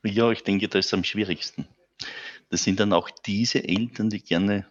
Ja, 0.03 0.30
ich 0.30 0.42
denke, 0.42 0.68
das 0.68 0.86
ist 0.86 0.94
am 0.94 1.05
schwierigsten. 1.05 1.66
Das 2.48 2.64
sind 2.64 2.80
dann 2.80 2.92
auch 2.92 3.11
diese 3.11 3.62
Eltern, 3.62 4.11
die 4.11 4.22
gerne 4.22 4.66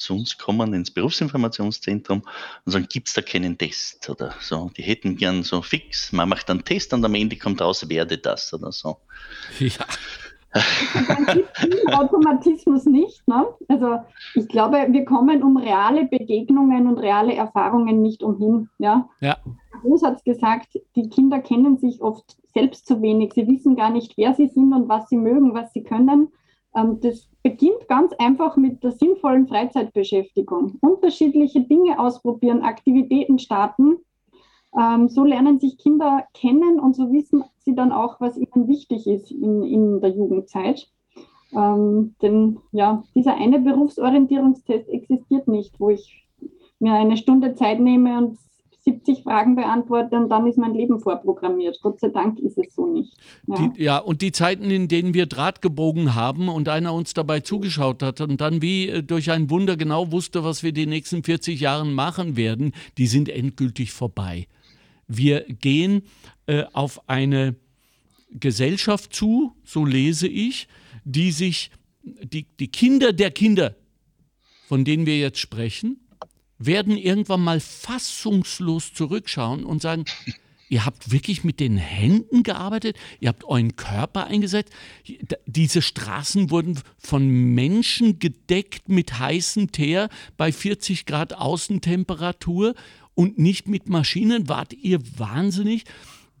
zu 0.00 0.14
uns 0.14 0.38
kommen 0.38 0.72
ins 0.72 0.90
Berufsinformationszentrum 0.90 2.22
und 2.64 2.72
sagen, 2.72 2.86
gibt 2.90 3.08
es 3.08 3.14
da 3.14 3.20
keinen 3.22 3.58
Test 3.58 4.08
oder 4.08 4.34
so. 4.40 4.70
Die 4.76 4.82
hätten 4.82 5.16
gern 5.16 5.42
so 5.42 5.60
fix, 5.62 6.12
man 6.12 6.28
macht 6.28 6.50
einen 6.50 6.64
Test 6.64 6.92
und 6.94 7.04
am 7.04 7.14
Ende 7.14 7.36
kommt 7.36 7.60
raus, 7.60 7.88
werde 7.88 8.18
das 8.18 8.52
oder 8.54 8.72
so. 8.72 8.96
Ja. 9.58 9.84
Automatismus 11.92 12.84
nicht. 12.86 13.26
Ne? 13.28 13.46
Also 13.68 14.00
ich 14.34 14.48
glaube, 14.48 14.86
wir 14.90 15.04
kommen 15.04 15.42
um 15.44 15.56
reale 15.56 16.06
Begegnungen 16.06 16.88
und 16.88 16.98
reale 16.98 17.34
Erfahrungen 17.34 18.02
nicht 18.02 18.22
umhin. 18.22 18.68
Ja. 18.78 19.08
ja. 19.20 19.36
Groß 19.80 20.02
hat 20.02 20.24
gesagt, 20.24 20.78
die 20.96 21.08
Kinder 21.08 21.40
kennen 21.40 21.78
sich 21.78 22.02
oft 22.02 22.36
selbst 22.52 22.86
zu 22.86 23.00
wenig. 23.02 23.32
Sie 23.34 23.46
wissen 23.46 23.76
gar 23.76 23.90
nicht, 23.90 24.16
wer 24.16 24.34
sie 24.34 24.48
sind 24.48 24.72
und 24.72 24.88
was 24.88 25.08
sie 25.08 25.16
mögen, 25.16 25.54
was 25.54 25.72
sie 25.72 25.82
können. 25.82 26.28
Ähm, 26.74 27.00
das 27.00 27.28
beginnt 27.42 27.88
ganz 27.88 28.12
einfach 28.14 28.56
mit 28.56 28.82
der 28.82 28.92
sinnvollen 28.92 29.48
Freizeitbeschäftigung. 29.48 30.78
Unterschiedliche 30.80 31.62
Dinge 31.62 31.98
ausprobieren, 31.98 32.62
Aktivitäten 32.62 33.38
starten. 33.38 33.98
Ähm, 34.78 35.08
so 35.08 35.24
lernen 35.24 35.58
sich 35.58 35.78
Kinder 35.78 36.24
kennen 36.34 36.78
und 36.78 36.94
so 36.94 37.10
wissen 37.12 37.44
sie 37.58 37.74
dann 37.74 37.92
auch, 37.92 38.20
was 38.20 38.36
ihnen 38.36 38.68
wichtig 38.68 39.06
ist 39.06 39.30
in, 39.30 39.62
in 39.62 40.00
der 40.00 40.10
Jugendzeit. 40.10 40.88
Ähm, 41.52 42.14
denn 42.22 42.60
ja, 42.70 43.02
dieser 43.14 43.34
eine 43.34 43.58
Berufsorientierungstest 43.58 44.88
existiert 44.88 45.48
nicht, 45.48 45.80
wo 45.80 45.90
ich 45.90 46.28
mir 46.78 46.94
eine 46.94 47.16
Stunde 47.16 47.54
Zeit 47.54 47.80
nehme 47.80 48.16
und 48.18 48.38
70 48.82 49.22
Fragen 49.22 49.56
beantworte 49.56 50.16
und 50.16 50.28
dann 50.30 50.46
ist 50.46 50.58
mein 50.58 50.74
Leben 50.74 51.00
vorprogrammiert. 51.00 51.78
Gott 51.82 52.00
sei 52.00 52.08
Dank 52.08 52.38
ist 52.38 52.56
es 52.56 52.74
so 52.74 52.86
nicht. 52.86 53.14
Ja. 53.46 53.56
Die, 53.56 53.82
ja, 53.82 53.98
und 53.98 54.22
die 54.22 54.32
Zeiten, 54.32 54.70
in 54.70 54.88
denen 54.88 55.12
wir 55.12 55.26
Draht 55.26 55.60
gebogen 55.60 56.14
haben 56.14 56.48
und 56.48 56.68
einer 56.68 56.94
uns 56.94 57.12
dabei 57.12 57.40
zugeschaut 57.40 58.02
hat 58.02 58.20
und 58.20 58.40
dann 58.40 58.62
wie 58.62 58.88
äh, 58.88 59.02
durch 59.02 59.30
ein 59.30 59.50
Wunder 59.50 59.76
genau 59.76 60.12
wusste, 60.12 60.44
was 60.44 60.62
wir 60.62 60.72
die 60.72 60.86
nächsten 60.86 61.22
40 61.22 61.60
Jahre 61.60 61.84
machen 61.84 62.36
werden, 62.36 62.72
die 62.96 63.06
sind 63.06 63.28
endgültig 63.28 63.92
vorbei. 63.92 64.46
Wir 65.06 65.40
gehen 65.40 66.02
äh, 66.46 66.64
auf 66.72 67.08
eine 67.08 67.56
Gesellschaft 68.32 69.12
zu, 69.12 69.52
so 69.64 69.84
lese 69.84 70.28
ich, 70.28 70.68
die 71.04 71.32
sich, 71.32 71.70
die, 72.02 72.46
die 72.58 72.68
Kinder 72.68 73.12
der 73.12 73.30
Kinder, 73.30 73.74
von 74.68 74.84
denen 74.84 75.04
wir 75.04 75.18
jetzt 75.18 75.38
sprechen, 75.38 75.98
werden 76.60 76.96
irgendwann 76.96 77.42
mal 77.42 77.58
fassungslos 77.58 78.92
zurückschauen 78.94 79.64
und 79.64 79.82
sagen, 79.82 80.04
ihr 80.68 80.86
habt 80.86 81.10
wirklich 81.10 81.42
mit 81.42 81.58
den 81.58 81.76
Händen 81.76 82.44
gearbeitet, 82.44 82.96
ihr 83.18 83.28
habt 83.28 83.44
euren 83.44 83.74
Körper 83.74 84.26
eingesetzt. 84.26 84.72
Diese 85.46 85.82
Straßen 85.82 86.50
wurden 86.50 86.78
von 86.98 87.26
Menschen 87.26 88.20
gedeckt 88.20 88.88
mit 88.88 89.18
heißem 89.18 89.72
Teer 89.72 90.08
bei 90.36 90.52
40 90.52 91.06
Grad 91.06 91.32
Außentemperatur 91.32 92.74
und 93.14 93.38
nicht 93.38 93.66
mit 93.66 93.88
Maschinen. 93.88 94.48
Wart 94.48 94.72
ihr 94.74 95.00
wahnsinnig? 95.18 95.84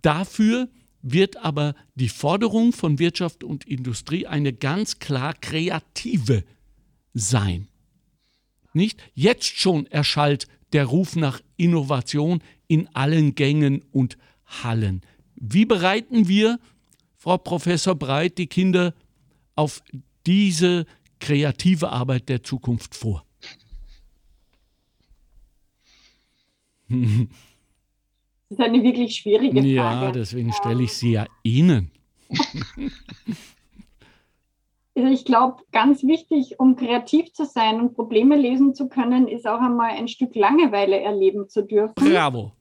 Dafür 0.02 0.68
wird 1.02 1.38
aber 1.38 1.74
die 1.94 2.08
Forderung 2.08 2.72
von 2.72 2.98
Wirtschaft 2.98 3.42
und 3.42 3.66
Industrie 3.66 4.26
eine 4.26 4.52
ganz 4.52 4.98
klar 4.98 5.34
kreative 5.34 6.44
sein. 7.14 7.69
Nicht? 8.72 9.02
Jetzt 9.14 9.58
schon 9.58 9.86
erschallt 9.86 10.46
der 10.72 10.86
Ruf 10.86 11.16
nach 11.16 11.40
Innovation 11.56 12.42
in 12.68 12.88
allen 12.94 13.34
Gängen 13.34 13.84
und 13.90 14.16
Hallen. 14.44 15.02
Wie 15.34 15.64
bereiten 15.64 16.28
wir, 16.28 16.58
Frau 17.16 17.38
Professor 17.38 17.94
Breit, 17.94 18.38
die 18.38 18.46
Kinder 18.46 18.94
auf 19.54 19.82
diese 20.26 20.86
kreative 21.18 21.90
Arbeit 21.90 22.28
der 22.28 22.42
Zukunft 22.42 22.94
vor? 22.94 23.24
Das 26.88 26.98
ist 28.50 28.60
eine 28.60 28.82
wirklich 28.82 29.16
schwierige 29.16 29.60
Frage. 29.60 29.74
Ja, 29.74 30.10
deswegen 30.10 30.52
stelle 30.52 30.82
ich 30.82 30.92
sie 30.92 31.12
ja 31.12 31.26
Ihnen. 31.42 31.92
Also 35.00 35.14
ich 35.14 35.24
glaube, 35.24 35.62
ganz 35.72 36.02
wichtig, 36.02 36.60
um 36.60 36.76
kreativ 36.76 37.32
zu 37.32 37.46
sein 37.46 37.80
und 37.80 37.94
Probleme 37.94 38.36
lösen 38.36 38.74
zu 38.74 38.90
können, 38.90 39.28
ist 39.28 39.46
auch 39.46 39.60
einmal 39.60 39.92
ein 39.92 40.08
Stück 40.08 40.34
Langeweile 40.34 41.00
erleben 41.00 41.48
zu 41.48 41.62
dürfen. 41.62 41.94
Bravo. 41.94 42.52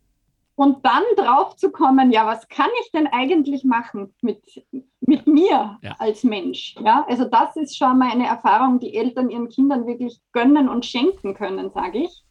Und 0.55 0.85
dann 0.85 1.03
drauf 1.17 1.57
zu 1.57 1.69
kommen, 1.69 2.13
ja, 2.13 2.25
was 2.25 2.47
kann 2.47 2.69
ich 2.81 2.91
denn 2.91 3.07
eigentlich 3.07 3.65
machen 3.65 4.13
mit, 4.21 4.41
mit 5.01 5.27
mir 5.27 5.79
ja. 5.81 5.95
als 5.99 6.23
Mensch? 6.23 6.75
Ja, 6.81 7.05
also 7.09 7.25
das 7.25 7.57
ist 7.57 7.77
schon 7.77 7.97
mal 7.97 8.09
eine 8.09 8.27
Erfahrung, 8.27 8.79
die 8.79 8.95
Eltern 8.95 9.29
ihren 9.29 9.49
Kindern 9.49 9.85
wirklich 9.85 10.21
gönnen 10.31 10.69
und 10.69 10.85
schenken 10.85 11.33
können, 11.33 11.71
sage 11.71 12.03
ich. 12.03 12.23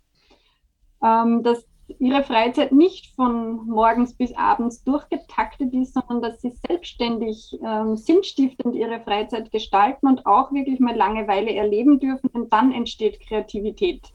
Ähm, 1.02 1.42
dass 1.42 1.66
ihre 1.98 2.22
Freizeit 2.22 2.72
nicht 2.72 3.14
von 3.16 3.66
morgens 3.66 4.14
bis 4.14 4.34
abends 4.36 4.84
durchgetaktet 4.84 5.72
ist, 5.72 5.94
sondern 5.94 6.22
dass 6.22 6.40
sie 6.40 6.52
selbstständig 6.66 7.58
ähm, 7.64 7.96
sinnstiftend 7.96 8.74
ihre 8.74 9.00
Freizeit 9.00 9.50
gestalten 9.50 10.06
und 10.06 10.26
auch 10.26 10.52
wirklich 10.52 10.80
mal 10.80 10.94
Langeweile 10.94 11.54
erleben 11.54 11.98
dürfen, 11.98 12.30
denn 12.34 12.48
dann 12.50 12.72
entsteht 12.72 13.20
Kreativität. 13.20 14.12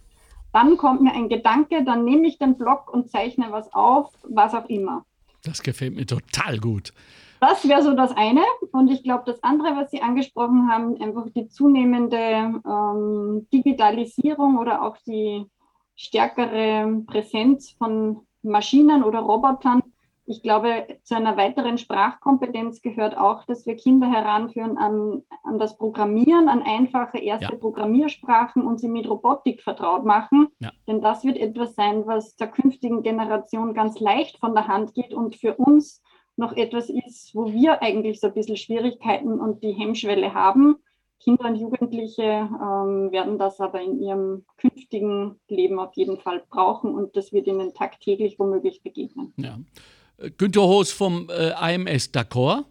Dann 0.51 0.77
kommt 0.77 1.01
mir 1.01 1.13
ein 1.13 1.29
Gedanke, 1.29 1.83
dann 1.83 2.05
nehme 2.05 2.27
ich 2.27 2.37
den 2.37 2.57
Block 2.57 2.93
und 2.93 3.09
zeichne 3.09 3.47
was 3.49 3.73
auf, 3.73 4.11
was 4.23 4.53
auch 4.53 4.69
immer. 4.69 5.03
Das 5.43 5.63
gefällt 5.63 5.95
mir 5.95 6.05
total 6.05 6.59
gut. 6.59 6.93
das 7.41 7.67
wäre 7.67 7.81
so 7.81 7.93
das 7.93 8.15
eine. 8.15 8.43
Und 8.71 8.89
ich 8.89 9.03
glaube, 9.03 9.23
das 9.25 9.43
andere, 9.43 9.75
was 9.75 9.89
Sie 9.89 10.01
angesprochen 10.01 10.69
haben, 10.71 11.01
einfach 11.01 11.25
die 11.35 11.47
zunehmende 11.47 12.61
ähm, 12.65 13.47
Digitalisierung 13.51 14.59
oder 14.59 14.83
auch 14.83 14.95
die 15.07 15.45
stärkere 15.95 17.03
Präsenz 17.07 17.71
von 17.71 18.21
Maschinen 18.41 19.03
oder 19.03 19.19
Robotern. 19.19 19.81
Ich 20.25 20.41
glaube, 20.41 20.87
zu 21.03 21.15
einer 21.15 21.35
weiteren 21.35 21.77
Sprachkompetenz 21.77 22.81
gehört 22.81 23.17
auch, 23.17 23.45
dass 23.45 23.65
wir 23.65 23.75
Kinder 23.75 24.09
heranführen 24.09 24.77
an, 24.77 25.23
an 25.43 25.59
das 25.59 25.77
Programmieren, 25.77 26.47
an 26.47 26.63
einfache 26.63 27.17
erste 27.17 27.51
ja. 27.51 27.57
Programmiersprachen 27.57 28.61
und 28.63 28.79
sie 28.79 28.87
mit 28.87 29.09
Robotik 29.09 29.61
vertraut 29.61 30.05
machen. 30.05 30.47
Ja. 30.59 30.71
Denn 30.87 31.01
das 31.01 31.25
wird 31.25 31.37
etwas 31.37 31.75
sein, 31.75 32.03
was 32.05 32.37
der 32.37 32.47
künftigen 32.47 33.03
Generation 33.03 33.73
ganz 33.73 33.99
leicht 33.99 34.37
von 34.37 34.53
der 34.53 34.67
Hand 34.67 34.93
geht 34.93 35.13
und 35.13 35.35
für 35.35 35.55
uns 35.55 36.01
noch 36.37 36.53
etwas 36.53 36.89
ist, 36.89 37.35
wo 37.35 37.51
wir 37.51 37.81
eigentlich 37.81 38.21
so 38.21 38.27
ein 38.27 38.33
bisschen 38.33 38.57
Schwierigkeiten 38.57 39.39
und 39.39 39.61
die 39.61 39.73
Hemmschwelle 39.73 40.33
haben. 40.33 40.77
Kinder 41.23 41.45
und 41.45 41.55
Jugendliche 41.55 42.23
ähm, 42.23 43.11
werden 43.11 43.37
das 43.37 43.59
aber 43.59 43.81
in 43.81 44.01
ihrem 44.01 44.45
künftigen 44.57 45.39
Leben 45.47 45.79
auf 45.79 45.95
jeden 45.95 46.19
Fall 46.19 46.43
brauchen 46.49 46.93
und 46.93 47.15
das 47.15 47.31
wird 47.31 47.47
ihnen 47.47 47.73
tagtäglich 47.73 48.37
womöglich 48.39 48.81
begegnen. 48.83 49.33
Ja. 49.37 49.59
Günter 50.37 50.63
Hoos 50.63 50.91
vom 50.91 51.29
äh, 51.29 51.75
IMS, 51.75 52.13
d'accord? 52.13 52.65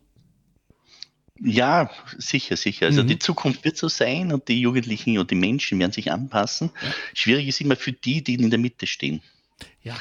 Ja, 1.40 1.90
sicher, 2.18 2.56
sicher. 2.56 2.86
Also 2.86 3.02
mhm. 3.02 3.08
die 3.08 3.18
Zukunft 3.18 3.64
wird 3.64 3.76
so 3.76 3.88
sein 3.88 4.32
und 4.32 4.46
die 4.48 4.60
Jugendlichen 4.60 5.18
und 5.18 5.30
die 5.30 5.34
Menschen 5.34 5.78
werden 5.80 5.92
sich 5.92 6.12
anpassen. 6.12 6.70
Ja. 6.74 6.88
Schwierig 7.14 7.48
ist 7.48 7.60
immer 7.60 7.76
für 7.76 7.92
die, 7.92 8.22
die 8.22 8.34
in 8.34 8.50
der 8.50 8.58
Mitte 8.58 8.86
stehen. 8.86 9.22
Ja 9.82 9.96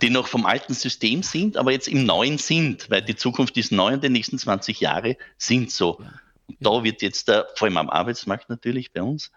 die 0.00 0.10
noch 0.10 0.26
vom 0.26 0.46
alten 0.46 0.74
System 0.74 1.22
sind, 1.22 1.56
aber 1.56 1.72
jetzt 1.72 1.88
im 1.88 2.04
neuen 2.04 2.38
sind, 2.38 2.90
weil 2.90 3.02
die 3.02 3.16
Zukunft 3.16 3.56
ist 3.56 3.72
neu 3.72 3.94
und 3.94 4.04
die 4.04 4.08
nächsten 4.08 4.38
20 4.38 4.80
Jahre 4.80 5.16
sind 5.36 5.70
so. 5.70 6.00
Und 6.46 6.56
da 6.60 6.84
wird 6.84 7.02
jetzt, 7.02 7.28
der, 7.28 7.46
vor 7.56 7.66
allem 7.66 7.76
am 7.76 7.90
Arbeitsmarkt 7.90 8.48
natürlich 8.48 8.92
bei 8.92 9.02
uns, 9.02 9.30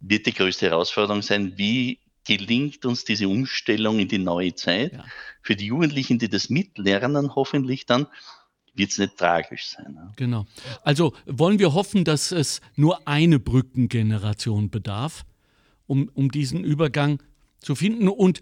wird 0.00 0.26
die 0.26 0.34
größte 0.34 0.66
Herausforderung 0.70 1.22
sein, 1.22 1.54
wie 1.56 1.98
gelingt 2.26 2.84
uns 2.84 3.04
diese 3.04 3.28
Umstellung 3.28 3.98
in 3.98 4.08
die 4.08 4.18
neue 4.18 4.54
Zeit. 4.54 4.92
Ja. 4.92 5.04
Für 5.42 5.56
die 5.56 5.66
Jugendlichen, 5.66 6.18
die 6.18 6.28
das 6.28 6.48
mitlernen, 6.48 7.34
hoffentlich 7.34 7.86
dann, 7.86 8.06
wird 8.74 8.90
es 8.90 8.98
nicht 8.98 9.16
tragisch 9.16 9.66
sein. 9.68 9.94
Ne? 9.94 10.12
Genau. 10.16 10.46
Also 10.82 11.14
wollen 11.26 11.58
wir 11.58 11.74
hoffen, 11.74 12.04
dass 12.04 12.32
es 12.32 12.60
nur 12.74 13.06
eine 13.06 13.38
Brückengeneration 13.38 14.70
bedarf, 14.70 15.24
um, 15.86 16.10
um 16.14 16.30
diesen 16.30 16.64
Übergang 16.64 17.22
zu 17.60 17.74
finden. 17.74 18.08
Und 18.08 18.40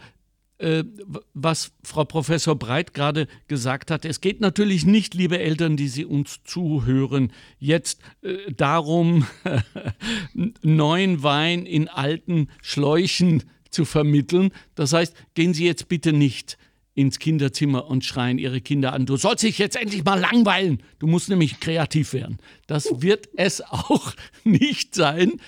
was 1.34 1.72
Frau 1.82 2.04
Professor 2.04 2.54
Breit 2.54 2.94
gerade 2.94 3.26
gesagt 3.48 3.90
hat. 3.90 4.04
Es 4.04 4.20
geht 4.20 4.40
natürlich 4.40 4.86
nicht, 4.86 5.14
liebe 5.14 5.38
Eltern, 5.38 5.76
die 5.76 5.88
Sie 5.88 6.04
uns 6.04 6.40
zuhören, 6.44 7.32
jetzt 7.58 8.00
äh, 8.22 8.52
darum, 8.52 9.26
neuen 10.62 11.22
Wein 11.22 11.66
in 11.66 11.88
alten 11.88 12.48
Schläuchen 12.62 13.42
zu 13.70 13.84
vermitteln. 13.84 14.50
Das 14.74 14.92
heißt, 14.92 15.14
gehen 15.34 15.52
Sie 15.52 15.66
jetzt 15.66 15.88
bitte 15.88 16.12
nicht 16.12 16.58
ins 16.94 17.18
Kinderzimmer 17.18 17.86
und 17.88 18.04
schreien 18.04 18.38
Ihre 18.38 18.60
Kinder 18.60 18.92
an, 18.92 19.06
du 19.06 19.16
sollst 19.16 19.42
dich 19.42 19.58
jetzt 19.58 19.76
endlich 19.76 20.04
mal 20.04 20.20
langweilen, 20.20 20.82
du 20.98 21.06
musst 21.06 21.28
nämlich 21.28 21.58
kreativ 21.58 22.12
werden. 22.12 22.38
Das 22.66 23.02
wird 23.02 23.28
es 23.34 23.62
auch 23.70 24.12
nicht 24.44 24.94
sein, 24.94 25.40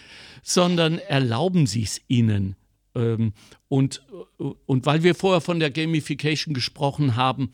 sondern 0.43 0.99
erlauben 0.99 1.67
Sie 1.67 1.83
es 1.83 2.01
ihnen 2.09 2.57
ähm, 2.95 3.33
und, 3.69 4.03
und 4.39 4.87
weil 4.87 5.03
wir 5.03 5.15
vorher 5.15 5.41
von 5.41 5.59
der 5.59 5.71
Gamification 5.71 6.55
gesprochen 6.55 7.17
haben, 7.17 7.53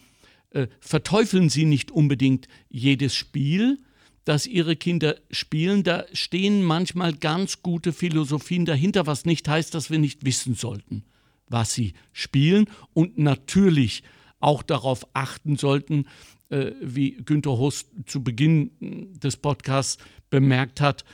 äh, 0.51 0.67
verteufeln 0.81 1.49
Sie 1.49 1.65
nicht 1.65 1.91
unbedingt 1.91 2.49
jedes 2.69 3.15
Spiel, 3.15 3.79
das 4.25 4.47
Ihre 4.47 4.77
Kinder 4.77 5.17
spielen. 5.31 5.83
Da 5.83 6.05
stehen 6.13 6.63
manchmal 6.63 7.15
ganz 7.15 7.63
gute 7.63 7.93
Philosophien 7.93 8.65
dahinter, 8.65 9.07
was 9.07 9.25
nicht 9.25 9.49
heißt, 9.49 9.75
dass 9.75 9.91
wir 9.91 9.99
nicht 9.99 10.25
wissen 10.25 10.55
sollten, 10.55 11.05
was 11.49 11.75
sie 11.75 11.95
spielen 12.13 12.67
und 12.93 13.19
natürlich 13.19 14.03
auch 14.41 14.63
darauf 14.63 15.07
achten 15.15 15.57
sollten, 15.57 16.07
äh, 16.49 16.73
wie 16.81 17.13
Günter 17.13 17.59
Host 17.59 17.89
zu 18.07 18.23
Beginn 18.23 18.71
des 18.81 19.37
Podcasts 19.37 20.03
bemerkt 20.31 20.81
hat, 20.81 21.05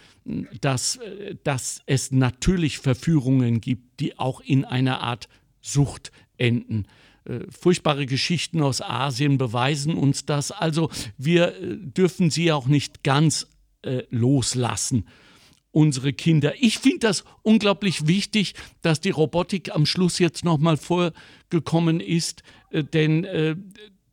dass, 0.60 0.96
äh, 0.96 1.36
dass 1.44 1.82
es 1.86 2.10
natürlich 2.10 2.78
Verführungen 2.78 3.60
gibt, 3.60 4.00
die 4.00 4.18
auch 4.18 4.40
in 4.40 4.64
einer 4.64 5.00
Art 5.00 5.28
Sucht 5.60 6.12
enden. 6.36 6.86
Äh, 7.24 7.40
furchtbare 7.50 8.06
Geschichten 8.06 8.62
aus 8.62 8.80
Asien 8.80 9.38
beweisen 9.38 9.94
uns 9.94 10.26
das. 10.26 10.52
Also 10.52 10.90
wir 11.18 11.54
äh, 11.54 11.76
dürfen 11.76 12.30
sie 12.30 12.52
auch 12.52 12.66
nicht 12.66 13.02
ganz 13.02 13.48
äh, 13.82 14.02
loslassen, 14.10 15.06
unsere 15.72 16.12
Kinder. 16.12 16.54
Ich 16.60 16.78
finde 16.78 17.00
das 17.00 17.24
unglaublich 17.42 18.06
wichtig, 18.06 18.54
dass 18.82 19.00
die 19.00 19.10
Robotik 19.10 19.74
am 19.74 19.86
Schluss 19.86 20.18
jetzt 20.18 20.44
nochmal 20.44 20.76
vorgekommen 20.76 22.00
ist, 22.00 22.42
äh, 22.70 22.84
denn 22.84 23.24
äh, 23.24 23.56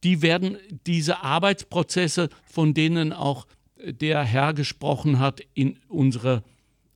die 0.03 0.21
werden 0.21 0.57
diese 0.85 1.23
Arbeitsprozesse, 1.23 2.29
von 2.45 2.73
denen 2.73 3.13
auch 3.13 3.47
der 3.83 4.23
Herr 4.23 4.53
gesprochen 4.53 5.19
hat 5.19 5.41
in 5.53 5.77
unserer 5.87 6.43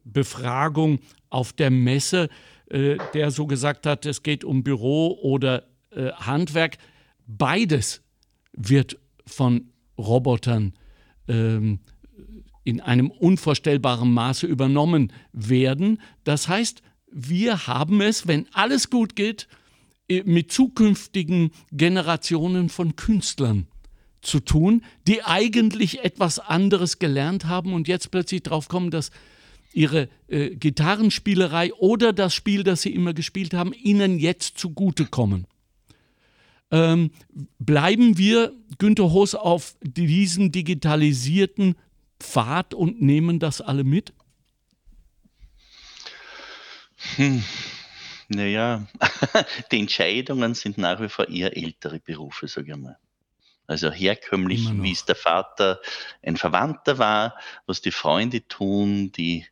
Befragung 0.04 1.00
auf 1.30 1.54
der 1.54 1.70
Messe, 1.70 2.30
äh, 2.70 2.98
der 3.14 3.32
so 3.32 3.46
gesagt 3.46 3.86
hat, 3.86 4.06
es 4.06 4.24
geht 4.24 4.44
um 4.44 4.64
Büro 4.64 5.20
oder 5.22 5.64
äh, 5.92 6.12
Handwerk. 6.12 6.78
Beides 7.26 8.02
wird 8.54 8.98
von 9.26 9.70
Robotern 9.98 10.74
ähm, 11.28 11.80
in 12.64 12.82
einem 12.82 13.12
unvorstellbaren 13.12 14.14
Maße 14.14 14.48
übernommen 14.48 15.12
werden. 15.34 16.02
Das 16.24 16.48
heißt, 16.48 16.82
wir 17.12 17.68
haben 17.68 18.02
es, 18.02 18.28
wenn 18.28 18.48
alles 18.54 18.90
gut 18.90 19.16
geht, 19.16 19.48
äh, 20.10 20.24
mit 20.24 20.52
zukünftigen 20.52 21.52
Generationen 21.72 22.70
von 22.70 22.96
Künstlern 22.96 23.68
zu 24.22 24.40
tun, 24.40 24.84
die 25.08 25.24
eigentlich 25.24 26.04
etwas 26.04 26.40
anderes 26.40 27.00
gelernt 27.00 27.46
haben 27.46 27.74
und 27.74 27.88
jetzt 27.88 28.12
plötzlich 28.12 28.44
drauf 28.44 28.68
kommen, 28.68 28.92
dass 28.92 29.12
ihre 29.74 30.10
äh, 30.28 30.56
Gitarrenspielerei 30.56 31.74
oder 31.74 32.14
das 32.14 32.34
Spiel, 32.34 32.64
das 32.64 32.82
sie 32.82 32.94
immer 32.94 33.14
gespielt 33.14 33.54
haben, 33.54 33.74
ihnen 33.74 34.20
jetzt 34.20 34.58
zugutekommen. 34.58 35.46
Ähm, 36.72 37.12
bleiben 37.60 38.18
wir, 38.18 38.54
Günter 38.78 39.12
Hoß, 39.12 39.36
auf 39.36 39.76
diesen 39.82 40.52
digitalisierten 40.52 41.76
Pfad 42.20 42.74
und 42.74 43.02
nehmen 43.02 43.40
das 43.40 43.62
alle 43.62 43.84
mit? 43.84 44.14
Hm. 47.16 47.44
Naja, 48.30 48.88
die 49.72 49.80
Entscheidungen 49.80 50.54
sind 50.54 50.78
nach 50.78 51.00
wie 51.00 51.08
vor 51.08 51.30
eher 51.30 51.56
ältere 51.56 52.00
Berufe, 52.00 52.48
sage 52.48 52.72
ich 52.72 52.78
mal. 52.78 52.98
Also 53.68 53.92
herkömmlich, 53.92 54.70
wie 54.82 54.94
es 54.94 55.04
der 55.04 55.16
Vater 55.16 55.82
ein 56.24 56.38
Verwandter 56.38 56.98
war, 56.98 57.36
was 57.66 57.82
die 57.82 57.92
Freunde 57.92 58.48
tun, 58.48 59.12
die 59.12 59.46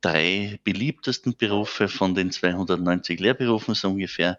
drei 0.00 0.58
beliebtesten 0.64 1.36
Berufe 1.36 1.88
von 1.88 2.14
den 2.14 2.30
290 2.30 3.20
Lehrberufen 3.20 3.74
so 3.74 3.88
ungefähr. 3.90 4.38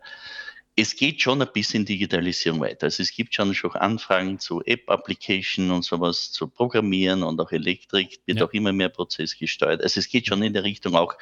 Es 0.76 0.96
geht 0.96 1.22
schon 1.22 1.42
ein 1.42 1.50
bisschen 1.54 1.86
Digitalisierung 1.86 2.62
weiter. 2.62 2.86
Also 2.86 3.04
es 3.04 3.12
gibt 3.12 3.36
schon 3.36 3.54
schon 3.54 3.74
Anfragen 3.74 4.40
zu 4.40 4.64
App-Application 4.66 5.72
und 5.72 5.84
sowas, 5.84 6.32
zu 6.32 6.48
Programmieren 6.48 7.22
und 7.22 7.40
auch 7.42 7.52
Elektrik 7.52 8.22
wird 8.26 8.40
ja. 8.40 8.46
auch 8.46 8.54
immer 8.54 8.72
mehr 8.72 8.90
prozessgesteuert. 8.90 9.84
Also 9.84 10.00
es 10.00 10.08
geht 10.08 10.28
schon 10.28 10.42
in 10.42 10.54
der 10.54 10.64
Richtung 10.64 10.96
auch 10.96 11.16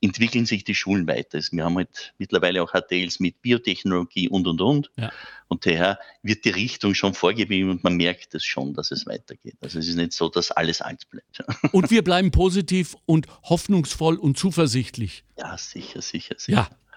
entwickeln 0.00 0.46
sich 0.46 0.64
die 0.64 0.74
Schulen 0.74 1.06
weiter. 1.06 1.40
Wir 1.50 1.64
haben 1.64 1.76
halt 1.76 2.14
mittlerweile 2.18 2.62
auch 2.62 2.72
HTLs 2.72 3.20
mit 3.20 3.42
Biotechnologie 3.42 4.28
und, 4.28 4.46
und, 4.46 4.60
und. 4.60 4.90
Ja. 4.96 5.12
Und 5.48 5.64
daher 5.66 5.98
wird 6.22 6.44
die 6.44 6.50
Richtung 6.50 6.94
schon 6.94 7.14
vorgegeben 7.14 7.70
und 7.70 7.84
man 7.84 7.96
merkt 7.96 8.34
es 8.34 8.44
schon, 8.44 8.74
dass 8.74 8.90
es 8.90 9.06
weitergeht. 9.06 9.56
Also 9.60 9.78
es 9.78 9.88
ist 9.88 9.96
nicht 9.96 10.12
so, 10.12 10.28
dass 10.28 10.50
alles 10.50 10.80
alt 10.80 11.08
bleibt. 11.10 11.42
Und 11.72 11.90
wir 11.90 12.02
bleiben 12.04 12.30
positiv 12.30 12.96
und 13.06 13.26
hoffnungsvoll 13.44 14.16
und 14.16 14.38
zuversichtlich. 14.38 15.24
Ja, 15.38 15.56
sicher, 15.56 16.02
sicher, 16.02 16.34
sicher. 16.38 16.68
Ja. 16.70 16.87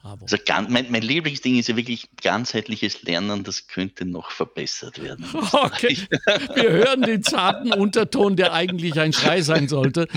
Bravo. 0.00 0.22
Also 0.22 0.38
ganz, 0.46 0.70
mein, 0.70 0.90
mein, 0.90 1.02
Lieblingsding 1.02 1.58
ist 1.58 1.68
ja 1.68 1.76
wirklich 1.76 2.08
ganzheitliches 2.22 3.02
Lernen, 3.02 3.44
das 3.44 3.66
könnte 3.66 4.06
noch 4.06 4.30
verbessert 4.30 5.02
werden. 5.02 5.26
Okay. 5.52 5.96
Wir 6.54 6.70
hören 6.70 7.02
den 7.02 7.22
zarten 7.22 7.72
Unterton, 7.72 8.36
der 8.36 8.52
eigentlich 8.52 8.98
ein 8.98 9.12
Schrei 9.12 9.42
sein 9.42 9.68
sollte. 9.68 10.08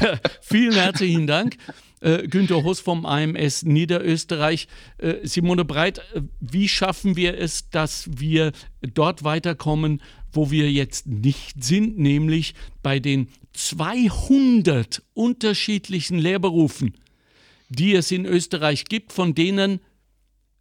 Vielen 0.40 0.72
herzlichen 0.72 1.26
Dank. 1.26 1.56
Äh, 2.00 2.26
Günter 2.26 2.64
Hoss 2.64 2.80
vom 2.80 3.06
AMS 3.06 3.62
Niederösterreich. 3.64 4.66
Äh, 4.98 5.26
Simone 5.26 5.64
Breit, 5.64 5.98
äh, 6.14 6.22
wie 6.40 6.68
schaffen 6.68 7.16
wir 7.16 7.38
es, 7.38 7.70
dass 7.70 8.08
wir 8.18 8.52
dort 8.80 9.24
weiterkommen, 9.24 10.02
wo 10.32 10.50
wir 10.50 10.70
jetzt 10.70 11.06
nicht 11.06 11.62
sind, 11.62 11.98
nämlich 11.98 12.54
bei 12.82 12.98
den 12.98 13.28
200 13.52 15.02
unterschiedlichen 15.14 16.18
Lehrberufen? 16.18 16.94
Die 17.68 17.94
es 17.94 18.10
in 18.10 18.24
Österreich 18.24 18.84
gibt, 18.84 19.12
von 19.12 19.34
denen 19.34 19.80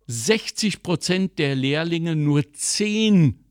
60 0.07 0.83
Prozent 0.83 1.39
der 1.39 1.55
Lehrlinge 1.55 2.15
nur 2.15 2.53
zehn 2.53 3.43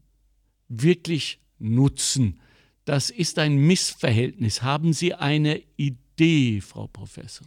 wirklich 0.68 1.40
nutzen. 1.58 2.40
Das 2.84 3.10
ist 3.10 3.38
ein 3.38 3.56
Missverhältnis. 3.56 4.62
Haben 4.62 4.92
Sie 4.92 5.12
eine 5.14 5.62
Idee, 5.76 6.60
Frau 6.60 6.86
Professor? 6.86 7.46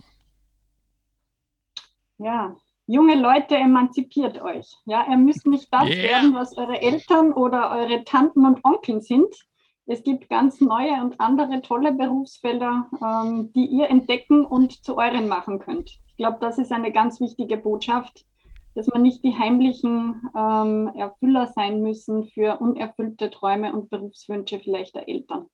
Ja, 2.17 2.55
junge 2.85 3.15
Leute, 3.15 3.55
emanzipiert 3.55 4.41
euch. 4.41 4.67
Ja, 4.85 5.07
ihr 5.09 5.17
müsst 5.17 5.47
nicht 5.47 5.69
das 5.71 5.87
yeah. 5.87 6.03
werden, 6.03 6.33
was 6.33 6.57
eure 6.57 6.81
Eltern 6.81 7.31
oder 7.31 7.71
eure 7.71 8.03
Tanten 8.03 8.45
und 8.45 8.63
Onkeln 8.65 9.01
sind. 9.01 9.33
Es 9.91 10.03
gibt 10.03 10.29
ganz 10.29 10.61
neue 10.61 11.01
und 11.01 11.19
andere 11.19 11.63
tolle 11.63 11.91
Berufsfelder, 11.91 12.87
ähm, 13.01 13.51
die 13.53 13.65
ihr 13.65 13.89
entdecken 13.89 14.45
und 14.45 14.83
zu 14.85 14.97
euren 14.97 15.27
machen 15.27 15.57
könnt. 15.57 15.89
Ich 15.89 16.17
glaube, 16.17 16.37
das 16.39 16.59
ist 16.59 16.71
eine 16.71 16.91
ganz 16.91 17.19
wichtige 17.19 17.57
Botschaft, 17.57 18.23
dass 18.75 18.85
man 18.85 19.01
nicht 19.01 19.23
die 19.23 19.35
heimlichen 19.35 20.29
ähm, 20.37 20.91
Erfüller 20.93 21.47
sein 21.47 21.81
müssen 21.81 22.25
für 22.25 22.59
unerfüllte 22.59 23.31
Träume 23.31 23.73
und 23.73 23.89
Berufswünsche 23.89 24.59
vielleicht 24.59 24.93
der 24.93 25.09
Eltern 25.09 25.47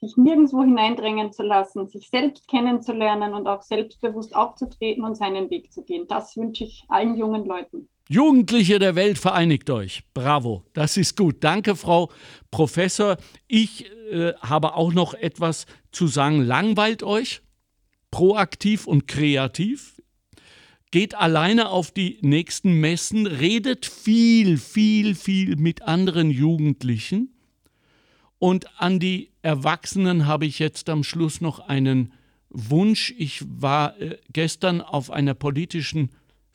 sich 0.00 0.16
nirgendwo 0.16 0.62
hineindrängen 0.62 1.32
zu 1.32 1.44
lassen, 1.44 1.88
sich 1.88 2.10
selbst 2.10 2.48
kennenzulernen 2.48 3.34
und 3.34 3.46
auch 3.46 3.62
selbstbewusst 3.62 4.36
aufzutreten 4.36 5.04
und 5.04 5.16
seinen 5.16 5.48
Weg 5.48 5.72
zu 5.72 5.82
gehen. 5.84 6.06
Das 6.08 6.36
wünsche 6.36 6.64
ich 6.64 6.84
allen 6.88 7.16
jungen 7.16 7.46
Leuten. 7.46 7.88
Jugendliche 8.08 8.78
der 8.78 8.96
Welt, 8.96 9.18
vereinigt 9.18 9.70
euch. 9.70 10.02
Bravo, 10.12 10.64
das 10.74 10.96
ist 10.96 11.16
gut. 11.16 11.42
Danke, 11.42 11.74
Frau 11.74 12.10
Professor. 12.50 13.16
Ich 13.48 13.86
äh, 14.10 14.34
habe 14.40 14.74
auch 14.74 14.92
noch 14.92 15.14
etwas 15.14 15.66
zu 15.90 16.06
sagen. 16.06 16.42
Langweilt 16.42 17.02
euch? 17.02 17.40
Proaktiv 18.10 18.86
und 18.86 19.08
kreativ? 19.08 20.02
Geht 20.90 21.14
alleine 21.14 21.70
auf 21.70 21.90
die 21.90 22.18
nächsten 22.20 22.74
Messen, 22.74 23.26
redet 23.26 23.86
viel, 23.86 24.58
viel, 24.58 25.14
viel 25.14 25.56
mit 25.56 25.82
anderen 25.82 26.30
Jugendlichen 26.30 27.34
und 28.44 28.78
an 28.78 29.00
die 29.00 29.30
Erwachsenen 29.40 30.26
habe 30.26 30.44
ich 30.44 30.58
jetzt 30.58 30.90
am 30.90 31.02
Schluss 31.02 31.40
noch 31.40 31.60
einen 31.60 32.12
Wunsch. 32.50 33.14
Ich 33.16 33.42
war 33.46 33.98
äh, 33.98 34.18
gestern 34.34 34.82
auf 34.82 35.10
einer 35.10 35.32
politischen 35.32 36.10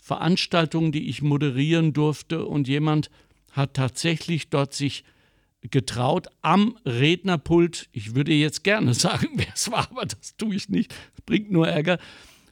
Veranstaltung, 0.10 0.92
die 0.92 1.08
ich 1.08 1.22
moderieren 1.22 1.94
durfte, 1.94 2.44
und 2.44 2.68
jemand 2.68 3.12
hat 3.52 3.76
tatsächlich 3.76 4.50
dort 4.50 4.74
sich 4.74 5.04
getraut, 5.62 6.26
am 6.42 6.80
Rednerpult, 6.84 7.90
ich 7.92 8.16
würde 8.16 8.34
jetzt 8.34 8.64
gerne 8.64 8.94
sagen, 9.06 9.28
wer 9.36 9.54
es 9.54 9.70
war, 9.72 9.88
aber 9.92 10.08
das 10.08 10.36
tue 10.36 10.56
ich 10.56 10.68
nicht, 10.68 10.96
bringt 11.28 11.52
nur 11.52 11.68
Ärger, 11.68 12.00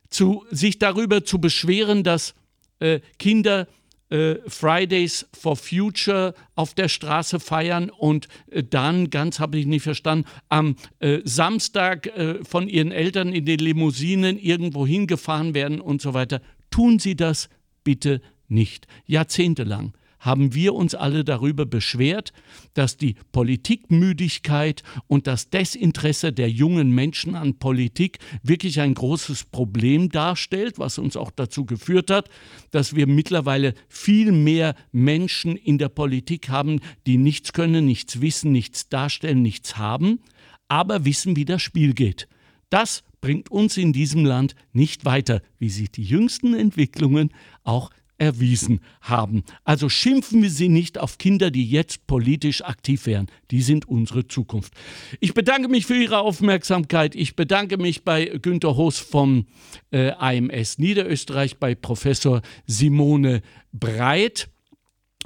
zu, 0.09 0.45
sich 0.51 0.77
darüber 0.77 1.25
zu 1.25 1.39
beschweren, 1.39 2.03
dass 2.03 2.35
äh, 2.79 2.99
Kinder 3.17 3.67
äh, 4.09 4.35
Fridays 4.47 5.25
for 5.33 5.55
Future 5.55 6.35
auf 6.53 6.75
der 6.75 6.89
Straße 6.89 7.39
feiern 7.39 7.89
und 7.89 8.27
äh, 8.51 8.63
dann, 8.63 9.09
ganz 9.09 9.39
habe 9.39 9.57
ich 9.57 9.65
nicht 9.65 9.81
verstanden, 9.81 10.27
am 10.47 10.75
äh, 10.99 11.21
Samstag 11.23 12.05
äh, 12.05 12.43
von 12.45 12.69
ihren 12.69 12.91
Eltern 12.91 13.33
in 13.33 13.45
den 13.45 13.59
Limousinen 13.59 14.37
irgendwo 14.37 14.85
hingefahren 14.85 15.55
werden 15.55 15.81
und 15.81 16.03
so 16.03 16.13
weiter. 16.13 16.39
Tun 16.69 16.99
Sie 16.99 17.15
das 17.15 17.49
bitte 17.83 18.21
nicht. 18.47 18.87
Jahrzehntelang 19.05 19.93
haben 20.19 20.53
wir 20.53 20.73
uns 20.73 20.95
alle 20.95 21.23
darüber 21.23 21.65
beschwert, 21.65 22.33
dass 22.73 22.97
die 22.97 23.15
Politikmüdigkeit 23.31 24.83
und 25.07 25.27
das 25.27 25.49
Desinteresse 25.49 26.33
der 26.33 26.49
jungen 26.49 26.91
Menschen 26.91 27.35
an 27.35 27.59
Politik 27.59 28.19
wirklich 28.43 28.79
ein 28.81 28.93
großes 28.93 29.45
Problem 29.45 30.09
darstellt, 30.09 30.79
was 30.79 30.97
uns 30.97 31.15
auch 31.15 31.31
dazu 31.31 31.65
geführt 31.65 32.09
hat, 32.09 32.29
dass 32.71 32.95
wir 32.95 33.07
mittlerweile 33.07 33.73
viel 33.87 34.31
mehr 34.31 34.75
Menschen 34.91 35.55
in 35.55 35.77
der 35.77 35.89
Politik 35.89 36.49
haben, 36.49 36.81
die 37.05 37.17
nichts 37.17 37.53
können, 37.53 37.85
nichts 37.85 38.19
wissen, 38.19 38.51
nichts 38.51 38.89
darstellen, 38.89 39.41
nichts 39.41 39.77
haben, 39.77 40.19
aber 40.67 41.05
wissen, 41.05 41.35
wie 41.35 41.45
das 41.45 41.61
Spiel 41.61 41.93
geht. 41.93 42.27
Das 42.69 43.03
bringt 43.21 43.49
uns 43.49 43.77
in 43.77 43.93
diesem 43.93 44.25
Land 44.25 44.55
nicht 44.73 45.05
weiter, 45.05 45.41
wie 45.59 45.69
sich 45.69 45.91
die 45.91 46.03
jüngsten 46.03 46.53
Entwicklungen 46.53 47.31
auch 47.63 47.91
erwiesen 48.17 48.79
haben. 49.01 49.43
Also 49.63 49.89
schimpfen 49.89 50.41
wir 50.41 50.49
sie 50.49 50.69
nicht 50.69 50.97
auf 50.97 51.17
Kinder, 51.17 51.51
die 51.51 51.69
jetzt 51.69 52.07
politisch 52.07 52.63
aktiv 52.63 53.05
wären. 53.05 53.27
Die 53.51 53.61
sind 53.61 53.87
unsere 53.87 54.27
Zukunft. 54.27 54.73
Ich 55.19 55.33
bedanke 55.33 55.67
mich 55.67 55.85
für 55.85 55.95
Ihre 55.95 56.19
Aufmerksamkeit. 56.19 57.15
Ich 57.15 57.35
bedanke 57.35 57.77
mich 57.77 58.03
bei 58.03 58.25
Günter 58.41 58.75
Hoos 58.75 58.97
vom 58.97 59.45
äh, 59.91 60.11
AMS 60.11 60.79
Niederösterreich, 60.79 61.57
bei 61.57 61.75
Professor 61.75 62.41
Simone 62.65 63.41
Breit 63.71 64.49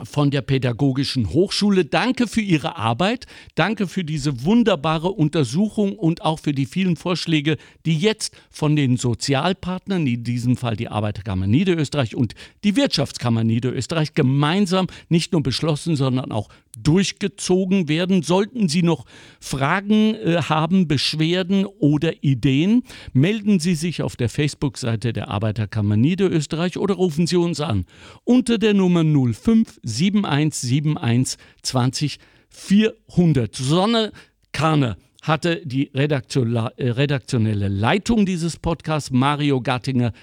von 0.03 0.31
der 0.31 0.41
Pädagogischen 0.41 1.29
Hochschule. 1.31 1.85
Danke 1.85 2.27
für 2.27 2.41
Ihre 2.41 2.75
Arbeit. 2.77 3.25
Danke 3.55 3.87
für 3.87 4.03
diese 4.03 4.43
wunderbare 4.43 5.09
Untersuchung 5.09 5.97
und 5.97 6.21
auch 6.21 6.39
für 6.39 6.53
die 6.53 6.65
vielen 6.65 6.95
Vorschläge, 6.95 7.57
die 7.85 7.97
jetzt 7.97 8.35
von 8.49 8.75
den 8.75 8.97
Sozialpartnern, 8.97 10.05
in 10.07 10.23
diesem 10.23 10.57
Fall 10.57 10.75
die 10.75 10.89
Arbeiterkammer 10.89 11.47
Niederösterreich 11.47 12.15
und 12.15 12.33
die 12.63 12.75
Wirtschaftskammer 12.75 13.43
Niederösterreich, 13.43 14.13
gemeinsam 14.13 14.87
nicht 15.09 15.31
nur 15.31 15.43
beschlossen, 15.43 15.95
sondern 15.95 16.31
auch 16.31 16.49
durchgezogen 16.77 17.87
werden. 17.87 18.23
Sollten 18.23 18.69
Sie 18.69 18.83
noch 18.83 19.05
Fragen 19.39 20.15
äh, 20.15 20.41
haben, 20.43 20.87
Beschwerden 20.87 21.65
oder 21.65 22.23
Ideen, 22.23 22.83
melden 23.13 23.59
Sie 23.59 23.75
sich 23.75 24.01
auf 24.01 24.15
der 24.15 24.29
Facebook-Seite 24.29 25.13
der 25.13 25.29
Arbeiterkammer 25.29 25.97
Niederösterreich 25.97 26.77
oder 26.77 26.95
rufen 26.95 27.27
Sie 27.27 27.37
uns 27.37 27.59
an 27.59 27.85
unter 28.23 28.57
der 28.57 28.73
Nummer 28.73 29.03
05 29.03 29.79
7171 29.83 31.37
20 31.61 32.19
400. 32.51 33.55
Susanne 33.55 34.11
Karne 34.51 34.97
hatte 35.21 35.61
die 35.65 35.93
äh, 35.93 36.01
redaktionelle 36.01 37.67
Leitung 37.67 38.25
dieses 38.25 38.57
Podcasts, 38.57 39.11
Mario 39.11 39.61
Gattinger, 39.61 40.13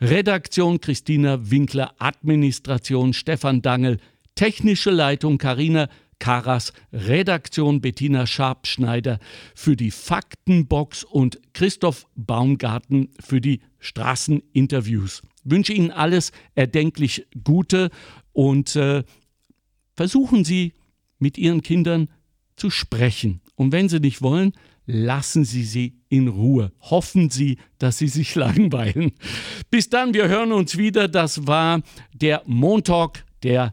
Redaktion 0.00 0.80
Christina 0.80 1.50
Winkler, 1.50 1.92
Administration 1.98 3.12
Stefan 3.12 3.62
Dangel, 3.62 3.98
technische 4.34 4.90
Leitung 4.90 5.38
Karina 5.38 5.88
Karas, 6.18 6.72
Redaktion 6.92 7.80
Bettina 7.80 8.26
Scharpschneider 8.26 9.18
für 9.54 9.76
die 9.76 9.90
Faktenbox 9.90 11.04
und 11.04 11.40
Christoph 11.52 12.06
Baumgarten 12.14 13.10
für 13.20 13.40
die 13.40 13.60
Straßeninterviews. 13.80 15.22
Wünsche 15.44 15.72
Ihnen 15.72 15.90
alles 15.90 16.32
erdenklich 16.54 17.26
Gute 17.42 17.90
und 18.32 18.76
äh, 18.76 19.04
versuchen 19.94 20.44
Sie 20.44 20.72
mit 21.18 21.36
Ihren 21.36 21.62
Kindern 21.62 22.08
zu 22.56 22.70
sprechen. 22.70 23.40
Und 23.56 23.72
wenn 23.72 23.88
Sie 23.88 24.00
nicht 24.00 24.22
wollen, 24.22 24.52
lassen 24.86 25.44
Sie 25.44 25.64
sie 25.64 25.94
in 26.08 26.28
Ruhe. 26.28 26.72
Hoffen 26.80 27.30
Sie, 27.30 27.58
dass 27.78 27.98
Sie 27.98 28.08
sich 28.08 28.34
langweilen. 28.34 29.12
Bis 29.70 29.88
dann, 29.88 30.14
wir 30.14 30.28
hören 30.28 30.52
uns 30.52 30.76
wieder. 30.76 31.08
Das 31.08 31.46
war 31.46 31.82
der 32.12 32.42
Montalk, 32.46 33.24
der 33.42 33.72